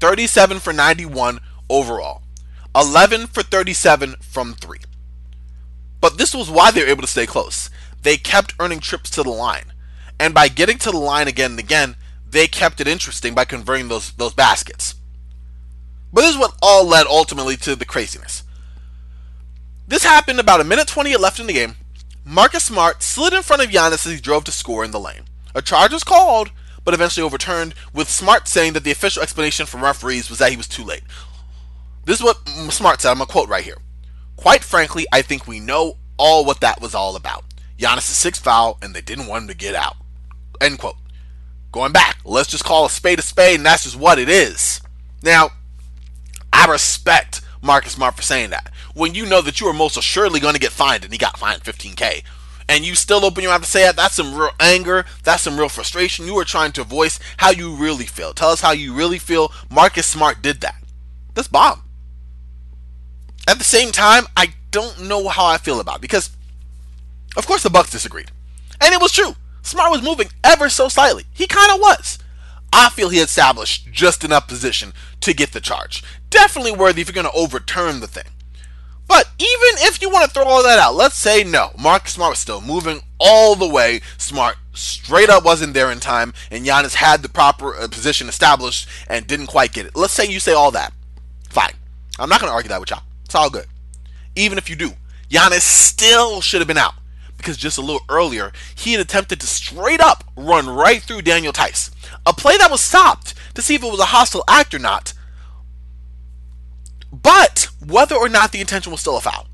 37 0.00 0.60
for 0.60 0.72
91 0.72 1.40
overall, 1.68 2.22
11 2.74 3.26
for 3.28 3.42
37 3.42 4.16
from 4.20 4.54
3. 4.54 4.78
But 6.00 6.18
this 6.18 6.34
was 6.34 6.50
why 6.50 6.70
they 6.70 6.82
were 6.82 6.88
able 6.88 7.02
to 7.02 7.08
stay 7.08 7.26
close. 7.26 7.70
They 8.02 8.16
kept 8.16 8.54
earning 8.60 8.80
trips 8.80 9.10
to 9.10 9.22
the 9.22 9.30
line. 9.30 9.72
And 10.20 10.32
by 10.32 10.48
getting 10.48 10.78
to 10.78 10.90
the 10.90 10.98
line 10.98 11.28
again 11.28 11.52
and 11.52 11.60
again, 11.60 11.96
they 12.28 12.46
kept 12.46 12.80
it 12.80 12.88
interesting 12.88 13.34
by 13.34 13.44
converting 13.44 13.88
those, 13.88 14.12
those 14.12 14.34
baskets. 14.34 14.94
But 16.12 16.22
this 16.22 16.34
is 16.34 16.38
what 16.38 16.56
all 16.62 16.84
led 16.86 17.06
ultimately 17.06 17.56
to 17.58 17.76
the 17.76 17.84
craziness. 17.84 18.42
This 19.88 20.02
happened 20.02 20.40
about 20.40 20.60
a 20.60 20.64
minute 20.64 20.88
20 20.88 21.16
left 21.16 21.38
in 21.38 21.46
the 21.46 21.52
game. 21.52 21.76
Marcus 22.24 22.64
Smart 22.64 23.04
slid 23.04 23.32
in 23.32 23.42
front 23.42 23.62
of 23.62 23.70
Giannis 23.70 24.04
as 24.04 24.12
he 24.12 24.20
drove 24.20 24.42
to 24.44 24.52
score 24.52 24.84
in 24.84 24.90
the 24.90 24.98
lane. 24.98 25.22
A 25.54 25.62
charge 25.62 25.92
was 25.92 26.02
called, 26.02 26.50
but 26.84 26.92
eventually 26.92 27.24
overturned, 27.24 27.72
with 27.92 28.10
Smart 28.10 28.48
saying 28.48 28.72
that 28.72 28.82
the 28.82 28.90
official 28.90 29.22
explanation 29.22 29.64
from 29.64 29.84
referees 29.84 30.28
was 30.28 30.40
that 30.40 30.50
he 30.50 30.56
was 30.56 30.66
too 30.66 30.82
late. 30.82 31.04
This 32.04 32.18
is 32.18 32.24
what 32.24 32.48
Smart 32.70 33.00
said. 33.00 33.12
I'm 33.12 33.18
going 33.18 33.28
to 33.28 33.32
quote 33.32 33.48
right 33.48 33.62
here. 33.62 33.78
Quite 34.34 34.64
frankly, 34.64 35.06
I 35.12 35.22
think 35.22 35.46
we 35.46 35.60
know 35.60 35.98
all 36.16 36.44
what 36.44 36.60
that 36.60 36.80
was 36.80 36.94
all 36.94 37.14
about. 37.14 37.44
Giannis' 37.78 38.02
sixth 38.02 38.42
foul, 38.42 38.78
and 38.82 38.92
they 38.92 39.00
didn't 39.00 39.28
want 39.28 39.42
him 39.42 39.48
to 39.48 39.54
get 39.54 39.76
out. 39.76 39.96
End 40.60 40.80
quote. 40.80 40.96
Going 41.70 41.92
back, 41.92 42.18
let's 42.24 42.50
just 42.50 42.64
call 42.64 42.86
a 42.86 42.90
spade 42.90 43.20
a 43.20 43.22
spade, 43.22 43.56
and 43.56 43.66
that's 43.66 43.84
just 43.84 43.96
what 43.96 44.18
it 44.18 44.28
is. 44.28 44.80
Now, 45.22 45.50
I 46.52 46.66
respect 46.66 47.40
Marcus 47.62 47.92
Smart 47.92 48.16
for 48.16 48.22
saying 48.22 48.50
that 48.50 48.72
when 48.96 49.14
you 49.14 49.26
know 49.26 49.42
that 49.42 49.60
you 49.60 49.66
are 49.66 49.74
most 49.74 49.98
assuredly 49.98 50.40
going 50.40 50.54
to 50.54 50.60
get 50.60 50.72
fined, 50.72 51.04
and 51.04 51.12
he 51.12 51.18
got 51.18 51.38
fined 51.38 51.62
15k, 51.62 52.24
and 52.66 52.82
you 52.82 52.94
still 52.94 53.26
open 53.26 53.42
your 53.42 53.52
mouth 53.52 53.60
to 53.60 53.68
say 53.68 53.82
that, 53.82 53.94
that's 53.94 54.16
some 54.16 54.34
real 54.34 54.48
anger, 54.58 55.04
that's 55.22 55.42
some 55.42 55.58
real 55.58 55.68
frustration. 55.68 56.24
You 56.24 56.38
are 56.38 56.44
trying 56.44 56.72
to 56.72 56.82
voice 56.82 57.20
how 57.36 57.50
you 57.50 57.74
really 57.74 58.06
feel. 58.06 58.32
Tell 58.32 58.48
us 58.48 58.62
how 58.62 58.72
you 58.72 58.94
really 58.94 59.18
feel. 59.18 59.52
Marcus 59.70 60.06
Smart 60.06 60.40
did 60.40 60.62
that. 60.62 60.82
That's 61.34 61.46
bomb. 61.46 61.82
At 63.46 63.58
the 63.58 63.64
same 63.64 63.92
time, 63.92 64.24
I 64.34 64.54
don't 64.70 65.02
know 65.02 65.28
how 65.28 65.44
I 65.44 65.58
feel 65.58 65.78
about 65.78 65.96
it 65.96 66.02
because, 66.02 66.30
of 67.36 67.46
course, 67.46 67.62
the 67.62 67.70
Bucks 67.70 67.90
disagreed, 67.90 68.30
and 68.80 68.94
it 68.94 69.00
was 69.00 69.12
true. 69.12 69.34
Smart 69.60 69.92
was 69.92 70.02
moving 70.02 70.28
ever 70.42 70.70
so 70.70 70.88
slightly. 70.88 71.24
He 71.34 71.46
kind 71.46 71.70
of 71.70 71.80
was. 71.80 72.18
I 72.72 72.88
feel 72.88 73.10
he 73.10 73.18
established 73.18 73.92
just 73.92 74.24
enough 74.24 74.48
position 74.48 74.94
to 75.20 75.34
get 75.34 75.52
the 75.52 75.60
charge. 75.60 76.02
Definitely 76.30 76.72
worthy 76.72 77.02
if 77.02 77.08
you're 77.08 77.22
going 77.22 77.30
to 77.30 77.38
overturn 77.38 78.00
the 78.00 78.06
thing. 78.06 78.24
But 79.08 79.28
even 79.38 79.86
if 79.86 80.02
you 80.02 80.10
want 80.10 80.26
to 80.26 80.30
throw 80.30 80.44
all 80.44 80.62
that 80.62 80.78
out, 80.78 80.94
let's 80.94 81.16
say 81.16 81.44
no, 81.44 81.70
Marcus 81.78 82.14
Smart 82.14 82.32
was 82.32 82.38
still 82.38 82.60
moving 82.60 83.02
all 83.18 83.54
the 83.54 83.68
way. 83.68 84.00
Smart 84.18 84.56
straight 84.72 85.30
up 85.30 85.44
wasn't 85.44 85.74
there 85.74 85.90
in 85.90 86.00
time, 86.00 86.34
and 86.50 86.64
Giannis 86.64 86.94
had 86.94 87.22
the 87.22 87.28
proper 87.28 87.74
uh, 87.74 87.88
position 87.88 88.28
established 88.28 88.88
and 89.08 89.26
didn't 89.26 89.46
quite 89.46 89.72
get 89.72 89.86
it. 89.86 89.96
Let's 89.96 90.12
say 90.12 90.26
you 90.26 90.40
say 90.40 90.52
all 90.52 90.70
that. 90.72 90.92
Fine. 91.48 91.74
I'm 92.18 92.28
not 92.28 92.40
going 92.40 92.50
to 92.50 92.54
argue 92.54 92.68
that 92.68 92.80
with 92.80 92.90
y'all. 92.90 93.02
It's 93.24 93.34
all 93.34 93.50
good. 93.50 93.66
Even 94.34 94.58
if 94.58 94.68
you 94.68 94.76
do, 94.76 94.92
Giannis 95.30 95.60
still 95.60 96.40
should 96.40 96.60
have 96.60 96.68
been 96.68 96.76
out 96.76 96.94
because 97.36 97.56
just 97.56 97.78
a 97.78 97.82
little 97.82 98.02
earlier, 98.08 98.52
he 98.74 98.92
had 98.92 99.00
attempted 99.00 99.40
to 99.40 99.46
straight 99.46 100.00
up 100.00 100.24
run 100.36 100.68
right 100.68 101.02
through 101.02 101.22
Daniel 101.22 101.52
Theis. 101.52 101.90
A 102.24 102.32
play 102.32 102.56
that 102.56 102.70
was 102.70 102.80
stopped 102.80 103.34
to 103.54 103.62
see 103.62 103.74
if 103.74 103.82
it 103.84 103.90
was 103.90 104.00
a 104.00 104.06
hostile 104.06 104.44
act 104.48 104.74
or 104.74 104.78
not, 104.78 105.12
but 107.12 107.68
whether 107.86 108.16
or 108.16 108.28
not 108.28 108.52
the 108.52 108.60
intention 108.60 108.90
was 108.90 109.00
still 109.00 109.16
a 109.16 109.20
foul. 109.20 109.46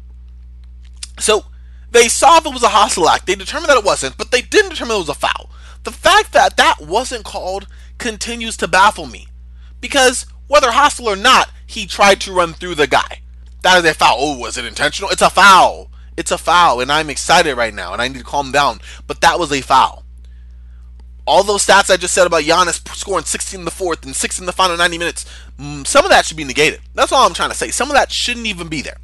So 1.18 1.44
they 1.90 2.08
saw 2.08 2.38
if 2.38 2.46
it 2.46 2.52
was 2.52 2.62
a 2.62 2.68
hostile 2.68 3.08
act. 3.08 3.26
They 3.26 3.34
determined 3.34 3.68
that 3.70 3.78
it 3.78 3.84
wasn't, 3.84 4.16
but 4.16 4.30
they 4.30 4.42
didn't 4.42 4.70
determine 4.70 4.96
it 4.96 5.00
was 5.00 5.08
a 5.08 5.14
foul. 5.14 5.50
The 5.84 5.90
fact 5.90 6.32
that 6.32 6.56
that 6.56 6.80
wasn't 6.80 7.24
called 7.24 7.66
continues 7.98 8.56
to 8.58 8.68
baffle 8.68 9.06
me. 9.06 9.28
Because 9.80 10.26
whether 10.46 10.70
hostile 10.70 11.08
or 11.08 11.16
not, 11.16 11.50
he 11.66 11.86
tried 11.86 12.20
to 12.22 12.32
run 12.32 12.54
through 12.54 12.76
the 12.76 12.86
guy. 12.86 13.20
That 13.62 13.84
is 13.84 13.90
a 13.90 13.94
foul. 13.94 14.16
Oh, 14.18 14.38
was 14.38 14.56
it 14.56 14.64
intentional? 14.64 15.10
It's 15.10 15.22
a 15.22 15.30
foul. 15.30 15.90
It's 16.16 16.30
a 16.30 16.38
foul, 16.38 16.80
and 16.80 16.92
I'm 16.92 17.08
excited 17.08 17.56
right 17.56 17.72
now, 17.72 17.92
and 17.92 18.02
I 18.02 18.08
need 18.08 18.18
to 18.18 18.24
calm 18.24 18.52
down. 18.52 18.80
But 19.06 19.22
that 19.22 19.38
was 19.38 19.50
a 19.50 19.62
foul 19.62 20.01
all 21.26 21.44
those 21.44 21.66
stats 21.66 21.90
I 21.90 21.96
just 21.96 22.14
said 22.14 22.26
about 22.26 22.42
Giannis 22.42 22.86
scoring 22.96 23.24
16 23.24 23.60
in 23.60 23.64
the 23.64 23.70
fourth 23.70 24.04
and 24.04 24.14
6 24.14 24.38
in 24.40 24.46
the 24.46 24.52
final 24.52 24.76
90 24.76 24.98
minutes, 24.98 25.24
mm, 25.58 25.86
some 25.86 26.04
of 26.04 26.10
that 26.10 26.26
should 26.26 26.36
be 26.36 26.44
negated. 26.44 26.80
That's 26.94 27.12
all 27.12 27.26
I'm 27.26 27.34
trying 27.34 27.50
to 27.50 27.56
say. 27.56 27.70
Some 27.70 27.90
of 27.90 27.94
that 27.94 28.10
shouldn't 28.10 28.46
even 28.46 28.68
be 28.68 28.82
there. 28.82 28.96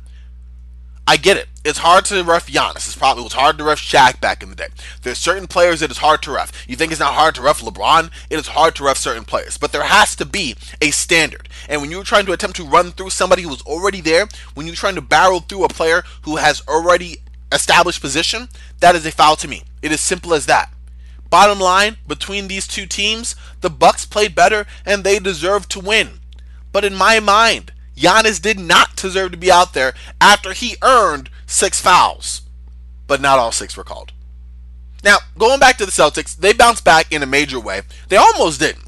I 1.11 1.17
get 1.17 1.39
it. 1.39 1.49
It's 1.65 1.79
hard 1.79 2.05
to 2.07 2.23
ref 2.23 2.49
Giannis. 2.49 2.87
It's 2.87 2.95
probably 2.95 3.23
it 3.23 3.25
was 3.25 3.33
hard 3.33 3.57
to 3.57 3.65
ref 3.65 3.81
Shaq 3.81 4.21
back 4.21 4.43
in 4.43 4.51
the 4.51 4.55
day. 4.55 4.67
There's 5.03 5.17
certain 5.17 5.47
players 5.47 5.81
that 5.81 5.89
it's 5.89 6.01
hard 6.01 6.21
to 6.25 6.33
ref. 6.33 6.53
You 6.69 6.77
think 6.77 6.93
it's 6.93 7.01
not 7.01 7.15
hard 7.15 7.35
to 7.37 7.41
ref 7.41 7.63
LeBron? 7.63 8.11
It 8.29 8.39
is 8.39 8.49
hard 8.49 8.75
to 8.75 8.85
ref 8.85 8.99
certain 8.99 9.25
players. 9.25 9.57
But 9.57 9.73
there 9.73 9.85
has 9.85 10.15
to 10.17 10.27
be 10.27 10.55
a 10.83 10.91
standard. 10.91 11.49
And 11.67 11.81
when 11.81 11.91
you're 11.91 12.05
trying 12.05 12.27
to 12.27 12.33
attempt 12.33 12.57
to 12.57 12.65
run 12.65 12.93
through 12.93 13.09
somebody 13.09 13.41
who 13.41 13.49
was 13.49 13.63
already 13.63 14.03
there, 14.03 14.29
when 14.53 14.67
you're 14.67 14.77
trying 14.77 14.97
to 14.97 15.01
barrel 15.01 15.41
through 15.41 15.65
a 15.65 15.69
player 15.69 16.03
who 16.23 16.37
has 16.37 16.63
already 16.69 17.17
established 17.51 18.03
position, 18.03 18.51
that 18.81 18.95
is 18.95 19.07
a 19.07 19.11
foul 19.11 19.37
to 19.37 19.49
me. 19.49 19.63
It 19.81 19.93
is 19.93 20.03
simple 20.03 20.35
as 20.35 20.45
that. 20.45 20.71
Bottom 21.31 21.61
line, 21.61 21.99
between 22.07 22.49
these 22.49 22.67
two 22.67 22.87
teams, 22.87 23.37
the 23.61 23.71
Bucks 23.71 24.07
played 24.07 24.35
better 24.35 24.67
and 24.87 25.05
they 25.05 25.19
deserved 25.19 25.71
to 25.73 25.81
win. 25.81 26.21
But 26.73 26.85
in 26.85 26.95
my 26.95 27.21
mind, 27.21 27.73
Giannis 27.97 28.41
did 28.41 28.59
not 28.59 28.97
deserve 28.97 29.33
to 29.33 29.37
be 29.37 29.51
out 29.51 29.75
there 29.75 29.95
after 30.21 30.53
he 30.53 30.77
earned 30.83 31.31
six 31.47 31.81
fouls. 31.81 32.43
But 33.07 33.21
not 33.21 33.39
all 33.39 33.53
six 33.53 33.77
were 33.77 33.85
called. 33.85 34.13
Now, 35.05 35.19
going 35.37 35.61
back 35.61 35.77
to 35.79 35.87
the 35.87 35.93
Celtics, 35.93 36.37
they 36.37 36.53
bounced 36.53 36.85
back 36.85 37.13
in 37.13 37.23
a 37.23 37.27
major 37.27 37.61
way. 37.61 37.83
They 38.09 38.17
almost 38.17 38.61
didn't. 38.61 38.85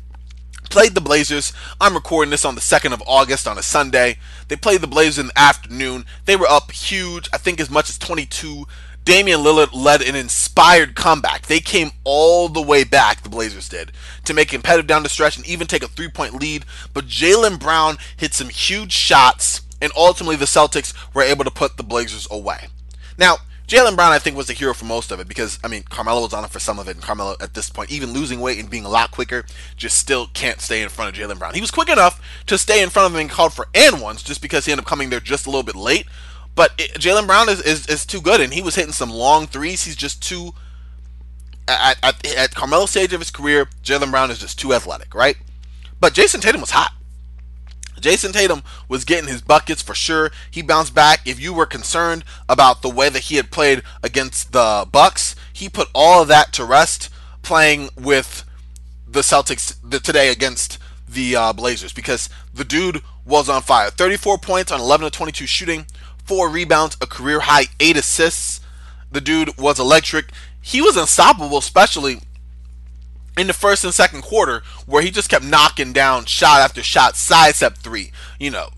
played 0.71 0.95
the 0.95 1.01
Blazers. 1.01 1.53
I'm 1.81 1.95
recording 1.95 2.31
this 2.31 2.45
on 2.45 2.55
the 2.55 2.61
2nd 2.61 2.93
of 2.93 3.03
August 3.07 3.49
on 3.49 3.59
a 3.59 3.63
Sunday. 3.63 4.19
They 4.49 4.57
played 4.57 4.81
the 4.81 4.87
Blazers 4.87 5.19
in 5.19 5.27
the 5.29 5.39
afternoon. 5.39 6.05
They 6.27 6.37
were 6.37 6.47
up 6.47 6.71
huge, 6.71 7.29
I 7.33 7.39
think 7.39 7.61
as 7.61 7.71
much 7.71 7.89
as 7.91 7.99
22. 7.99 8.67
Damian 9.05 9.41
Lillard 9.41 9.73
led 9.73 10.03
an 10.03 10.15
inspired 10.15 10.95
comeback. 10.95 11.47
They 11.47 11.61
came 11.61 11.91
all 12.05 12.49
the 12.49 12.63
way 12.63 12.85
back, 12.85 13.23
the 13.23 13.29
Blazers 13.29 13.69
did, 13.69 13.93
to 14.25 14.35
make 14.35 14.49
competitive 14.49 14.87
down 14.87 15.03
the 15.03 15.09
stretch 15.09 15.37
and 15.37 15.47
even 15.47 15.67
take 15.67 15.83
a 15.83 15.89
three 15.89 16.09
point 16.09 16.35
lead. 16.35 16.65
But 16.93 17.07
Jaylen 17.07 17.59
Brown 17.59 17.99
hit 18.17 18.35
some 18.35 18.51
huge 18.51 18.93
shots, 18.93 19.63
and 19.81 19.93
ultimately 19.97 20.37
the 20.37 20.45
Celtics 20.45 20.95
were 21.15 21.23
able 21.23 21.45
to 21.45 21.51
put 21.51 21.77
the 21.77 21.83
Blazers 21.83 22.29
away. 22.31 22.69
Now, 23.17 23.39
Jaylen 23.71 23.95
Brown, 23.95 24.11
I 24.11 24.19
think, 24.19 24.37
was 24.37 24.49
the 24.49 24.53
hero 24.53 24.75
for 24.75 24.85
most 24.85 25.13
of 25.13 25.21
it 25.21 25.29
because, 25.29 25.61
I 25.63 25.69
mean, 25.69 25.85
Carmelo 25.85 26.23
was 26.23 26.33
on 26.33 26.45
it 26.45 26.51
for 26.51 26.59
some 26.59 26.81
of 26.81 26.89
it, 26.89 26.97
and 26.97 27.03
Carmelo, 27.05 27.37
at 27.41 27.55
this 27.55 27.71
point, 27.71 27.93
even 27.93 28.13
losing 28.13 28.41
weight 28.41 28.59
and 28.59 28.69
being 28.69 28.85
a 28.85 28.89
lot 28.89 29.13
quicker, 29.13 29.45
just 29.77 29.97
still 29.97 30.27
can't 30.35 30.61
stay 30.61 30.83
in 30.83 30.89
front 30.89 31.17
of 31.17 31.23
Jaylen 31.23 31.39
Brown. 31.39 31.55
He 31.55 31.61
was 31.61 31.71
quick 31.71 31.89
enough 31.89 32.21
to 32.47 32.59
stay 32.59 32.83
in 32.83 32.91
front 32.91 33.07
of 33.07 33.15
him 33.15 33.21
and 33.21 33.31
called 33.31 33.53
for 33.53 33.69
and 33.73 34.01
ones 34.01 34.25
just 34.25 34.43
because 34.43 34.67
he 34.67 34.73
ended 34.73 34.85
up 34.85 34.89
coming 34.89 35.11
there 35.11 35.21
just 35.21 35.47
a 35.47 35.51
little 35.51 35.63
bit 35.63 35.77
late. 35.77 36.07
But 36.61 36.77
Jaylen 36.77 37.27
Brown 37.27 37.49
is, 37.49 37.63
is, 37.63 37.87
is 37.87 38.05
too 38.05 38.21
good, 38.21 38.39
and 38.39 38.53
he 38.53 38.61
was 38.61 38.75
hitting 38.75 38.93
some 38.93 39.09
long 39.09 39.47
threes. 39.47 39.85
He's 39.85 39.97
just 39.97 40.23
too. 40.23 40.53
At, 41.67 41.97
at, 42.03 42.37
at 42.37 42.55
Carmelo's 42.55 42.91
stage 42.91 43.15
of 43.15 43.21
his 43.21 43.31
career, 43.31 43.71
Jaylen 43.83 44.11
Brown 44.11 44.31
is 44.31 44.41
just 44.41 44.59
too 44.59 44.75
athletic, 44.75 45.15
right? 45.15 45.39
But 46.01 46.13
Jayson 46.13 46.43
Tatum 46.43 46.61
was 46.61 46.73
hot. 46.73 46.93
Jayson 47.99 48.33
Tatum 48.33 48.63
was 48.91 49.07
getting 49.07 49.31
his 49.31 49.41
buckets 49.41 49.81
for 49.81 49.95
sure. 49.95 50.33
He 50.51 50.61
bounced 50.61 50.95
back. 50.95 51.27
If 51.27 51.41
you 51.41 51.55
were 51.55 51.65
concerned 51.65 52.25
about 52.47 52.83
the 52.83 52.91
way 52.91 53.09
that 53.09 53.23
he 53.23 53.37
had 53.37 53.51
played 53.51 53.83
against 54.03 54.53
the 54.53 54.87
Bucks, 54.93 55.35
he 55.55 55.71
put 55.71 55.89
all 55.95 56.21
of 56.21 56.29
that 56.29 56.53
to 56.53 56.67
rest 56.67 57.09
playing 57.41 57.89
with 57.97 58.45
the 59.09 59.21
Celtics 59.21 59.79
today 60.03 60.31
against 60.31 60.79
the 61.09 61.35
uh, 61.37 61.53
Blazers 61.55 61.95
because 61.95 62.29
the 62.53 62.67
dude 62.67 63.01
was 63.25 63.49
on 63.49 63.63
fire. 63.63 63.89
34 63.89 64.37
points 64.37 64.71
on 64.71 64.79
11 64.79 65.11
to 65.11 65.11
22 65.11 65.47
shooting, 65.47 65.87
four 66.31 66.49
rebounds, 66.49 66.97
a 67.01 67.09
career 67.09 67.41
high 67.41 67.65
eight 67.81 67.97
assists. 67.97 68.61
The 69.11 69.21
dude 69.21 69.59
was 69.59 69.81
electric. 69.81 70.31
He 70.63 70.81
was 70.81 70.97
unstoppable, 70.97 71.59
especially 71.59 72.21
in 73.37 73.49
the 73.49 73.53
first 73.53 73.83
and 73.83 73.93
second 73.93 74.23
quarter 74.23 74.63
where 74.87 75.03
he 75.03 75.11
just 75.11 75.29
kept 75.29 75.45
knocking 75.45 75.93
down 75.93 76.27
shot 76.27 76.61
after 76.61 76.85
shot, 76.85 77.17
sidestep 77.17 77.79
three, 77.79 78.13
you 78.39 78.49
know, 78.49 78.69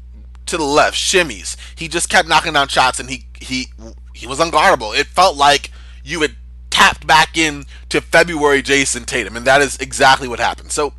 to 0.46 0.56
the 0.56 0.64
left, 0.64 0.96
shimmies. 0.96 1.58
He 1.76 1.88
just 1.88 2.08
kept 2.08 2.26
knocking 2.26 2.54
down 2.54 2.68
shots 2.68 2.98
and 2.98 3.10
he 3.10 3.26
he 3.38 3.66
he 4.14 4.26
was 4.26 4.38
unguardable. 4.38 4.98
It 4.98 5.08
felt 5.08 5.36
like 5.36 5.70
you 6.02 6.22
had 6.22 6.36
tapped 6.70 7.06
back 7.06 7.36
in 7.36 7.66
to 7.90 8.00
February 8.00 8.62
Jayson 8.62 9.04
Tatum, 9.04 9.36
and 9.36 9.46
that 9.46 9.60
is 9.60 9.76
exactly 9.76 10.26
what 10.26 10.40
happened. 10.40 10.72
So 10.72 10.94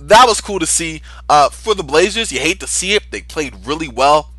that 0.00 0.24
was 0.26 0.40
cool 0.40 0.58
to 0.58 0.66
see. 0.66 1.02
Uh, 1.28 1.50
for 1.50 1.74
the 1.74 1.82
Blazers, 1.82 2.32
you 2.32 2.40
hate 2.40 2.60
to 2.60 2.66
see 2.66 2.94
it. 2.94 3.10
They 3.10 3.20
played 3.20 3.66
really 3.66 3.88
well. 3.88 4.31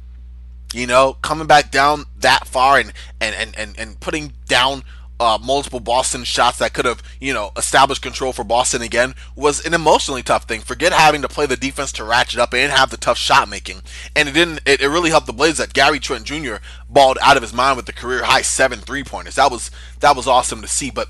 You 0.73 0.87
know, 0.87 1.17
coming 1.21 1.47
back 1.47 1.71
down 1.71 2.05
that 2.19 2.47
far 2.47 2.79
and 2.79 2.93
and 3.19 3.35
and 3.35 3.55
and, 3.57 3.79
and 3.79 3.99
putting 3.99 4.33
down 4.47 4.83
uh, 5.19 5.37
multiple 5.41 5.79
Boston 5.79 6.23
shots 6.23 6.57
that 6.57 6.73
could 6.73 6.85
have, 6.85 7.01
you 7.21 7.33
know, 7.33 7.51
established 7.55 8.01
control 8.01 8.33
for 8.33 8.43
Boston 8.43 8.81
again 8.81 9.15
was 9.35 9.65
an 9.65 9.73
emotionally 9.73 10.23
tough 10.23 10.45
thing. 10.45 10.59
Forget 10.59 10.91
having 10.91 11.21
to 11.21 11.29
play 11.29 11.45
the 11.45 11.55
defense 11.55 11.91
to 11.93 12.03
ratchet 12.03 12.39
up 12.39 12.53
and 12.53 12.71
have 12.71 12.89
the 12.89 12.97
tough 12.97 13.17
shot 13.17 13.47
making. 13.47 13.83
And 14.15 14.27
it 14.27 14.33
didn't. 14.33 14.59
It, 14.65 14.81
it 14.81 14.89
really 14.89 15.11
helped 15.11 15.27
the 15.27 15.33
Blazers 15.33 15.59
that 15.59 15.73
Gary 15.73 15.99
Trent 15.99 16.25
Jr. 16.25 16.55
balled 16.89 17.17
out 17.21 17.37
of 17.37 17.43
his 17.43 17.53
mind 17.53 17.77
with 17.77 17.85
the 17.85 17.93
career 17.93 18.23
high 18.23 18.41
seven 18.41 18.79
three 18.79 19.03
pointers. 19.03 19.35
That 19.35 19.51
was 19.51 19.71
that 20.01 20.15
was 20.15 20.27
awesome 20.27 20.61
to 20.61 20.67
see. 20.67 20.91
But 20.91 21.07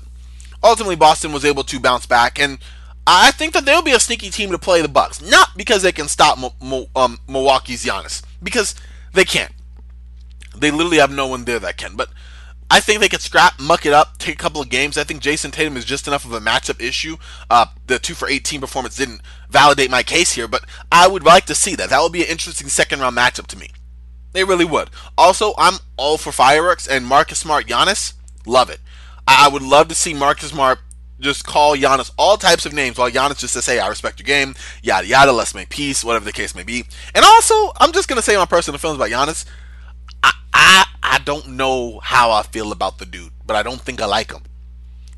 ultimately, 0.62 0.96
Boston 0.96 1.32
was 1.32 1.44
able 1.44 1.64
to 1.64 1.80
bounce 1.80 2.06
back, 2.06 2.38
and 2.38 2.58
I 3.06 3.32
think 3.32 3.52
that 3.54 3.64
they'll 3.64 3.82
be 3.82 3.92
a 3.92 4.00
sneaky 4.00 4.30
team 4.30 4.50
to 4.50 4.58
play 4.58 4.80
the 4.80 4.88
Bucks. 4.88 5.20
Not 5.20 5.56
because 5.56 5.82
they 5.82 5.92
can 5.92 6.08
stop 6.08 6.38
um, 6.38 7.18
Milwaukee's 7.26 7.84
Giannis, 7.84 8.22
because 8.42 8.74
they 9.14 9.24
can't. 9.24 9.52
They 10.56 10.70
literally 10.70 10.98
have 10.98 11.10
no 11.10 11.26
one 11.26 11.44
there 11.44 11.58
that 11.58 11.76
can. 11.76 11.96
But 11.96 12.10
I 12.70 12.80
think 12.80 13.00
they 13.00 13.08
could 13.08 13.20
scrap, 13.20 13.60
muck 13.60 13.86
it 13.86 13.92
up, 13.92 14.18
take 14.18 14.34
a 14.34 14.38
couple 14.38 14.60
of 14.60 14.68
games. 14.68 14.96
I 14.98 15.04
think 15.04 15.22
Jayson 15.22 15.50
Tatum 15.50 15.76
is 15.76 15.84
just 15.84 16.06
enough 16.06 16.24
of 16.24 16.32
a 16.32 16.40
matchup 16.40 16.80
issue. 16.80 17.16
Uh, 17.50 17.66
the 17.86 17.98
two 17.98 18.14
for 18.14 18.28
18 18.28 18.60
performance 18.60 18.96
didn't 18.96 19.20
validate 19.48 19.90
my 19.90 20.02
case 20.02 20.32
here, 20.32 20.48
but 20.48 20.64
I 20.90 21.06
would 21.08 21.24
like 21.24 21.46
to 21.46 21.54
see 21.54 21.74
that. 21.76 21.90
That 21.90 22.02
would 22.02 22.12
be 22.12 22.22
an 22.22 22.30
interesting 22.30 22.68
second 22.68 23.00
round 23.00 23.16
matchup 23.16 23.46
to 23.48 23.58
me. 23.58 23.70
They 24.32 24.44
really 24.44 24.64
would. 24.64 24.90
Also, 25.16 25.54
I'm 25.56 25.74
all 25.96 26.18
for 26.18 26.32
fireworks 26.32 26.88
and 26.88 27.06
Marcus 27.06 27.38
Smart, 27.38 27.66
Giannis, 27.66 28.14
love 28.46 28.68
it. 28.68 28.80
I 29.28 29.48
would 29.48 29.62
love 29.62 29.88
to 29.88 29.94
see 29.94 30.12
Marcus 30.12 30.50
Smart 30.50 30.80
just 31.24 31.44
call 31.44 31.76
Giannis 31.76 32.12
all 32.16 32.36
types 32.36 32.66
of 32.66 32.72
names 32.72 32.98
while 32.98 33.10
Giannis 33.10 33.38
just 33.38 33.54
says, 33.54 33.66
hey, 33.66 33.80
I 33.80 33.88
respect 33.88 34.20
your 34.20 34.26
game, 34.26 34.54
yada 34.82 35.06
yada, 35.06 35.32
let's 35.32 35.54
make 35.54 35.70
peace, 35.70 36.04
whatever 36.04 36.24
the 36.24 36.32
case 36.32 36.54
may 36.54 36.62
be. 36.62 36.84
And 37.14 37.24
also, 37.24 37.72
I'm 37.78 37.92
just 37.92 38.08
going 38.08 38.18
to 38.18 38.22
say 38.22 38.36
my 38.36 38.46
personal 38.46 38.78
feelings 38.78 38.98
about 38.98 39.10
Giannis. 39.10 39.44
I, 40.22 40.32
I 40.52 40.84
I 41.02 41.18
don't 41.18 41.50
know 41.50 42.00
how 42.00 42.30
I 42.30 42.42
feel 42.42 42.72
about 42.72 42.98
the 42.98 43.06
dude, 43.06 43.32
but 43.44 43.56
I 43.56 43.62
don't 43.62 43.80
think 43.80 44.00
I 44.00 44.06
like 44.06 44.32
him. 44.32 44.42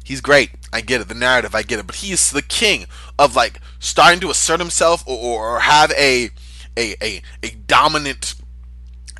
He's 0.05 0.21
great. 0.21 0.51
I 0.73 0.81
get 0.83 1.01
it. 1.01 1.09
The 1.09 1.15
narrative, 1.15 1.55
I 1.55 1.63
get 1.63 1.81
it. 1.81 1.87
But 1.87 1.97
he's 1.97 2.31
the 2.31 2.43
king 2.43 2.87
of 3.19 3.35
like 3.35 3.61
starting 3.81 4.21
to 4.21 4.31
assert 4.31 4.61
himself 4.61 5.03
or, 5.07 5.19
or 5.57 5.61
have 5.61 5.91
a, 5.93 6.31
a 6.77 6.95
a 7.03 7.23
a 7.43 7.51
dominant 7.67 8.35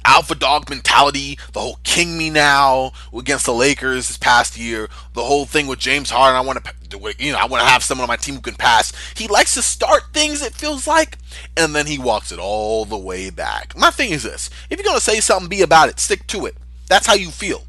alpha 0.07 0.35
dog 0.35 0.71
mentality, 0.71 1.39
the 1.53 1.61
whole 1.61 1.79
king 1.83 2.17
me 2.17 2.31
now 2.31 2.93
against 3.13 3.45
the 3.45 3.53
Lakers 3.53 4.09
this 4.09 4.17
past 4.17 4.57
year, 4.57 4.89
the 5.15 5.25
whole 5.25 5.45
thing 5.45 5.67
with 5.67 5.81
James 5.81 6.11
Harden. 6.11 6.37
I 6.37 6.41
want 6.41 6.65
to, 6.65 7.15
you 7.19 7.33
know, 7.33 7.39
I 7.39 7.47
want 7.47 7.63
to 7.63 7.69
have 7.69 7.83
someone 7.83 8.05
on 8.05 8.09
my 8.09 8.17
team 8.17 8.37
who 8.37 8.41
can 8.41 8.55
pass. 8.55 8.93
He 9.17 9.27
likes 9.27 9.55
to 9.55 9.63
start 9.63 10.05
things, 10.13 10.43
it 10.43 10.55
feels 10.55 10.87
like, 10.87 11.19
and 11.57 11.75
then 11.75 11.87
he 11.87 11.99
walks 11.99 12.31
it 12.31 12.39
all 12.39 12.85
the 12.85 12.97
way 12.97 13.31
back. 13.31 13.77
My 13.77 13.91
thing 13.91 14.13
is 14.13 14.23
this 14.23 14.49
if 14.71 14.79
you're 14.79 14.85
going 14.85 14.97
to 14.97 15.05
say 15.05 15.21
something, 15.21 15.49
be 15.49 15.63
about 15.63 15.89
it, 15.89 15.99
stick 15.99 16.27
to 16.29 16.47
it. 16.47 16.57
That's 16.89 17.07
how 17.07 17.15
you 17.15 17.31
feel. 17.31 17.65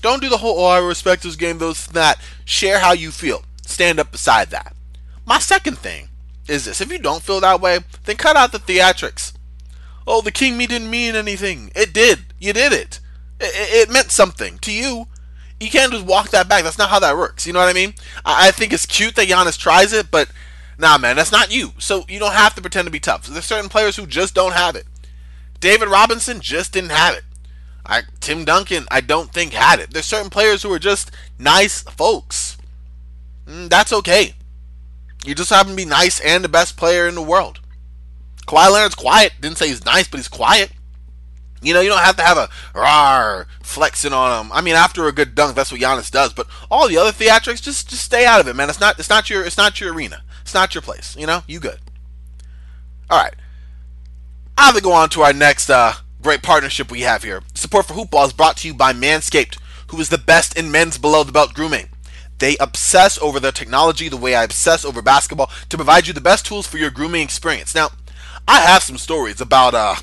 Don't 0.00 0.22
do 0.22 0.28
the 0.28 0.38
whole, 0.38 0.58
oh, 0.60 0.66
I 0.66 0.78
respect 0.78 1.22
this 1.22 1.36
game, 1.36 1.58
those, 1.58 1.86
that. 1.88 2.20
Share 2.44 2.78
how 2.78 2.92
you 2.92 3.10
feel. 3.10 3.42
Stand 3.62 3.98
up 3.98 4.12
beside 4.12 4.50
that. 4.50 4.74
My 5.26 5.38
second 5.38 5.78
thing 5.78 6.08
is 6.46 6.66
this 6.66 6.80
if 6.80 6.92
you 6.92 6.98
don't 6.98 7.22
feel 7.22 7.40
that 7.40 7.60
way, 7.60 7.80
then 8.04 8.16
cut 8.16 8.36
out 8.36 8.52
the 8.52 8.58
theatrics 8.58 9.33
oh, 10.06 10.20
the 10.20 10.32
king 10.32 10.56
me 10.56 10.66
didn't 10.66 10.90
mean 10.90 11.16
anything. 11.16 11.70
It 11.74 11.92
did. 11.92 12.26
You 12.38 12.52
did 12.52 12.72
it. 12.72 13.00
It, 13.40 13.88
it 13.88 13.92
meant 13.92 14.10
something 14.10 14.58
to 14.58 14.72
you. 14.72 15.06
You 15.60 15.70
can't 15.70 15.92
just 15.92 16.06
walk 16.06 16.30
that 16.30 16.48
back. 16.48 16.64
That's 16.64 16.78
not 16.78 16.90
how 16.90 16.98
that 17.00 17.16
works. 17.16 17.46
You 17.46 17.52
know 17.52 17.60
what 17.60 17.68
I 17.68 17.72
mean? 17.72 17.94
I, 18.24 18.48
I 18.48 18.50
think 18.50 18.72
it's 18.72 18.86
cute 18.86 19.16
that 19.16 19.28
Giannis 19.28 19.58
tries 19.58 19.92
it, 19.92 20.10
but 20.10 20.30
nah, 20.78 20.98
man, 20.98 21.16
that's 21.16 21.32
not 21.32 21.54
you. 21.54 21.72
So 21.78 22.04
you 22.08 22.18
don't 22.18 22.34
have 22.34 22.54
to 22.54 22.60
pretend 22.60 22.86
to 22.86 22.92
be 22.92 23.00
tough. 23.00 23.26
There's 23.26 23.44
certain 23.44 23.70
players 23.70 23.96
who 23.96 24.06
just 24.06 24.34
don't 24.34 24.54
have 24.54 24.76
it. 24.76 24.86
David 25.60 25.88
Robinson 25.88 26.40
just 26.40 26.72
didn't 26.72 26.90
have 26.90 27.14
it. 27.14 27.24
I, 27.86 28.02
Tim 28.20 28.44
Duncan, 28.44 28.86
I 28.90 29.00
don't 29.00 29.32
think 29.32 29.52
had 29.52 29.78
it. 29.78 29.92
There's 29.92 30.06
certain 30.06 30.30
players 30.30 30.62
who 30.62 30.72
are 30.72 30.78
just 30.78 31.10
nice 31.38 31.82
folks. 31.82 32.56
Mm, 33.46 33.68
that's 33.68 33.92
okay. 33.92 34.34
You 35.24 35.34
just 35.34 35.50
happen 35.50 35.70
to 35.70 35.76
be 35.76 35.84
nice 35.84 36.20
and 36.20 36.44
the 36.44 36.48
best 36.48 36.76
player 36.76 37.06
in 37.06 37.14
the 37.14 37.22
world. 37.22 37.60
Kawhi 38.46 38.70
Leonard's 38.70 38.94
quiet. 38.94 39.32
Didn't 39.40 39.58
say 39.58 39.68
he's 39.68 39.84
nice, 39.84 40.08
but 40.08 40.18
he's 40.18 40.28
quiet. 40.28 40.70
You 41.62 41.72
know, 41.72 41.80
you 41.80 41.88
don't 41.88 41.98
have 41.98 42.16
to 42.16 42.22
have 42.22 42.36
a 42.36 42.50
rar 42.74 43.46
flexing 43.62 44.12
on 44.12 44.46
him. 44.46 44.52
I 44.52 44.60
mean, 44.60 44.74
after 44.74 45.06
a 45.08 45.12
good 45.12 45.34
dunk, 45.34 45.56
that's 45.56 45.72
what 45.72 45.80
Giannis 45.80 46.10
does. 46.10 46.32
But 46.34 46.46
all 46.70 46.88
the 46.88 46.98
other 46.98 47.10
theatrics, 47.10 47.62
just 47.62 47.88
just 47.88 48.04
stay 48.04 48.26
out 48.26 48.40
of 48.40 48.48
it, 48.48 48.54
man. 48.54 48.68
It's 48.68 48.80
not 48.80 48.98
it's 48.98 49.08
not 49.08 49.30
your 49.30 49.44
it's 49.44 49.56
not 49.56 49.80
your 49.80 49.94
arena. 49.94 50.22
It's 50.42 50.54
not 50.54 50.74
your 50.74 50.82
place. 50.82 51.16
You 51.16 51.26
know, 51.26 51.42
you 51.46 51.60
good. 51.60 51.78
All 53.08 53.22
right. 53.22 53.34
I 54.58 54.66
have 54.66 54.76
to 54.76 54.82
go 54.82 54.92
on 54.92 55.08
to 55.10 55.22
our 55.22 55.32
next 55.32 55.70
uh, 55.70 55.94
great 56.22 56.42
partnership 56.42 56.90
we 56.90 57.00
have 57.00 57.22
here. 57.22 57.42
Support 57.54 57.86
for 57.86 57.94
Hoopball 57.94 58.26
is 58.26 58.32
brought 58.32 58.58
to 58.58 58.68
you 58.68 58.74
by 58.74 58.92
Manscaped, 58.92 59.58
who 59.88 59.98
is 60.00 60.10
the 60.10 60.18
best 60.18 60.56
in 60.56 60.70
men's 60.70 60.98
below 60.98 61.24
the 61.24 61.32
belt 61.32 61.54
grooming. 61.54 61.88
They 62.38 62.56
obsess 62.58 63.18
over 63.20 63.40
their 63.40 63.52
technology 63.52 64.08
the 64.08 64.16
way 64.16 64.34
I 64.34 64.44
obsess 64.44 64.84
over 64.84 65.00
basketball 65.00 65.50
to 65.68 65.76
provide 65.76 66.06
you 66.06 66.12
the 66.12 66.20
best 66.20 66.46
tools 66.46 66.66
for 66.66 66.78
your 66.78 66.90
grooming 66.90 67.22
experience. 67.22 67.74
Now, 67.74 67.90
I 68.46 68.60
have 68.60 68.82
some 68.82 68.98
stories 68.98 69.40
about 69.40 69.74
uh, 69.74 69.96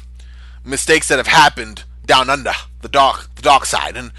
mistakes 0.63 1.07
that 1.09 1.17
have 1.17 1.27
happened 1.27 1.83
down 2.05 2.29
under 2.29 2.51
the 2.81 2.89
dark 2.89 3.33
the 3.35 3.41
dark 3.41 3.65
side, 3.65 3.95
and 3.95 4.11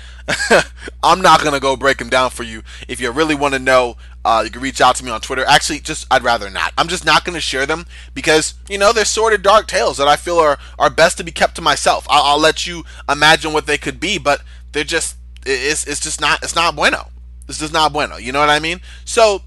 I'm 1.02 1.20
not 1.20 1.42
gonna 1.42 1.61
go 1.61 1.76
break 1.76 1.98
them 1.98 2.08
down 2.08 2.30
for 2.30 2.44
you. 2.44 2.62
If 2.88 3.00
you 3.00 3.11
really 3.11 3.35
want 3.35 3.54
to 3.54 3.61
know, 3.61 3.96
uh, 4.24 4.42
you 4.44 4.50
can 4.50 4.62
reach 4.62 4.80
out 4.80 4.96
to 4.96 5.04
me 5.04 5.11
on 5.11 5.20
Twitter. 5.20 5.44
Actually, 5.44 5.80
just 5.80 6.06
I'd 6.11 6.22
rather 6.22 6.48
not. 6.48 6.72
I'm 6.78 6.88
just 6.88 7.04
not 7.04 7.24
gonna 7.24 7.40
share 7.40 7.66
them 7.66 7.87
because 8.14 8.54
you 8.68 8.78
know 8.78 8.92
they're 8.92 9.04
sort 9.04 9.32
of 9.32 9.42
dark 9.42 9.66
tales 9.66 9.96
that 9.98 10.08
I 10.08 10.16
feel 10.16 10.38
are 10.38 10.58
are 10.78 10.90
best 10.90 11.16
to 11.18 11.24
be 11.24 11.32
kept 11.32 11.56
to 11.56 11.62
myself. 11.62 12.06
I'll, 12.08 12.22
I'll 12.22 12.40
let 12.40 12.66
you 12.66 12.85
imagine 13.08 13.52
what 13.52 13.66
they 13.66 13.78
could 13.78 13.98
be, 13.98 14.18
but 14.18 14.42
they're 14.72 14.85
just 14.85 15.16
it's 15.44 15.87
it's 15.87 16.00
just 16.00 16.20
not 16.20 16.42
it's 16.42 16.54
not 16.54 16.76
bueno. 16.76 17.08
This 17.48 17.61
is 17.61 17.72
not 17.72 17.92
bueno. 17.92 18.16
You 18.16 18.30
know 18.30 18.40
what 18.40 18.48
I 18.48 18.61
mean? 18.61 18.80
So 19.04 19.42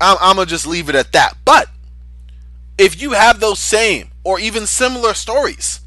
I'm, 0.00 0.16
I'm 0.20 0.36
gonna 0.36 0.46
just 0.46 0.66
leave 0.66 0.88
it 0.88 0.94
at 0.94 1.12
that. 1.12 1.36
But 1.44 1.68
if 2.78 3.02
you 3.02 3.12
have 3.12 3.40
those 3.40 3.58
same 3.58 4.09
or 4.24 4.38
even 4.38 4.66
similar 4.66 5.14
stories. 5.14 5.80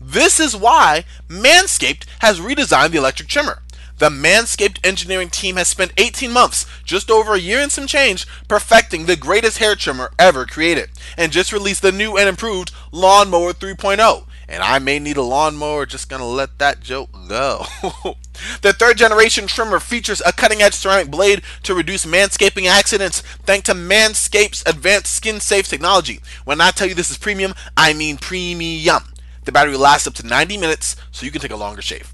This 0.00 0.40
is 0.40 0.56
why 0.56 1.04
Manscaped 1.28 2.04
has 2.20 2.40
redesigned 2.40 2.90
the 2.90 2.98
electric 2.98 3.28
trimmer. 3.28 3.62
The 3.98 4.08
Manscaped 4.08 4.78
engineering 4.82 5.28
team 5.28 5.56
has 5.56 5.68
spent 5.68 5.92
18 5.98 6.32
months, 6.32 6.64
just 6.84 7.10
over 7.10 7.34
a 7.34 7.38
year 7.38 7.60
and 7.60 7.70
some 7.70 7.86
change, 7.86 8.26
perfecting 8.48 9.04
the 9.04 9.14
greatest 9.14 9.58
hair 9.58 9.76
trimmer 9.76 10.10
ever 10.18 10.46
created, 10.46 10.88
and 11.18 11.30
just 11.30 11.52
released 11.52 11.82
the 11.82 11.92
new 11.92 12.16
and 12.16 12.26
improved 12.26 12.72
Lawnmower 12.92 13.52
3.0. 13.52 14.24
And 14.50 14.64
I 14.64 14.80
may 14.80 14.98
need 14.98 15.16
a 15.16 15.22
lawnmower, 15.22 15.86
just 15.86 16.08
gonna 16.08 16.26
let 16.26 16.58
that 16.58 16.80
joke 16.80 17.10
go. 17.28 17.66
the 18.62 18.72
third 18.72 18.98
generation 18.98 19.46
trimmer 19.46 19.78
features 19.78 20.20
a 20.26 20.32
cutting 20.32 20.60
edge 20.60 20.74
ceramic 20.74 21.08
blade 21.08 21.42
to 21.62 21.72
reduce 21.72 22.04
manscaping 22.04 22.66
accidents 22.66 23.20
thanks 23.20 23.66
to 23.66 23.74
Manscaped's 23.74 24.64
advanced 24.66 25.14
skin 25.14 25.38
safe 25.38 25.68
technology. 25.68 26.20
When 26.44 26.60
I 26.60 26.72
tell 26.72 26.88
you 26.88 26.94
this 26.94 27.12
is 27.12 27.16
premium, 27.16 27.54
I 27.76 27.92
mean 27.92 28.16
premium. 28.16 29.04
The 29.44 29.52
battery 29.52 29.76
lasts 29.76 30.08
up 30.08 30.14
to 30.14 30.26
90 30.26 30.58
minutes, 30.58 30.96
so 31.12 31.24
you 31.24 31.30
can 31.30 31.40
take 31.40 31.52
a 31.52 31.56
longer 31.56 31.80
shave. 31.80 32.12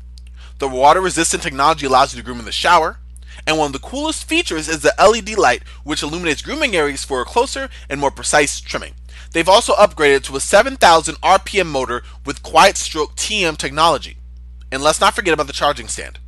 The 0.59 0.69
water 0.69 1.01
resistant 1.01 1.43
technology 1.43 1.87
allows 1.87 2.15
you 2.15 2.21
to 2.21 2.25
groom 2.25 2.39
in 2.39 2.45
the 2.45 2.53
shower. 2.53 2.99
And 3.47 3.59
one 3.59 3.69
of 3.69 3.73
the 3.73 3.79
coolest 3.79 4.29
features 4.29 4.69
is 4.69 4.81
the 4.81 4.95
LED 4.99 5.39
light, 5.39 5.63
which 5.85 6.03
illuminates 6.03 6.43
grooming 6.43 6.77
areas 6.77 7.05
for 7.05 7.23
a 7.23 7.25
closer 7.25 7.71
and 7.89 8.01
more 8.01 8.11
precise 8.11 8.61
trimming. 8.61 8.95
They've 9.33 9.49
also 9.49 9.75
upgraded 9.75 10.23
to 10.25 10.37
a 10.37 10.41
7,000 10.41 11.17
RPM 11.17 11.67
motor 11.67 12.03
with 12.25 12.43
quiet 12.43 12.77
stroke 12.77 13.17
TM 13.17 13.57
technology. 13.57 14.17
And 14.73 14.83
let's 14.83 15.01
not 15.01 15.15
forget 15.15 15.35
about 15.35 15.47
the 15.47 15.53
charging 15.53 15.89
stand. 15.89 16.19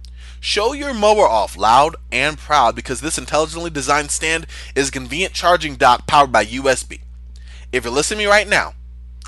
Show 0.40 0.72
your 0.72 0.94
mower 0.94 1.26
off 1.26 1.56
loud 1.56 1.96
and 2.12 2.38
proud 2.38 2.76
because 2.76 3.00
this 3.00 3.18
intelligently 3.18 3.70
designed 3.70 4.10
stand 4.10 4.46
is 4.74 4.88
a 4.88 4.92
convenient 4.92 5.34
charging 5.34 5.74
dock 5.74 6.06
powered 6.06 6.30
by 6.30 6.44
USB. 6.44 7.00
If 7.72 7.84
you're 7.84 7.92
listening 7.92 8.20
to 8.20 8.24
me 8.24 8.30
right 8.30 8.48
now, 8.48 8.74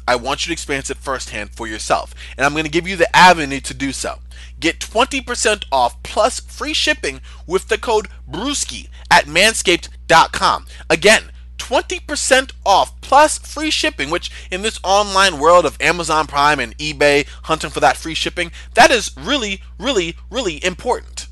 I 0.06 0.16
want 0.16 0.44
you 0.44 0.50
to 0.50 0.52
experience 0.52 0.90
it 0.90 0.96
firsthand 0.96 1.50
for 1.50 1.66
yourself, 1.66 2.14
and 2.36 2.44
I'm 2.44 2.52
going 2.52 2.64
to 2.64 2.70
give 2.70 2.88
you 2.88 2.96
the 2.96 3.14
avenue 3.14 3.60
to 3.60 3.74
do 3.74 3.92
so. 3.92 4.18
Get 4.58 4.80
20% 4.80 5.64
off 5.70 6.02
plus 6.02 6.40
free 6.40 6.74
shipping 6.74 7.20
with 7.46 7.68
the 7.68 7.78
code 7.78 8.08
BRUSKI 8.28 8.88
at 9.10 9.26
manscaped.com. 9.26 10.66
Again, 10.88 11.30
20% 11.70 12.50
off 12.66 13.00
plus 13.00 13.38
free 13.38 13.70
shipping, 13.70 14.10
which 14.10 14.28
in 14.50 14.62
this 14.62 14.80
online 14.82 15.38
world 15.38 15.64
of 15.64 15.80
Amazon 15.80 16.26
Prime 16.26 16.58
and 16.58 16.76
eBay 16.78 17.28
hunting 17.44 17.70
for 17.70 17.78
that 17.78 17.96
free 17.96 18.14
shipping, 18.14 18.50
that 18.74 18.90
is 18.90 19.12
really, 19.16 19.62
really, 19.78 20.16
really 20.30 20.62
important. 20.64 21.28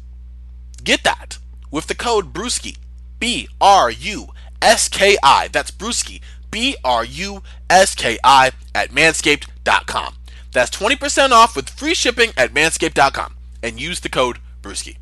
Get 0.84 1.02
that 1.02 1.38
with 1.72 1.88
the 1.88 1.96
code 1.96 2.32
BRUSKI, 2.32 2.76
B 3.18 3.48
R 3.60 3.90
U 3.90 4.28
S 4.62 4.88
K 4.88 5.16
I. 5.24 5.48
That's 5.48 5.72
BRUSKI, 5.72 6.20
B 6.52 6.76
R 6.84 7.04
U 7.04 7.42
S 7.68 7.96
K 7.96 8.16
I 8.22 8.52
at 8.76 8.90
manscaped.com. 8.90 10.14
That's 10.52 10.70
20% 10.70 11.30
off 11.32 11.56
with 11.56 11.68
free 11.68 11.94
shipping 11.94 12.30
at 12.36 12.54
manscaped.com 12.54 13.34
and 13.60 13.80
use 13.80 13.98
the 13.98 14.08
code 14.08 14.38
BRUSKI. 14.62 14.98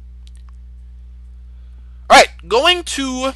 All 2.08 2.16
right, 2.16 2.28
going 2.48 2.84
to 2.84 3.32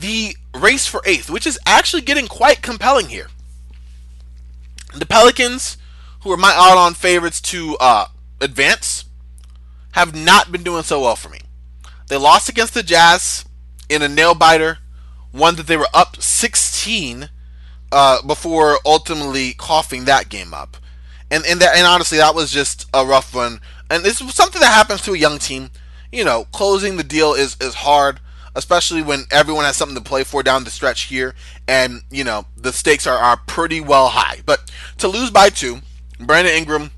the 0.00 0.36
race 0.54 0.86
for 0.86 1.02
eighth, 1.04 1.30
which 1.30 1.46
is 1.46 1.58
actually 1.66 2.02
getting 2.02 2.26
quite 2.26 2.62
compelling 2.62 3.08
here. 3.08 3.28
The 4.94 5.06
Pelicans, 5.06 5.76
who 6.22 6.30
are 6.32 6.36
my 6.36 6.54
odd 6.56 6.78
on 6.78 6.94
favorites 6.94 7.40
to 7.42 7.76
uh, 7.80 8.06
advance, 8.40 9.04
have 9.92 10.14
not 10.14 10.52
been 10.52 10.62
doing 10.62 10.82
so 10.82 11.02
well 11.02 11.16
for 11.16 11.28
me. 11.28 11.40
They 12.08 12.16
lost 12.16 12.48
against 12.48 12.74
the 12.74 12.82
Jazz 12.82 13.44
in 13.88 14.02
a 14.02 14.08
nail 14.08 14.34
biter, 14.34 14.78
one 15.32 15.56
that 15.56 15.66
they 15.66 15.76
were 15.76 15.88
up 15.92 16.22
16 16.22 17.28
uh, 17.92 18.22
before 18.22 18.78
ultimately 18.84 19.52
coughing 19.54 20.04
that 20.04 20.28
game 20.28 20.54
up 20.54 20.76
and 21.30 21.44
and 21.46 21.60
that, 21.60 21.76
and 21.76 21.86
honestly, 21.86 22.18
that 22.18 22.34
was 22.34 22.50
just 22.50 22.86
a 22.94 23.04
rough 23.04 23.34
one. 23.34 23.60
And 23.90 24.04
is 24.06 24.18
something 24.34 24.60
that 24.60 24.72
happens 24.72 25.02
to 25.02 25.12
a 25.12 25.18
young 25.18 25.38
team. 25.38 25.70
You 26.12 26.24
know, 26.24 26.46
closing 26.52 26.96
the 26.96 27.04
deal 27.04 27.34
is 27.34 27.56
is 27.60 27.74
hard, 27.74 28.20
especially 28.56 29.02
when 29.02 29.24
everyone 29.30 29.64
has 29.64 29.76
something 29.76 29.96
to 29.96 30.02
play 30.02 30.24
for 30.24 30.42
down 30.42 30.64
the 30.64 30.70
stretch 30.70 31.02
here, 31.02 31.34
and 31.68 32.02
you 32.10 32.24
know 32.24 32.46
the 32.56 32.72
stakes 32.72 33.06
are 33.06 33.18
are 33.18 33.36
pretty 33.36 33.80
well 33.80 34.08
high. 34.08 34.40
But 34.44 34.72
to 34.98 35.06
lose 35.08 35.30
by 35.30 35.50
two, 35.50 35.78
Brandon 36.18 36.54
Ingram, 36.54 36.90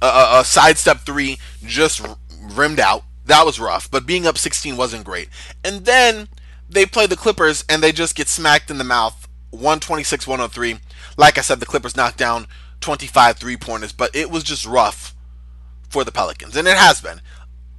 a, 0.00 0.40
a 0.40 0.44
sidestep 0.44 1.00
three 1.00 1.38
just 1.64 2.06
rimmed 2.40 2.78
out. 2.78 3.02
That 3.24 3.44
was 3.44 3.58
rough, 3.58 3.90
but 3.90 4.06
being 4.06 4.26
up 4.26 4.38
16 4.38 4.76
wasn't 4.76 5.04
great. 5.04 5.28
And 5.64 5.84
then 5.84 6.28
they 6.68 6.86
play 6.86 7.06
the 7.06 7.16
Clippers 7.16 7.64
and 7.68 7.82
they 7.82 7.90
just 7.90 8.14
get 8.14 8.28
smacked 8.28 8.70
in 8.70 8.78
the 8.78 8.84
mouth 8.84 9.26
126 9.50 10.28
103. 10.28 10.76
Like 11.16 11.38
I 11.38 11.40
said, 11.40 11.58
the 11.58 11.66
Clippers 11.66 11.96
knocked 11.96 12.18
down 12.18 12.46
25 12.80 13.36
three 13.36 13.56
pointers, 13.56 13.92
but 13.92 14.14
it 14.14 14.30
was 14.30 14.44
just 14.44 14.64
rough 14.64 15.14
for 15.88 16.04
the 16.04 16.12
Pelicans, 16.12 16.56
and 16.56 16.68
it 16.68 16.76
has 16.76 17.00
been. 17.00 17.20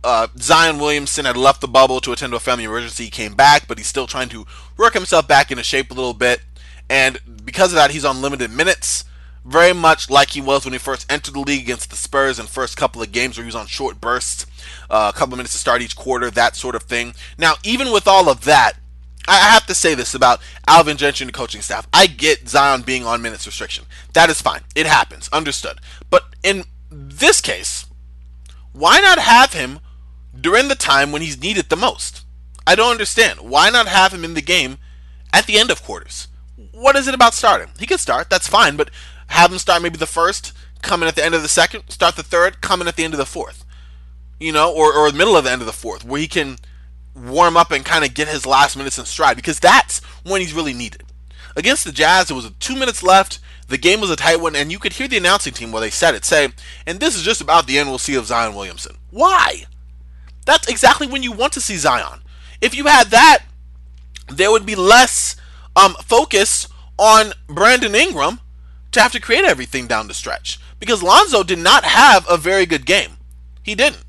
Uh, 0.08 0.28
Zion 0.40 0.80
Williamson 0.80 1.26
had 1.26 1.36
left 1.36 1.60
the 1.60 1.68
bubble 1.68 2.00
to 2.00 2.14
attend 2.14 2.32
to 2.32 2.38
a 2.38 2.40
family 2.40 2.64
emergency. 2.64 3.04
He 3.04 3.10
came 3.10 3.36
back, 3.36 3.68
but 3.68 3.78
he's 3.78 3.88
still 3.88 4.08
trying 4.08 4.30
to 4.30 4.46
work 4.78 4.94
himself 4.94 5.28
back 5.28 5.52
into 5.52 5.66
shape 5.66 5.92
a 5.92 5.94
little 5.94 6.14
bit. 6.14 6.40
And 6.90 7.20
because 7.44 7.74
of 7.74 7.76
that, 7.76 7.92
he's 7.92 8.06
on 8.06 8.22
limited 8.22 8.50
minutes, 8.50 9.04
very 9.44 9.74
much 9.74 10.10
like 10.10 10.30
he 10.30 10.40
was 10.40 10.64
when 10.64 10.72
he 10.72 10.80
first 10.80 11.12
entered 11.12 11.34
the 11.34 11.42
league 11.42 11.62
against 11.62 11.90
the 11.90 11.98
Spurs 11.98 12.40
in 12.40 12.46
the 12.46 12.52
first 12.52 12.78
couple 12.78 13.02
of 13.02 13.12
games 13.12 13.36
where 13.36 13.44
he 13.44 13.48
was 13.48 13.56
on 13.56 13.68
short 13.68 14.00
bursts, 14.00 14.46
uh, 14.90 15.12
a 15.14 15.18
couple 15.18 15.34
of 15.34 15.40
minutes 15.40 15.52
to 15.52 15.60
start 15.60 15.82
each 15.82 15.98
quarter, 15.98 16.32
that 16.32 16.56
sort 16.56 16.76
of 16.76 16.84
thing. 16.84 17.14
Now, 17.38 17.56
even 17.66 17.92
with 17.92 18.08
all 18.08 18.30
of 18.30 18.46
that, 18.46 18.78
I 19.28 19.36
have 19.36 19.66
to 19.66 19.76
say 19.76 19.94
this 19.94 20.16
about 20.16 20.40
Alvin 20.70 20.96
Gentry 20.96 21.26
and 21.26 21.34
the 21.34 21.38
coaching 21.38 21.60
staff. 21.60 21.86
I 21.92 22.08
get 22.08 22.48
Zion 22.48 22.84
being 22.84 23.06
on 23.06 23.22
minutes 23.22 23.46
restriction. 23.46 23.84
That 24.14 24.30
is 24.30 24.42
fine. 24.42 24.62
It 24.74 24.86
happens. 24.86 25.28
Understood. 25.34 25.80
But 26.10 26.34
in 26.44 26.64
this 26.90 27.42
case, 27.42 27.88
why 28.72 29.02
not 29.02 29.20
have 29.20 29.52
him 29.52 29.82
during 30.48 30.70
the 30.70 30.76
time 30.76 31.12
when 31.12 31.22
he's 31.22 31.42
needed 31.42 31.68
the 31.68 31.76
most? 31.76 32.24
I 32.66 32.74
don't 32.74 32.92
understand. 32.92 33.42
Why 33.42 33.70
not 33.70 33.86
have 33.86 34.14
him 34.14 34.24
in 34.24 34.34
the 34.34 34.42
game 34.42 34.78
at 35.34 35.46
the 35.46 35.60
end 35.60 35.70
of 35.70 35.84
quarters? 35.84 36.30
What 36.72 36.96
is 36.96 37.06
it 37.06 37.14
about 37.14 37.34
starting? 37.34 37.68
He 37.78 37.86
could 37.86 38.00
start. 38.00 38.30
That's 38.30 38.48
fine. 38.48 38.78
But 38.78 38.90
have 39.28 39.52
him 39.52 39.58
start 39.58 39.82
maybe 39.82 39.98
the 39.98 40.06
first, 40.06 40.54
come 40.82 41.02
in 41.02 41.10
at 41.10 41.18
the 41.18 41.26
end 41.26 41.36
of 41.36 41.42
the 41.42 41.50
second, 41.50 41.90
start 41.90 42.16
the 42.16 42.24
third, 42.24 42.62
come 42.62 42.80
in 42.80 42.88
at 42.88 42.96
the 42.96 43.04
end 43.04 43.14
of 43.14 43.18
the 43.18 43.26
fourth. 43.26 43.66
You 44.40 44.54
know, 44.54 44.74
or, 44.74 44.94
or 44.94 45.12
the 45.12 45.18
middle 45.18 45.36
of 45.36 45.44
the 45.44 45.52
end 45.52 45.62
of 45.62 45.66
the 45.66 45.74
fourth, 45.74 46.06
where 46.06 46.22
he 46.22 46.30
can 46.30 46.56
warm 47.14 47.58
up 47.58 47.72
and 47.72 47.84
kind 47.84 48.06
of 48.06 48.14
get 48.14 48.30
his 48.30 48.46
last 48.46 48.78
minutes 48.78 48.98
in 48.98 49.04
stride 49.04 49.36
because 49.36 49.60
that's 49.60 50.00
when 50.24 50.40
he's 50.40 50.54
really 50.54 50.74
needed. 50.74 51.04
Against 51.58 51.84
the 51.84 51.92
Jazz, 51.92 52.28
there 52.28 52.38
was 52.38 52.50
two 52.62 52.78
minutes 52.78 53.04
left. 53.04 53.40
The 53.68 53.78
game 53.78 54.00
was 54.00 54.12
a 54.12 54.16
tight 54.16 54.40
one, 54.40 54.56
and 54.56 54.72
you 54.72 54.80
could 54.80 54.94
hear 54.94 55.10
the 55.10 55.18
announcing 55.18 55.52
team 55.52 55.74
while 55.74 55.82
they 55.82 55.90
said 55.90 56.16
it 56.16 56.24
say, 56.24 56.54
and 56.86 57.02
this 57.02 57.18
is 57.18 57.24
just 57.24 57.42
about 57.42 57.68
the 57.68 57.78
end 57.78 57.90
we'll 57.90 57.98
see 57.98 58.16
of 58.16 58.28
Zion 58.28 58.56
Williamson. 58.56 58.96
Why? 59.10 59.66
That's 60.48 60.70
exactly 60.70 61.08
when 61.08 61.24
you 61.24 61.34
want 61.34 61.52
to 61.54 61.62
see 61.62 61.76
Zion. 61.76 62.22
If 62.62 62.74
you 62.74 62.86
had 62.86 63.08
that, 63.10 63.44
there 64.30 64.50
would 64.50 64.66
be 64.66 64.76
less 64.76 65.36
um, 65.76 65.96
focus 66.02 66.70
on 66.98 67.34
Brandon 67.48 67.94
Ingram 67.94 68.40
to 68.94 69.02
have 69.02 69.12
to 69.12 69.20
create 69.20 69.44
everything 69.44 69.88
down 69.88 70.08
the 70.08 70.14
stretch. 70.14 70.58
Because 70.80 71.04
Lonzo 71.04 71.44
did 71.44 71.60
not 71.60 71.84
have 71.84 72.26
a 72.30 72.38
very 72.38 72.66
good 72.66 72.86
game. 72.86 73.18
He 73.62 73.76
didn't. 73.76 74.06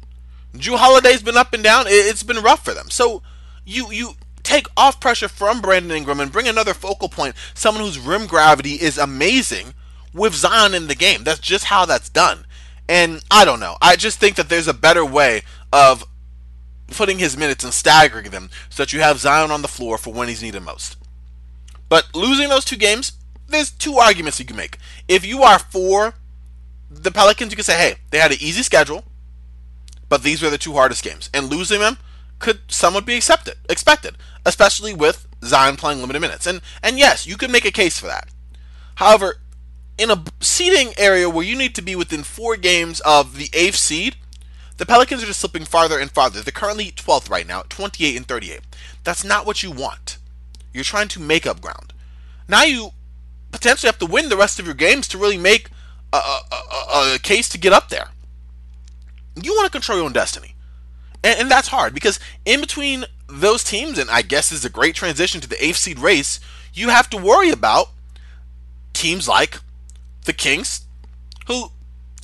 Jrue 0.55 0.77
Holiday's 0.77 1.25
been 1.25 1.37
up 1.37 1.53
and 1.53 1.65
down. 1.65 1.87
It's 1.89 2.23
been 2.23 2.41
rough 2.41 2.65
for 2.65 2.73
them. 2.73 2.89
So 2.89 3.21
you 3.67 3.91
you 3.91 4.13
take 4.45 4.69
off 4.77 5.01
pressure 5.01 5.29
from 5.29 5.61
Brandon 5.61 5.91
Ingram 5.91 6.21
and 6.21 6.31
bring 6.31 6.47
another 6.47 6.73
focal 6.73 7.09
point, 7.09 7.35
someone 7.53 7.83
whose 7.83 7.99
rim 7.99 8.29
gravity 8.29 8.75
is 8.75 8.97
amazing, 8.97 9.75
with 10.15 10.35
Zion 10.35 10.73
in 10.73 10.87
the 10.87 10.95
game. 10.95 11.25
That's 11.25 11.41
just 11.41 11.65
how 11.65 11.85
that's 11.85 12.09
done. 12.09 12.47
And 12.89 13.25
I 13.29 13.45
don't 13.45 13.61
know. 13.61 13.77
I 13.83 13.97
just 13.97 14.21
think 14.21 14.37
that 14.37 14.49
there's 14.49 14.69
a 14.69 14.73
better 14.73 15.05
way 15.05 15.43
of 15.73 16.05
putting 16.89 17.19
his 17.19 17.37
minutes 17.37 17.65
and 17.65 17.73
staggering 17.73 18.31
them 18.31 18.51
so 18.69 18.83
that 18.83 18.93
you 18.93 19.01
have 19.01 19.19
Zion 19.19 19.51
on 19.51 19.63
the 19.63 19.69
floor 19.69 19.99
for 19.99 20.13
when 20.13 20.29
he's 20.29 20.43
needed 20.43 20.63
most. 20.63 20.97
But 21.89 22.15
losing 22.15 22.49
those 22.49 22.65
two 22.65 22.77
games, 22.77 23.13
there's 23.47 23.71
two 23.71 23.97
arguments 23.97 24.39
you 24.39 24.45
can 24.45 24.57
make. 24.57 24.79
If 25.07 25.25
you 25.25 25.43
are 25.43 25.59
for 25.59 26.15
the 26.91 27.11
Pelicans, 27.11 27.53
you 27.53 27.57
can 27.57 27.65
say, 27.65 27.79
hey, 27.79 27.97
they 28.11 28.19
had 28.19 28.33
an 28.33 28.39
easy 28.41 28.63
schedule. 28.63 29.05
But 30.09 30.23
these 30.23 30.43
were 30.43 30.51
the 30.51 30.59
two 30.59 30.73
hardest 30.73 31.05
games, 31.05 31.29
and 31.35 31.51
losing 31.51 31.81
them 31.81 31.99
could 32.39 32.61
somewhat 32.69 33.05
be 33.05 33.17
accepted, 33.17 33.57
expected, 33.69 34.17
especially 34.47 34.95
with 34.95 35.27
Zion 35.45 35.77
playing 35.77 36.01
limited 36.01 36.21
minutes. 36.21 36.47
And 36.47 36.63
and 36.83 36.99
yes, 36.99 37.27
you 37.27 37.37
could 37.37 37.51
make 37.51 37.67
a 37.67 37.71
case 37.71 37.99
for 37.99 38.07
that. 38.07 38.29
However, 38.95 39.37
in 39.99 40.11
a 40.11 40.25
seeding 40.41 40.95
area 40.97 41.29
where 41.29 41.45
you 41.45 41.57
need 41.57 41.75
to 41.75 41.83
be 41.83 41.95
within 41.95 42.23
four 42.23 42.57
games 42.57 43.01
of 43.01 43.37
the 43.37 43.51
eighth 43.53 43.77
seed, 43.77 44.17
the 44.79 44.87
Pelicans 44.87 45.23
are 45.23 45.27
just 45.27 45.41
slipping 45.41 45.65
farther 45.65 45.99
and 45.99 46.11
farther. 46.11 46.41
They're 46.41 46.53
currently 46.53 46.91
12th 46.91 47.31
right 47.31 47.47
now, 47.47 47.63
28 47.69 48.17
and 48.17 48.27
38. 48.27 48.61
That's 49.05 49.25
not 49.25 49.47
what 49.47 49.63
you 49.63 49.71
want. 49.71 50.19
You're 50.73 50.85
trying 50.85 51.09
to 51.09 51.21
make 51.21 51.47
up 51.47 51.61
ground. 51.61 51.93
Now 52.49 52.63
you 52.63 52.91
potentially 53.53 53.89
have 53.89 53.99
to 53.99 54.07
win 54.07 54.29
the 54.29 54.37
rest 54.37 54.59
of 54.59 54.67
your 54.67 54.75
games 54.75 55.07
to 55.09 55.19
really 55.19 55.39
make 55.39 55.69
a, 56.13 56.17
a, 56.17 56.43
a, 56.53 57.15
a 57.15 57.19
case 57.19 57.49
to 57.51 57.59
get 57.59 57.73
up 57.73 57.89
there 57.91 58.09
you 59.45 59.55
want 59.55 59.67
to 59.67 59.71
control 59.73 59.99
your 59.99 60.05
own 60.05 60.13
destiny. 60.13 60.55
And, 61.23 61.41
and, 61.41 61.51
that's 61.51 61.69
hard 61.69 61.95
because 61.95 62.19
in 62.45 62.61
between 62.61 63.05
those 63.29 63.65
teams, 63.65 63.99
and 63.99 64.11
I 64.11 64.23
guess 64.23 64.53
is 64.53 64.65
a 64.65 64.71
great 64.71 64.95
transition 64.95 65.41
to 65.41 65.49
the 65.49 65.63
eighth 65.65 65.77
seed 65.77 65.99
race, 65.99 66.41
you 66.73 66.89
have 66.89 67.11
to 67.11 67.17
worry 67.17 67.51
about 67.51 67.89
teams 68.93 69.29
like 69.29 69.59
the 70.25 70.33
Kings, 70.33 70.87
who 71.47 71.71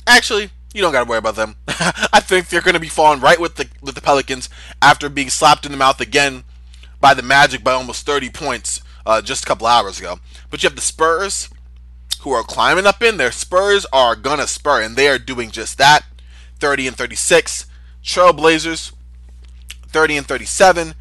actually, 0.07 0.49
you 0.75 0.81
don't 0.81 0.91
got 0.91 1.03
to 1.03 1.09
worry 1.09 1.19
about 1.19 1.35
them. 1.35 1.55
I 1.67 2.19
think 2.19 2.49
they're 2.49 2.61
going 2.61 2.73
to 2.73 2.79
be 2.79 2.87
falling 2.87 3.21
right 3.21 3.39
with 3.39 3.55
the 3.55 3.67
with 3.81 3.95
the 3.95 4.01
Pelicans 4.01 4.49
after 4.81 5.09
being 5.09 5.29
slapped 5.29 5.65
in 5.65 5.71
the 5.71 5.77
mouth 5.77 6.01
again 6.01 6.43
by 6.99 7.13
the 7.13 7.23
Magic 7.23 7.63
by 7.63 7.73
almost 7.73 8.05
30 8.05 8.29
points 8.29 8.81
uh, 9.05 9.21
just 9.21 9.43
a 9.43 9.47
couple 9.47 9.67
hours 9.67 9.99
ago. 9.99 10.19
But 10.49 10.61
you 10.61 10.69
have 10.69 10.75
the 10.75 10.81
Spurs 10.81 11.49
who 12.21 12.31
are 12.31 12.43
climbing 12.43 12.85
up 12.85 13.01
in 13.01 13.17
there. 13.17 13.31
Spurs 13.31 13.85
are 13.93 14.15
gonna 14.15 14.47
spur, 14.47 14.81
and 14.81 14.95
they 14.95 15.07
are 15.07 15.19
doing 15.19 15.49
just 15.51 15.77
that. 15.77 16.05
30 16.59 16.87
and 16.87 16.97
36. 16.97 17.67
Trailblazers 18.03 18.91
30 19.95 20.17
and 20.17 20.27
37, 20.27 20.93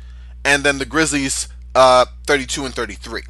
and 0.45 0.63
then 0.63 0.79
the 0.79 0.87
Grizzlies 0.87 1.49
uh, 1.75 2.07
32 2.29 2.65
and 2.65 2.75
33. 2.75 3.23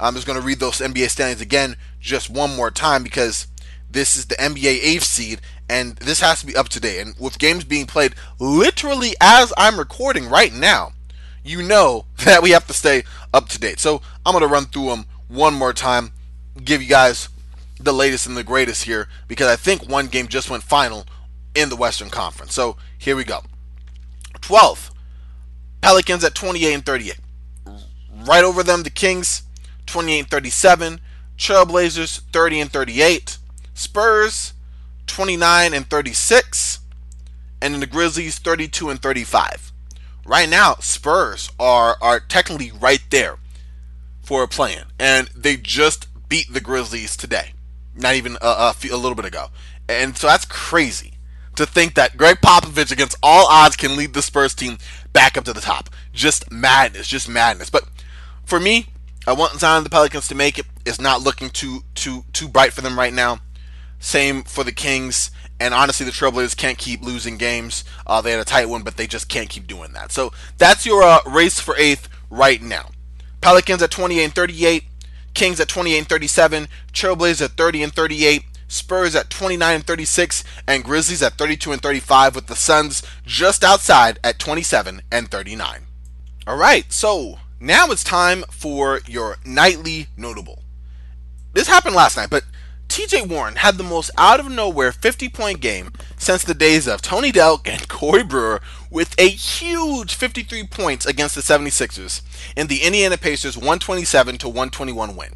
I'm 0.00 0.14
just 0.14 0.26
going 0.26 0.38
to 0.40 0.44
read 0.44 0.58
those 0.58 0.78
NBA 0.78 1.10
standings 1.10 1.40
again 1.40 1.76
just 2.00 2.28
one 2.28 2.56
more 2.56 2.72
time 2.72 3.04
because 3.04 3.46
this 3.88 4.16
is 4.16 4.26
the 4.26 4.34
NBA 4.34 4.80
eighth 4.82 5.04
seed, 5.04 5.40
and 5.68 5.96
this 5.96 6.20
has 6.20 6.40
to 6.40 6.46
be 6.46 6.56
up 6.56 6.68
to 6.70 6.80
date. 6.80 7.00
And 7.00 7.14
with 7.18 7.38
games 7.38 7.64
being 7.64 7.86
played 7.86 8.14
literally 8.38 9.14
as 9.20 9.52
I'm 9.56 9.78
recording 9.78 10.28
right 10.28 10.52
now, 10.52 10.92
you 11.44 11.62
know 11.62 12.06
that 12.24 12.42
we 12.42 12.50
have 12.50 12.66
to 12.66 12.72
stay 12.72 13.04
up 13.32 13.48
to 13.50 13.58
date. 13.58 13.80
So 13.80 14.00
I'm 14.24 14.32
going 14.32 14.42
to 14.42 14.48
run 14.48 14.66
through 14.66 14.86
them 14.86 15.06
one 15.28 15.54
more 15.54 15.72
time, 15.72 16.12
give 16.64 16.82
you 16.82 16.88
guys 16.88 17.28
the 17.80 17.92
latest 17.92 18.26
and 18.26 18.36
the 18.36 18.44
greatest 18.44 18.84
here 18.84 19.08
because 19.28 19.46
I 19.46 19.56
think 19.56 19.88
one 19.88 20.08
game 20.08 20.26
just 20.26 20.50
went 20.50 20.62
final 20.62 21.06
in 21.54 21.68
the 21.68 21.76
Western 21.76 22.10
Conference. 22.10 22.54
So 22.54 22.76
here 22.96 23.16
we 23.16 23.24
go. 23.24 23.42
12th, 24.40 24.90
Pelicans 25.80 26.24
at 26.24 26.34
28 26.34 26.74
and 26.74 26.86
38. 26.86 27.18
Right 28.24 28.44
over 28.44 28.62
them, 28.62 28.82
the 28.82 28.90
Kings 28.90 29.42
28 29.86 30.18
and 30.18 30.30
37. 30.30 31.00
Trailblazers 31.36 32.20
30 32.32 32.60
and 32.60 32.72
38. 32.72 33.38
Spurs 33.74 34.54
29 35.08 35.74
and 35.74 35.88
36. 35.88 36.80
And 37.60 37.82
the 37.82 37.86
Grizzlies 37.86 38.38
32 38.38 38.90
and 38.90 39.02
35. 39.02 39.72
Right 40.24 40.48
now, 40.48 40.74
Spurs 40.80 41.50
are 41.58 41.96
are 42.02 42.20
technically 42.20 42.70
right 42.70 43.02
there 43.08 43.38
for 44.20 44.42
a 44.42 44.48
plan, 44.48 44.84
and 44.98 45.28
they 45.34 45.56
just 45.56 46.06
beat 46.28 46.52
the 46.52 46.60
Grizzlies 46.60 47.16
today. 47.16 47.54
Not 47.96 48.14
even 48.14 48.36
a, 48.42 48.46
a, 48.46 48.74
a 48.92 48.96
little 48.96 49.14
bit 49.14 49.24
ago, 49.24 49.46
and 49.88 50.16
so 50.18 50.26
that's 50.26 50.44
crazy 50.44 51.14
to 51.56 51.64
think 51.64 51.94
that 51.94 52.18
Gregg 52.18 52.42
Popovich, 52.42 52.92
against 52.92 53.16
all 53.22 53.46
odds, 53.48 53.74
can 53.74 53.96
lead 53.96 54.12
the 54.12 54.20
Spurs 54.20 54.54
team 54.54 54.76
back 55.14 55.38
up 55.38 55.44
to 55.44 55.54
the 55.54 55.62
top. 55.62 55.88
Just 56.12 56.52
madness, 56.52 57.08
just 57.08 57.26
madness. 57.26 57.70
But 57.70 57.88
for 58.44 58.60
me, 58.60 58.86
I 59.26 59.32
want 59.32 59.58
Zion 59.58 59.82
the 59.82 59.90
Pelicans 59.90 60.28
to 60.28 60.34
make 60.34 60.58
it. 60.58 60.66
It's 60.84 61.00
not 61.00 61.22
looking 61.22 61.48
too 61.48 61.84
too 61.94 62.24
too 62.34 62.48
bright 62.48 62.74
for 62.74 62.82
them 62.82 62.98
right 62.98 63.14
now. 63.14 63.40
Same 63.98 64.42
for 64.42 64.64
the 64.64 64.72
Kings. 64.72 65.30
And 65.60 65.74
honestly, 65.74 66.06
the 66.06 66.12
Trailblazers 66.12 66.56
can't 66.56 66.78
keep 66.78 67.02
losing 67.02 67.36
games. 67.36 67.84
Uh, 68.06 68.20
they 68.20 68.30
had 68.30 68.40
a 68.40 68.44
tight 68.44 68.68
one, 68.68 68.82
but 68.82 68.96
they 68.96 69.06
just 69.06 69.28
can't 69.28 69.48
keep 69.48 69.66
doing 69.66 69.92
that. 69.92 70.12
So 70.12 70.32
that's 70.56 70.86
your 70.86 71.02
uh, 71.02 71.20
race 71.26 71.58
for 71.58 71.76
eighth 71.76 72.08
right 72.30 72.62
now. 72.62 72.90
Pelicans 73.40 73.82
at 73.82 73.90
28 73.90 74.24
and 74.24 74.34
38, 74.34 74.84
Kings 75.34 75.60
at 75.60 75.68
28 75.68 75.98
and 75.98 76.08
37, 76.08 76.68
Trailblazers 76.92 77.44
at 77.44 77.50
30 77.52 77.82
and 77.82 77.92
38, 77.92 78.42
Spurs 78.68 79.14
at 79.14 79.30
29 79.30 79.74
and 79.74 79.86
36, 79.86 80.44
and 80.66 80.84
Grizzlies 80.84 81.22
at 81.22 81.34
32 81.34 81.72
and 81.72 81.82
35, 81.82 82.34
with 82.34 82.46
the 82.46 82.56
Suns 82.56 83.02
just 83.24 83.64
outside 83.64 84.18
at 84.22 84.38
27 84.38 85.02
and 85.10 85.30
39. 85.30 85.86
All 86.46 86.56
right, 86.56 86.92
so 86.92 87.38
now 87.60 87.86
it's 87.90 88.04
time 88.04 88.44
for 88.50 89.00
your 89.06 89.36
nightly 89.44 90.08
notable. 90.16 90.62
This 91.52 91.68
happened 91.68 91.96
last 91.96 92.16
night, 92.16 92.30
but 92.30 92.44
TJ 92.88 93.28
Warren 93.28 93.56
had 93.56 93.76
the 93.76 93.84
most 93.84 94.10
out 94.16 94.40
of 94.40 94.50
nowhere 94.50 94.92
50 94.92 95.28
point 95.28 95.60
game 95.60 95.92
since 96.16 96.42
the 96.42 96.54
days 96.54 96.88
of 96.88 97.02
Tony 97.02 97.30
Delk 97.30 97.68
and 97.68 97.86
Corey 97.88 98.24
Brewer 98.24 98.60
with 98.90 99.14
a 99.18 99.28
huge 99.28 100.14
53 100.14 100.64
points 100.64 101.06
against 101.06 101.34
the 101.34 101.42
76ers 101.42 102.22
in 102.56 102.66
the 102.66 102.82
Indiana 102.82 103.18
Pacers 103.18 103.56
127 103.56 104.38
to 104.38 104.48
121 104.48 105.16
win. 105.16 105.34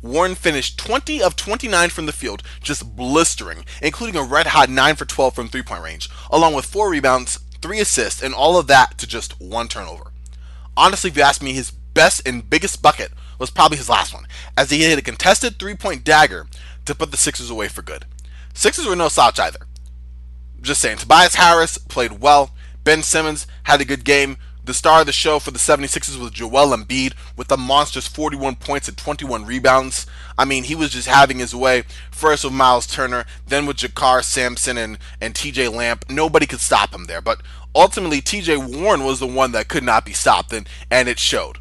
Warren 0.00 0.34
finished 0.34 0.78
20 0.78 1.22
of 1.22 1.36
29 1.36 1.90
from 1.90 2.06
the 2.06 2.12
field, 2.12 2.42
just 2.60 2.96
blistering, 2.96 3.64
including 3.80 4.16
a 4.16 4.24
red 4.24 4.48
hot 4.48 4.68
9 4.68 4.96
for 4.96 5.04
12 5.04 5.34
from 5.34 5.48
three 5.48 5.62
point 5.62 5.82
range, 5.82 6.08
along 6.30 6.54
with 6.54 6.64
4 6.64 6.88
rebounds, 6.90 7.38
3 7.60 7.80
assists, 7.80 8.22
and 8.22 8.34
all 8.34 8.58
of 8.58 8.66
that 8.68 8.98
to 8.98 9.06
just 9.06 9.40
one 9.40 9.68
turnover. 9.68 10.12
Honestly, 10.76 11.10
if 11.10 11.16
you 11.16 11.22
ask 11.22 11.42
me, 11.42 11.52
his 11.52 11.70
best 11.70 12.26
and 12.26 12.48
biggest 12.48 12.82
bucket 12.82 13.12
was 13.42 13.50
probably 13.50 13.76
his 13.76 13.88
last 13.88 14.14
one, 14.14 14.24
as 14.56 14.70
he 14.70 14.84
hit 14.84 15.00
a 15.00 15.02
contested 15.02 15.58
three 15.58 15.74
point 15.74 16.04
dagger 16.04 16.46
to 16.84 16.94
put 16.94 17.10
the 17.10 17.16
Sixers 17.16 17.50
away 17.50 17.66
for 17.66 17.82
good. 17.82 18.06
Sixers 18.54 18.86
were 18.86 18.94
no 18.94 19.08
slouch 19.08 19.40
either. 19.40 19.58
Just 20.60 20.80
saying, 20.80 20.98
Tobias 20.98 21.34
Harris 21.34 21.76
played 21.76 22.20
well. 22.20 22.52
Ben 22.84 23.02
Simmons 23.02 23.48
had 23.64 23.80
a 23.80 23.84
good 23.84 24.04
game. 24.04 24.36
The 24.64 24.74
star 24.74 25.00
of 25.00 25.06
the 25.06 25.12
show 25.12 25.40
for 25.40 25.50
the 25.50 25.58
76ers 25.58 26.20
was 26.20 26.30
Joel 26.30 26.76
Embiid 26.76 27.14
with 27.36 27.50
a 27.50 27.56
monstrous 27.56 28.06
41 28.06 28.54
points 28.56 28.86
and 28.86 28.96
21 28.96 29.44
rebounds. 29.44 30.06
I 30.38 30.44
mean, 30.44 30.62
he 30.62 30.76
was 30.76 30.90
just 30.90 31.08
having 31.08 31.40
his 31.40 31.52
way. 31.52 31.82
First 32.12 32.44
with 32.44 32.52
Miles 32.52 32.86
Turner, 32.86 33.24
then 33.44 33.66
with 33.66 33.78
JaKarr 33.78 34.22
Sampson 34.22 34.78
and, 34.78 34.98
and 35.20 35.34
TJ 35.34 35.74
Lamp. 35.74 36.04
Nobody 36.08 36.46
could 36.46 36.60
stop 36.60 36.94
him 36.94 37.06
there. 37.06 37.20
But 37.20 37.42
ultimately, 37.74 38.20
TJ 38.20 38.78
Warren 38.80 39.02
was 39.02 39.18
the 39.18 39.26
one 39.26 39.50
that 39.50 39.66
could 39.66 39.82
not 39.82 40.04
be 40.04 40.12
stopped, 40.12 40.52
and, 40.52 40.68
and 40.92 41.08
it 41.08 41.18
showed. 41.18 41.58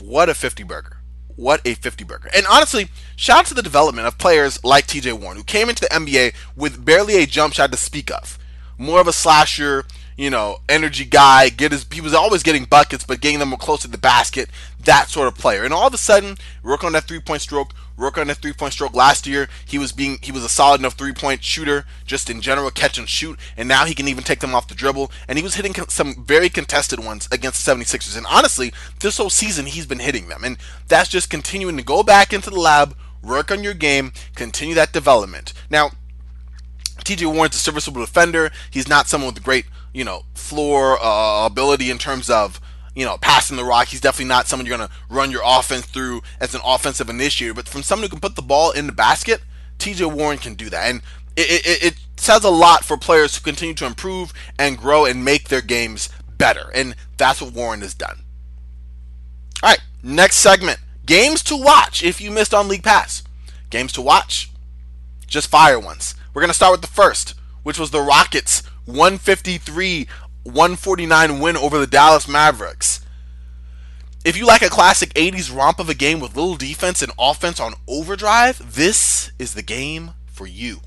What 0.00 0.28
a 0.28 0.34
50 0.34 0.62
burger. 0.62 0.96
What 1.36 1.60
a 1.64 1.74
50 1.74 2.04
burger. 2.04 2.30
And 2.34 2.46
honestly, 2.50 2.88
shout 3.16 3.38
out 3.38 3.46
to 3.46 3.54
the 3.54 3.62
development 3.62 4.06
of 4.06 4.18
players 4.18 4.62
like 4.64 4.86
TJ 4.86 5.14
Warren, 5.14 5.38
who 5.38 5.44
came 5.44 5.68
into 5.68 5.82
the 5.82 5.88
NBA 5.88 6.34
with 6.56 6.84
barely 6.84 7.16
a 7.16 7.26
jump 7.26 7.54
shot 7.54 7.70
to 7.70 7.78
speak 7.78 8.10
of. 8.10 8.38
More 8.76 9.00
of 9.00 9.08
a 9.08 9.12
slasher, 9.12 9.84
you 10.16 10.28
know, 10.28 10.58
energy 10.68 11.04
guy. 11.04 11.48
Get 11.48 11.72
his 11.72 11.86
he 11.90 12.00
was 12.00 12.14
always 12.14 12.42
getting 12.42 12.64
buckets, 12.64 13.04
but 13.04 13.20
getting 13.20 13.38
them 13.38 13.56
close 13.56 13.80
to 13.82 13.88
the 13.88 13.98
basket. 13.98 14.50
That 14.84 15.08
sort 15.08 15.28
of 15.28 15.34
player. 15.34 15.64
And 15.64 15.72
all 15.72 15.86
of 15.86 15.94
a 15.94 15.98
sudden, 15.98 16.36
work 16.62 16.84
on 16.84 16.92
that 16.92 17.04
three 17.04 17.20
point 17.20 17.42
stroke. 17.42 17.72
Work 18.00 18.16
on 18.16 18.28
that 18.28 18.38
three 18.38 18.54
point 18.54 18.72
stroke. 18.72 18.94
Last 18.94 19.26
year, 19.26 19.48
he 19.66 19.78
was 19.78 19.92
being 19.92 20.18
he 20.22 20.32
was 20.32 20.42
a 20.42 20.48
solid 20.48 20.80
enough 20.80 20.94
three 20.94 21.12
point 21.12 21.44
shooter, 21.44 21.84
just 22.06 22.30
in 22.30 22.40
general, 22.40 22.70
catch 22.70 22.96
and 22.96 23.08
shoot. 23.08 23.38
And 23.58 23.68
now 23.68 23.84
he 23.84 23.94
can 23.94 24.08
even 24.08 24.24
take 24.24 24.40
them 24.40 24.54
off 24.54 24.68
the 24.68 24.74
dribble. 24.74 25.12
And 25.28 25.38
he 25.38 25.44
was 25.44 25.56
hitting 25.56 25.74
some 25.88 26.24
very 26.24 26.48
contested 26.48 27.04
ones 27.04 27.28
against 27.30 27.64
the 27.64 27.72
76ers. 27.72 28.16
And 28.16 28.26
honestly, 28.26 28.72
this 29.00 29.18
whole 29.18 29.28
season 29.28 29.66
he's 29.66 29.86
been 29.86 29.98
hitting 29.98 30.28
them. 30.28 30.44
And 30.44 30.56
that's 30.88 31.10
just 31.10 31.28
continuing 31.28 31.76
to 31.76 31.84
go 31.84 32.02
back 32.02 32.32
into 32.32 32.48
the 32.48 32.58
lab, 32.58 32.96
work 33.22 33.50
on 33.50 33.62
your 33.62 33.74
game, 33.74 34.12
continue 34.34 34.74
that 34.76 34.94
development. 34.94 35.52
Now, 35.68 35.90
TJ 37.04 37.32
Warren's 37.32 37.56
a 37.56 37.58
serviceable 37.58 38.00
defender. 38.00 38.50
He's 38.70 38.88
not 38.88 39.08
someone 39.08 39.34
with 39.34 39.44
great 39.44 39.66
you 39.92 40.04
know, 40.04 40.24
floor 40.34 40.98
uh, 41.02 41.46
ability 41.46 41.90
in 41.90 41.98
terms 41.98 42.30
of, 42.30 42.60
you 42.94 43.04
know, 43.04 43.16
passing 43.18 43.56
the 43.56 43.64
rock. 43.64 43.88
He's 43.88 44.00
definitely 44.00 44.26
not 44.26 44.48
someone 44.48 44.66
you're 44.66 44.76
going 44.76 44.88
to 44.88 44.94
run 45.08 45.30
your 45.30 45.42
offense 45.44 45.86
through 45.86 46.22
as 46.40 46.54
an 46.54 46.60
offensive 46.64 47.08
initiator. 47.08 47.54
But 47.54 47.68
from 47.68 47.82
someone 47.82 48.04
who 48.04 48.10
can 48.10 48.20
put 48.20 48.36
the 48.36 48.42
ball 48.42 48.72
in 48.72 48.86
the 48.86 48.92
basket, 48.92 49.42
TJ 49.78 50.12
Warren 50.12 50.38
can 50.38 50.54
do 50.54 50.68
that. 50.70 50.90
And 50.90 51.02
it, 51.36 51.66
it, 51.66 51.84
it 51.84 51.94
says 52.16 52.44
a 52.44 52.50
lot 52.50 52.84
for 52.84 52.96
players 52.96 53.32
to 53.32 53.42
continue 53.42 53.74
to 53.76 53.86
improve 53.86 54.32
and 54.58 54.76
grow 54.76 55.04
and 55.04 55.24
make 55.24 55.48
their 55.48 55.62
games 55.62 56.08
better. 56.36 56.70
And 56.74 56.96
that's 57.16 57.40
what 57.40 57.52
Warren 57.52 57.80
has 57.82 57.94
done. 57.94 58.20
All 59.62 59.70
right, 59.70 59.80
next 60.02 60.36
segment 60.36 60.78
games 61.06 61.42
to 61.42 61.56
watch 61.56 62.04
if 62.04 62.20
you 62.20 62.30
missed 62.30 62.54
on 62.54 62.68
League 62.68 62.84
Pass. 62.84 63.24
Games 63.68 63.92
to 63.92 64.02
watch, 64.02 64.50
just 65.26 65.48
fire 65.48 65.78
ones. 65.78 66.14
We're 66.32 66.42
going 66.42 66.50
to 66.50 66.54
start 66.54 66.72
with 66.72 66.82
the 66.82 66.86
first, 66.86 67.34
which 67.62 67.78
was 67.78 67.90
the 67.90 68.00
Rockets 68.00 68.62
153 68.86 70.06
149 70.44 71.40
win 71.40 71.56
over 71.56 71.78
the 71.78 71.86
Dallas 71.86 72.26
Mavericks. 72.26 73.04
If 74.24 74.36
you 74.36 74.46
like 74.46 74.62
a 74.62 74.68
classic 74.68 75.14
80s 75.14 75.54
romp 75.54 75.78
of 75.78 75.88
a 75.88 75.94
game 75.94 76.20
with 76.20 76.36
little 76.36 76.56
defense 76.56 77.02
and 77.02 77.12
offense 77.18 77.58
on 77.58 77.74
overdrive, 77.86 78.74
this 78.74 79.32
is 79.38 79.54
the 79.54 79.62
game 79.62 80.12
for 80.26 80.46
you. 80.46 80.80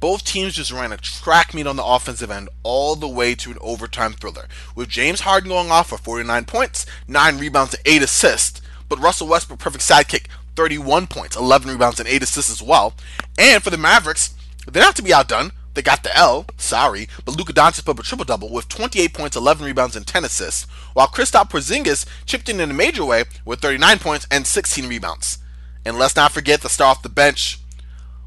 Both 0.00 0.24
teams 0.24 0.54
just 0.54 0.72
ran 0.72 0.92
a 0.92 0.98
track 0.98 1.54
meet 1.54 1.66
on 1.66 1.76
the 1.76 1.84
offensive 1.84 2.30
end 2.30 2.48
all 2.62 2.96
the 2.96 3.08
way 3.08 3.34
to 3.34 3.50
an 3.50 3.58
overtime 3.60 4.12
thriller, 4.12 4.46
with 4.74 4.88
James 4.88 5.20
Harden 5.20 5.48
going 5.48 5.70
off 5.70 5.88
for 5.88 5.98
49 5.98 6.44
points, 6.44 6.86
9 7.08 7.38
rebounds, 7.38 7.74
and 7.74 7.82
8 7.86 8.02
assists, 8.02 8.60
but 8.88 8.98
Russell 9.00 9.28
Westbrook, 9.28 9.58
perfect 9.58 9.84
sidekick, 9.84 10.26
31 10.54 11.06
points, 11.06 11.36
11 11.36 11.70
rebounds, 11.70 11.98
and 11.98 12.08
8 12.08 12.22
assists 12.22 12.50
as 12.50 12.62
well. 12.62 12.94
And 13.38 13.62
for 13.62 13.70
the 13.70 13.78
Mavericks, 13.78 14.34
they're 14.66 14.82
not 14.82 14.96
to 14.96 15.02
be 15.02 15.14
outdone. 15.14 15.52
They 15.76 15.82
got 15.82 16.02
the 16.02 16.16
L, 16.16 16.46
sorry, 16.56 17.06
but 17.26 17.36
Luka 17.36 17.52
Doncic 17.52 17.84
put 17.84 17.98
up 17.98 17.98
a 17.98 18.02
triple 18.02 18.24
double 18.24 18.50
with 18.50 18.66
28 18.66 19.12
points, 19.12 19.36
11 19.36 19.66
rebounds, 19.66 19.94
and 19.94 20.06
10 20.06 20.24
assists, 20.24 20.62
while 20.94 21.06
Kristaps 21.06 21.50
Porzingis 21.50 22.06
chipped 22.24 22.48
in 22.48 22.60
in 22.60 22.70
a 22.70 22.74
major 22.74 23.04
way 23.04 23.24
with 23.44 23.60
39 23.60 23.98
points 23.98 24.26
and 24.30 24.46
16 24.46 24.88
rebounds. 24.88 25.36
And 25.84 25.98
let's 25.98 26.16
not 26.16 26.32
forget 26.32 26.62
the 26.62 26.70
star 26.70 26.88
off 26.88 27.02
the 27.02 27.10
bench, 27.10 27.58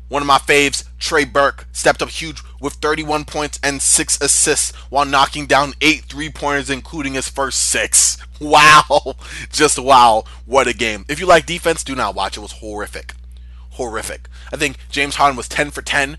one 0.10 0.22
of 0.22 0.28
my 0.28 0.38
faves, 0.38 0.86
Trey 1.00 1.26
Burke, 1.26 1.66
stepped 1.72 2.04
up 2.04 2.10
huge 2.10 2.44
with 2.62 2.74
31 2.74 3.26
points 3.26 3.60
and 3.64 3.82
6 3.82 4.22
assists 4.22 4.76
while 4.92 5.06
knocking 5.06 5.48
down 5.48 5.74
8 5.82 6.06
three 6.06 6.30
pointers, 6.30 6.70
including 6.70 7.16
his 7.16 7.30
first 7.30 7.68
6. 7.70 8.18
Wow! 8.40 9.18
Just 9.52 9.78
wow. 9.78 10.24
What 10.46 10.70
a 10.70 10.74
game. 10.74 11.04
If 11.10 11.20
you 11.20 11.26
like 11.26 11.46
defense, 11.46 11.84
do 11.84 11.94
not 11.94 12.16
watch. 12.16 12.38
It 12.38 12.40
was 12.40 12.54
horrific. 12.54 13.14
Horrific. 13.72 14.30
I 14.54 14.56
think 14.56 14.78
James 14.90 15.16
Harden 15.16 15.36
was 15.36 15.50
10 15.50 15.72
for 15.72 15.82
10 15.82 16.18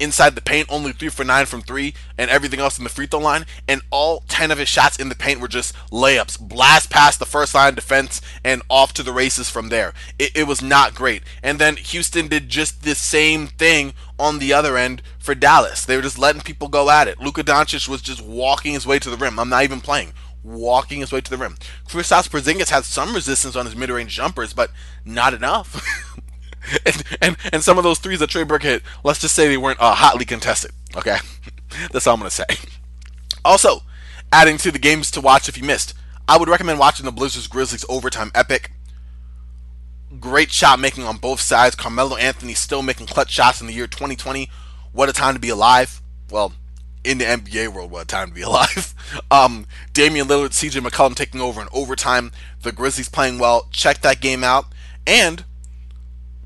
inside 0.00 0.34
the 0.34 0.40
paint, 0.40 0.66
only 0.70 0.92
three 0.92 1.10
for 1.10 1.24
nine 1.24 1.46
from 1.46 1.62
three, 1.62 1.94
and 2.18 2.30
everything 2.30 2.58
else 2.58 2.78
in 2.78 2.84
the 2.84 2.90
free 2.90 3.06
throw 3.06 3.20
line. 3.20 3.46
And 3.68 3.82
all 3.90 4.24
10 4.28 4.50
of 4.50 4.58
his 4.58 4.68
shots 4.68 4.98
in 4.98 5.08
the 5.08 5.14
paint 5.14 5.40
were 5.40 5.48
just 5.48 5.74
layups, 5.90 6.40
blast 6.40 6.90
past 6.90 7.18
the 7.18 7.26
first 7.26 7.54
line 7.54 7.74
defense, 7.74 8.20
and 8.44 8.62
off 8.68 8.92
to 8.94 9.02
the 9.02 9.12
races 9.12 9.50
from 9.50 9.68
there. 9.68 9.92
It, 10.18 10.32
it 10.34 10.44
was 10.44 10.62
not 10.62 10.94
great. 10.94 11.22
And 11.42 11.58
then 11.58 11.76
Houston 11.76 12.28
did 12.28 12.48
just 12.48 12.82
the 12.82 12.94
same 12.94 13.46
thing 13.46 13.92
on 14.18 14.38
the 14.38 14.52
other 14.52 14.76
end 14.76 15.02
for 15.18 15.34
Dallas. 15.34 15.84
They 15.84 15.96
were 15.96 16.02
just 16.02 16.18
letting 16.18 16.42
people 16.42 16.68
go 16.68 16.90
at 16.90 17.08
it. 17.08 17.20
Luka 17.20 17.44
Doncic 17.44 17.88
was 17.88 18.02
just 18.02 18.22
walking 18.22 18.72
his 18.72 18.86
way 18.86 18.98
to 18.98 19.10
the 19.10 19.16
rim. 19.16 19.38
I'm 19.38 19.48
not 19.48 19.64
even 19.64 19.80
playing. 19.80 20.12
Walking 20.42 21.00
his 21.00 21.12
way 21.12 21.20
to 21.20 21.30
the 21.30 21.36
rim. 21.36 21.56
Kristaps 21.86 22.28
Porzingis 22.28 22.70
had 22.70 22.84
some 22.84 23.14
resistance 23.14 23.56
on 23.56 23.66
his 23.66 23.76
mid-range 23.76 24.14
jumpers, 24.14 24.54
but 24.54 24.70
not 25.04 25.34
enough. 25.34 26.16
and, 26.86 27.04
and 27.20 27.36
and 27.52 27.62
some 27.62 27.78
of 27.78 27.84
those 27.84 27.98
threes 27.98 28.20
that 28.20 28.30
Trey 28.30 28.44
Burke 28.44 28.62
hit, 28.62 28.82
let's 29.04 29.20
just 29.20 29.34
say 29.34 29.48
they 29.48 29.56
weren't 29.56 29.80
uh, 29.80 29.94
hotly 29.94 30.24
contested. 30.24 30.72
Okay, 30.96 31.16
that's 31.92 32.06
all 32.06 32.14
I'm 32.14 32.20
gonna 32.20 32.30
say. 32.30 32.44
Also, 33.44 33.80
adding 34.32 34.58
to 34.58 34.70
the 34.70 34.78
games 34.78 35.10
to 35.12 35.20
watch 35.20 35.48
if 35.48 35.56
you 35.56 35.64
missed, 35.64 35.94
I 36.28 36.36
would 36.36 36.48
recommend 36.48 36.78
watching 36.78 37.06
the 37.06 37.12
Blazers 37.12 37.46
Grizzlies 37.46 37.84
overtime 37.88 38.30
epic. 38.34 38.70
Great 40.18 40.50
shot 40.50 40.80
making 40.80 41.04
on 41.04 41.16
both 41.16 41.40
sides. 41.40 41.76
Carmelo 41.76 42.16
Anthony 42.16 42.54
still 42.54 42.82
making 42.82 43.06
clutch 43.06 43.30
shots 43.30 43.60
in 43.60 43.66
the 43.66 43.72
year 43.72 43.86
2020. 43.86 44.50
What 44.92 45.08
a 45.08 45.12
time 45.12 45.34
to 45.34 45.40
be 45.40 45.48
alive. 45.48 46.02
Well, 46.30 46.52
in 47.04 47.18
the 47.18 47.24
NBA 47.24 47.68
world, 47.68 47.90
what 47.90 48.02
a 48.02 48.06
time 48.06 48.28
to 48.28 48.34
be 48.34 48.42
alive. 48.42 48.94
Um, 49.30 49.66
Damian 49.92 50.26
Lillard, 50.26 50.50
CJ 50.50 50.86
McCollum 50.86 51.14
taking 51.14 51.40
over 51.40 51.60
in 51.60 51.68
overtime. 51.72 52.32
The 52.62 52.72
Grizzlies 52.72 53.08
playing 53.08 53.38
well. 53.38 53.68
Check 53.70 54.00
that 54.02 54.20
game 54.20 54.44
out. 54.44 54.66
And 55.06 55.44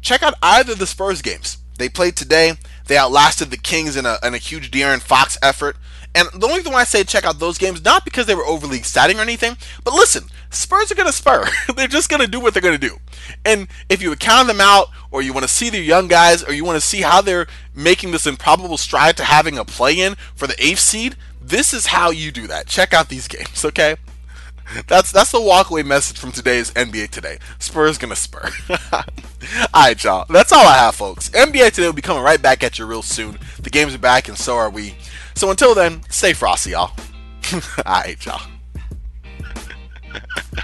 check 0.04 0.22
out 0.22 0.34
either 0.42 0.72
of 0.72 0.78
the 0.78 0.86
Spurs 0.86 1.22
games. 1.22 1.58
They 1.78 1.88
played 1.88 2.16
today. 2.16 2.52
They 2.86 2.96
outlasted 2.96 3.50
the 3.50 3.56
Kings 3.56 3.96
in 3.96 4.06
a, 4.06 4.18
in 4.22 4.34
a 4.34 4.38
huge 4.38 4.70
De'Aaron 4.70 5.00
Fox 5.00 5.36
effort. 5.42 5.76
And 6.14 6.28
the 6.28 6.46
only 6.46 6.58
reason 6.58 6.72
why 6.72 6.82
I 6.82 6.84
say 6.84 7.02
check 7.02 7.24
out 7.24 7.40
those 7.40 7.58
games, 7.58 7.84
not 7.84 8.04
because 8.04 8.26
they 8.26 8.36
were 8.36 8.46
overly 8.46 8.78
exciting 8.78 9.18
or 9.18 9.22
anything, 9.22 9.56
but 9.82 9.94
listen, 9.94 10.26
Spurs 10.50 10.92
are 10.92 10.94
going 10.94 11.08
to 11.08 11.12
spur. 11.12 11.48
they're 11.76 11.88
just 11.88 12.08
going 12.08 12.20
to 12.20 12.28
do 12.28 12.38
what 12.38 12.54
they're 12.54 12.62
going 12.62 12.78
to 12.78 12.88
do. 12.88 12.98
And 13.44 13.66
if 13.88 14.00
you 14.00 14.14
count 14.14 14.46
them 14.46 14.60
out, 14.60 14.90
or 15.10 15.22
you 15.22 15.32
want 15.32 15.42
to 15.42 15.52
see 15.52 15.70
their 15.70 15.82
young 15.82 16.06
guys, 16.06 16.44
or 16.44 16.52
you 16.52 16.64
want 16.64 16.80
to 16.80 16.86
see 16.86 17.00
how 17.00 17.20
they're 17.20 17.48
making 17.74 18.12
this 18.12 18.26
improbable 18.26 18.76
stride 18.76 19.16
to 19.16 19.24
having 19.24 19.58
a 19.58 19.64
play 19.64 19.98
in 19.98 20.14
for 20.36 20.46
the 20.46 20.64
eighth 20.64 20.78
seed, 20.78 21.16
this 21.40 21.74
is 21.74 21.86
how 21.86 22.10
you 22.10 22.30
do 22.30 22.46
that. 22.46 22.68
Check 22.68 22.94
out 22.94 23.08
these 23.08 23.26
games, 23.26 23.64
okay? 23.64 23.96
That's 24.86 25.12
that's 25.12 25.32
the 25.32 25.38
walkaway 25.38 25.84
message 25.84 26.18
from 26.18 26.32
today's 26.32 26.70
NBA 26.72 27.10
Today. 27.10 27.38
Spurs 27.58 27.98
gonna 27.98 28.16
spur. 28.16 28.50
all 28.92 29.04
right, 29.74 30.02
y'all. 30.02 30.26
That's 30.28 30.52
all 30.52 30.66
I 30.66 30.76
have, 30.76 30.94
folks. 30.94 31.28
NBA 31.30 31.72
Today 31.72 31.86
will 31.86 31.92
be 31.92 32.02
coming 32.02 32.22
right 32.22 32.40
back 32.40 32.64
at 32.64 32.78
you 32.78 32.86
real 32.86 33.02
soon. 33.02 33.38
The 33.62 33.70
games 33.70 33.94
are 33.94 33.98
back, 33.98 34.28
and 34.28 34.36
so 34.36 34.56
are 34.56 34.70
we. 34.70 34.94
So 35.34 35.50
until 35.50 35.74
then, 35.74 36.02
stay 36.10 36.32
frosty, 36.32 36.70
y'all. 36.70 36.92
all 37.52 37.60
right, 37.86 38.24
y'all. 38.24 38.40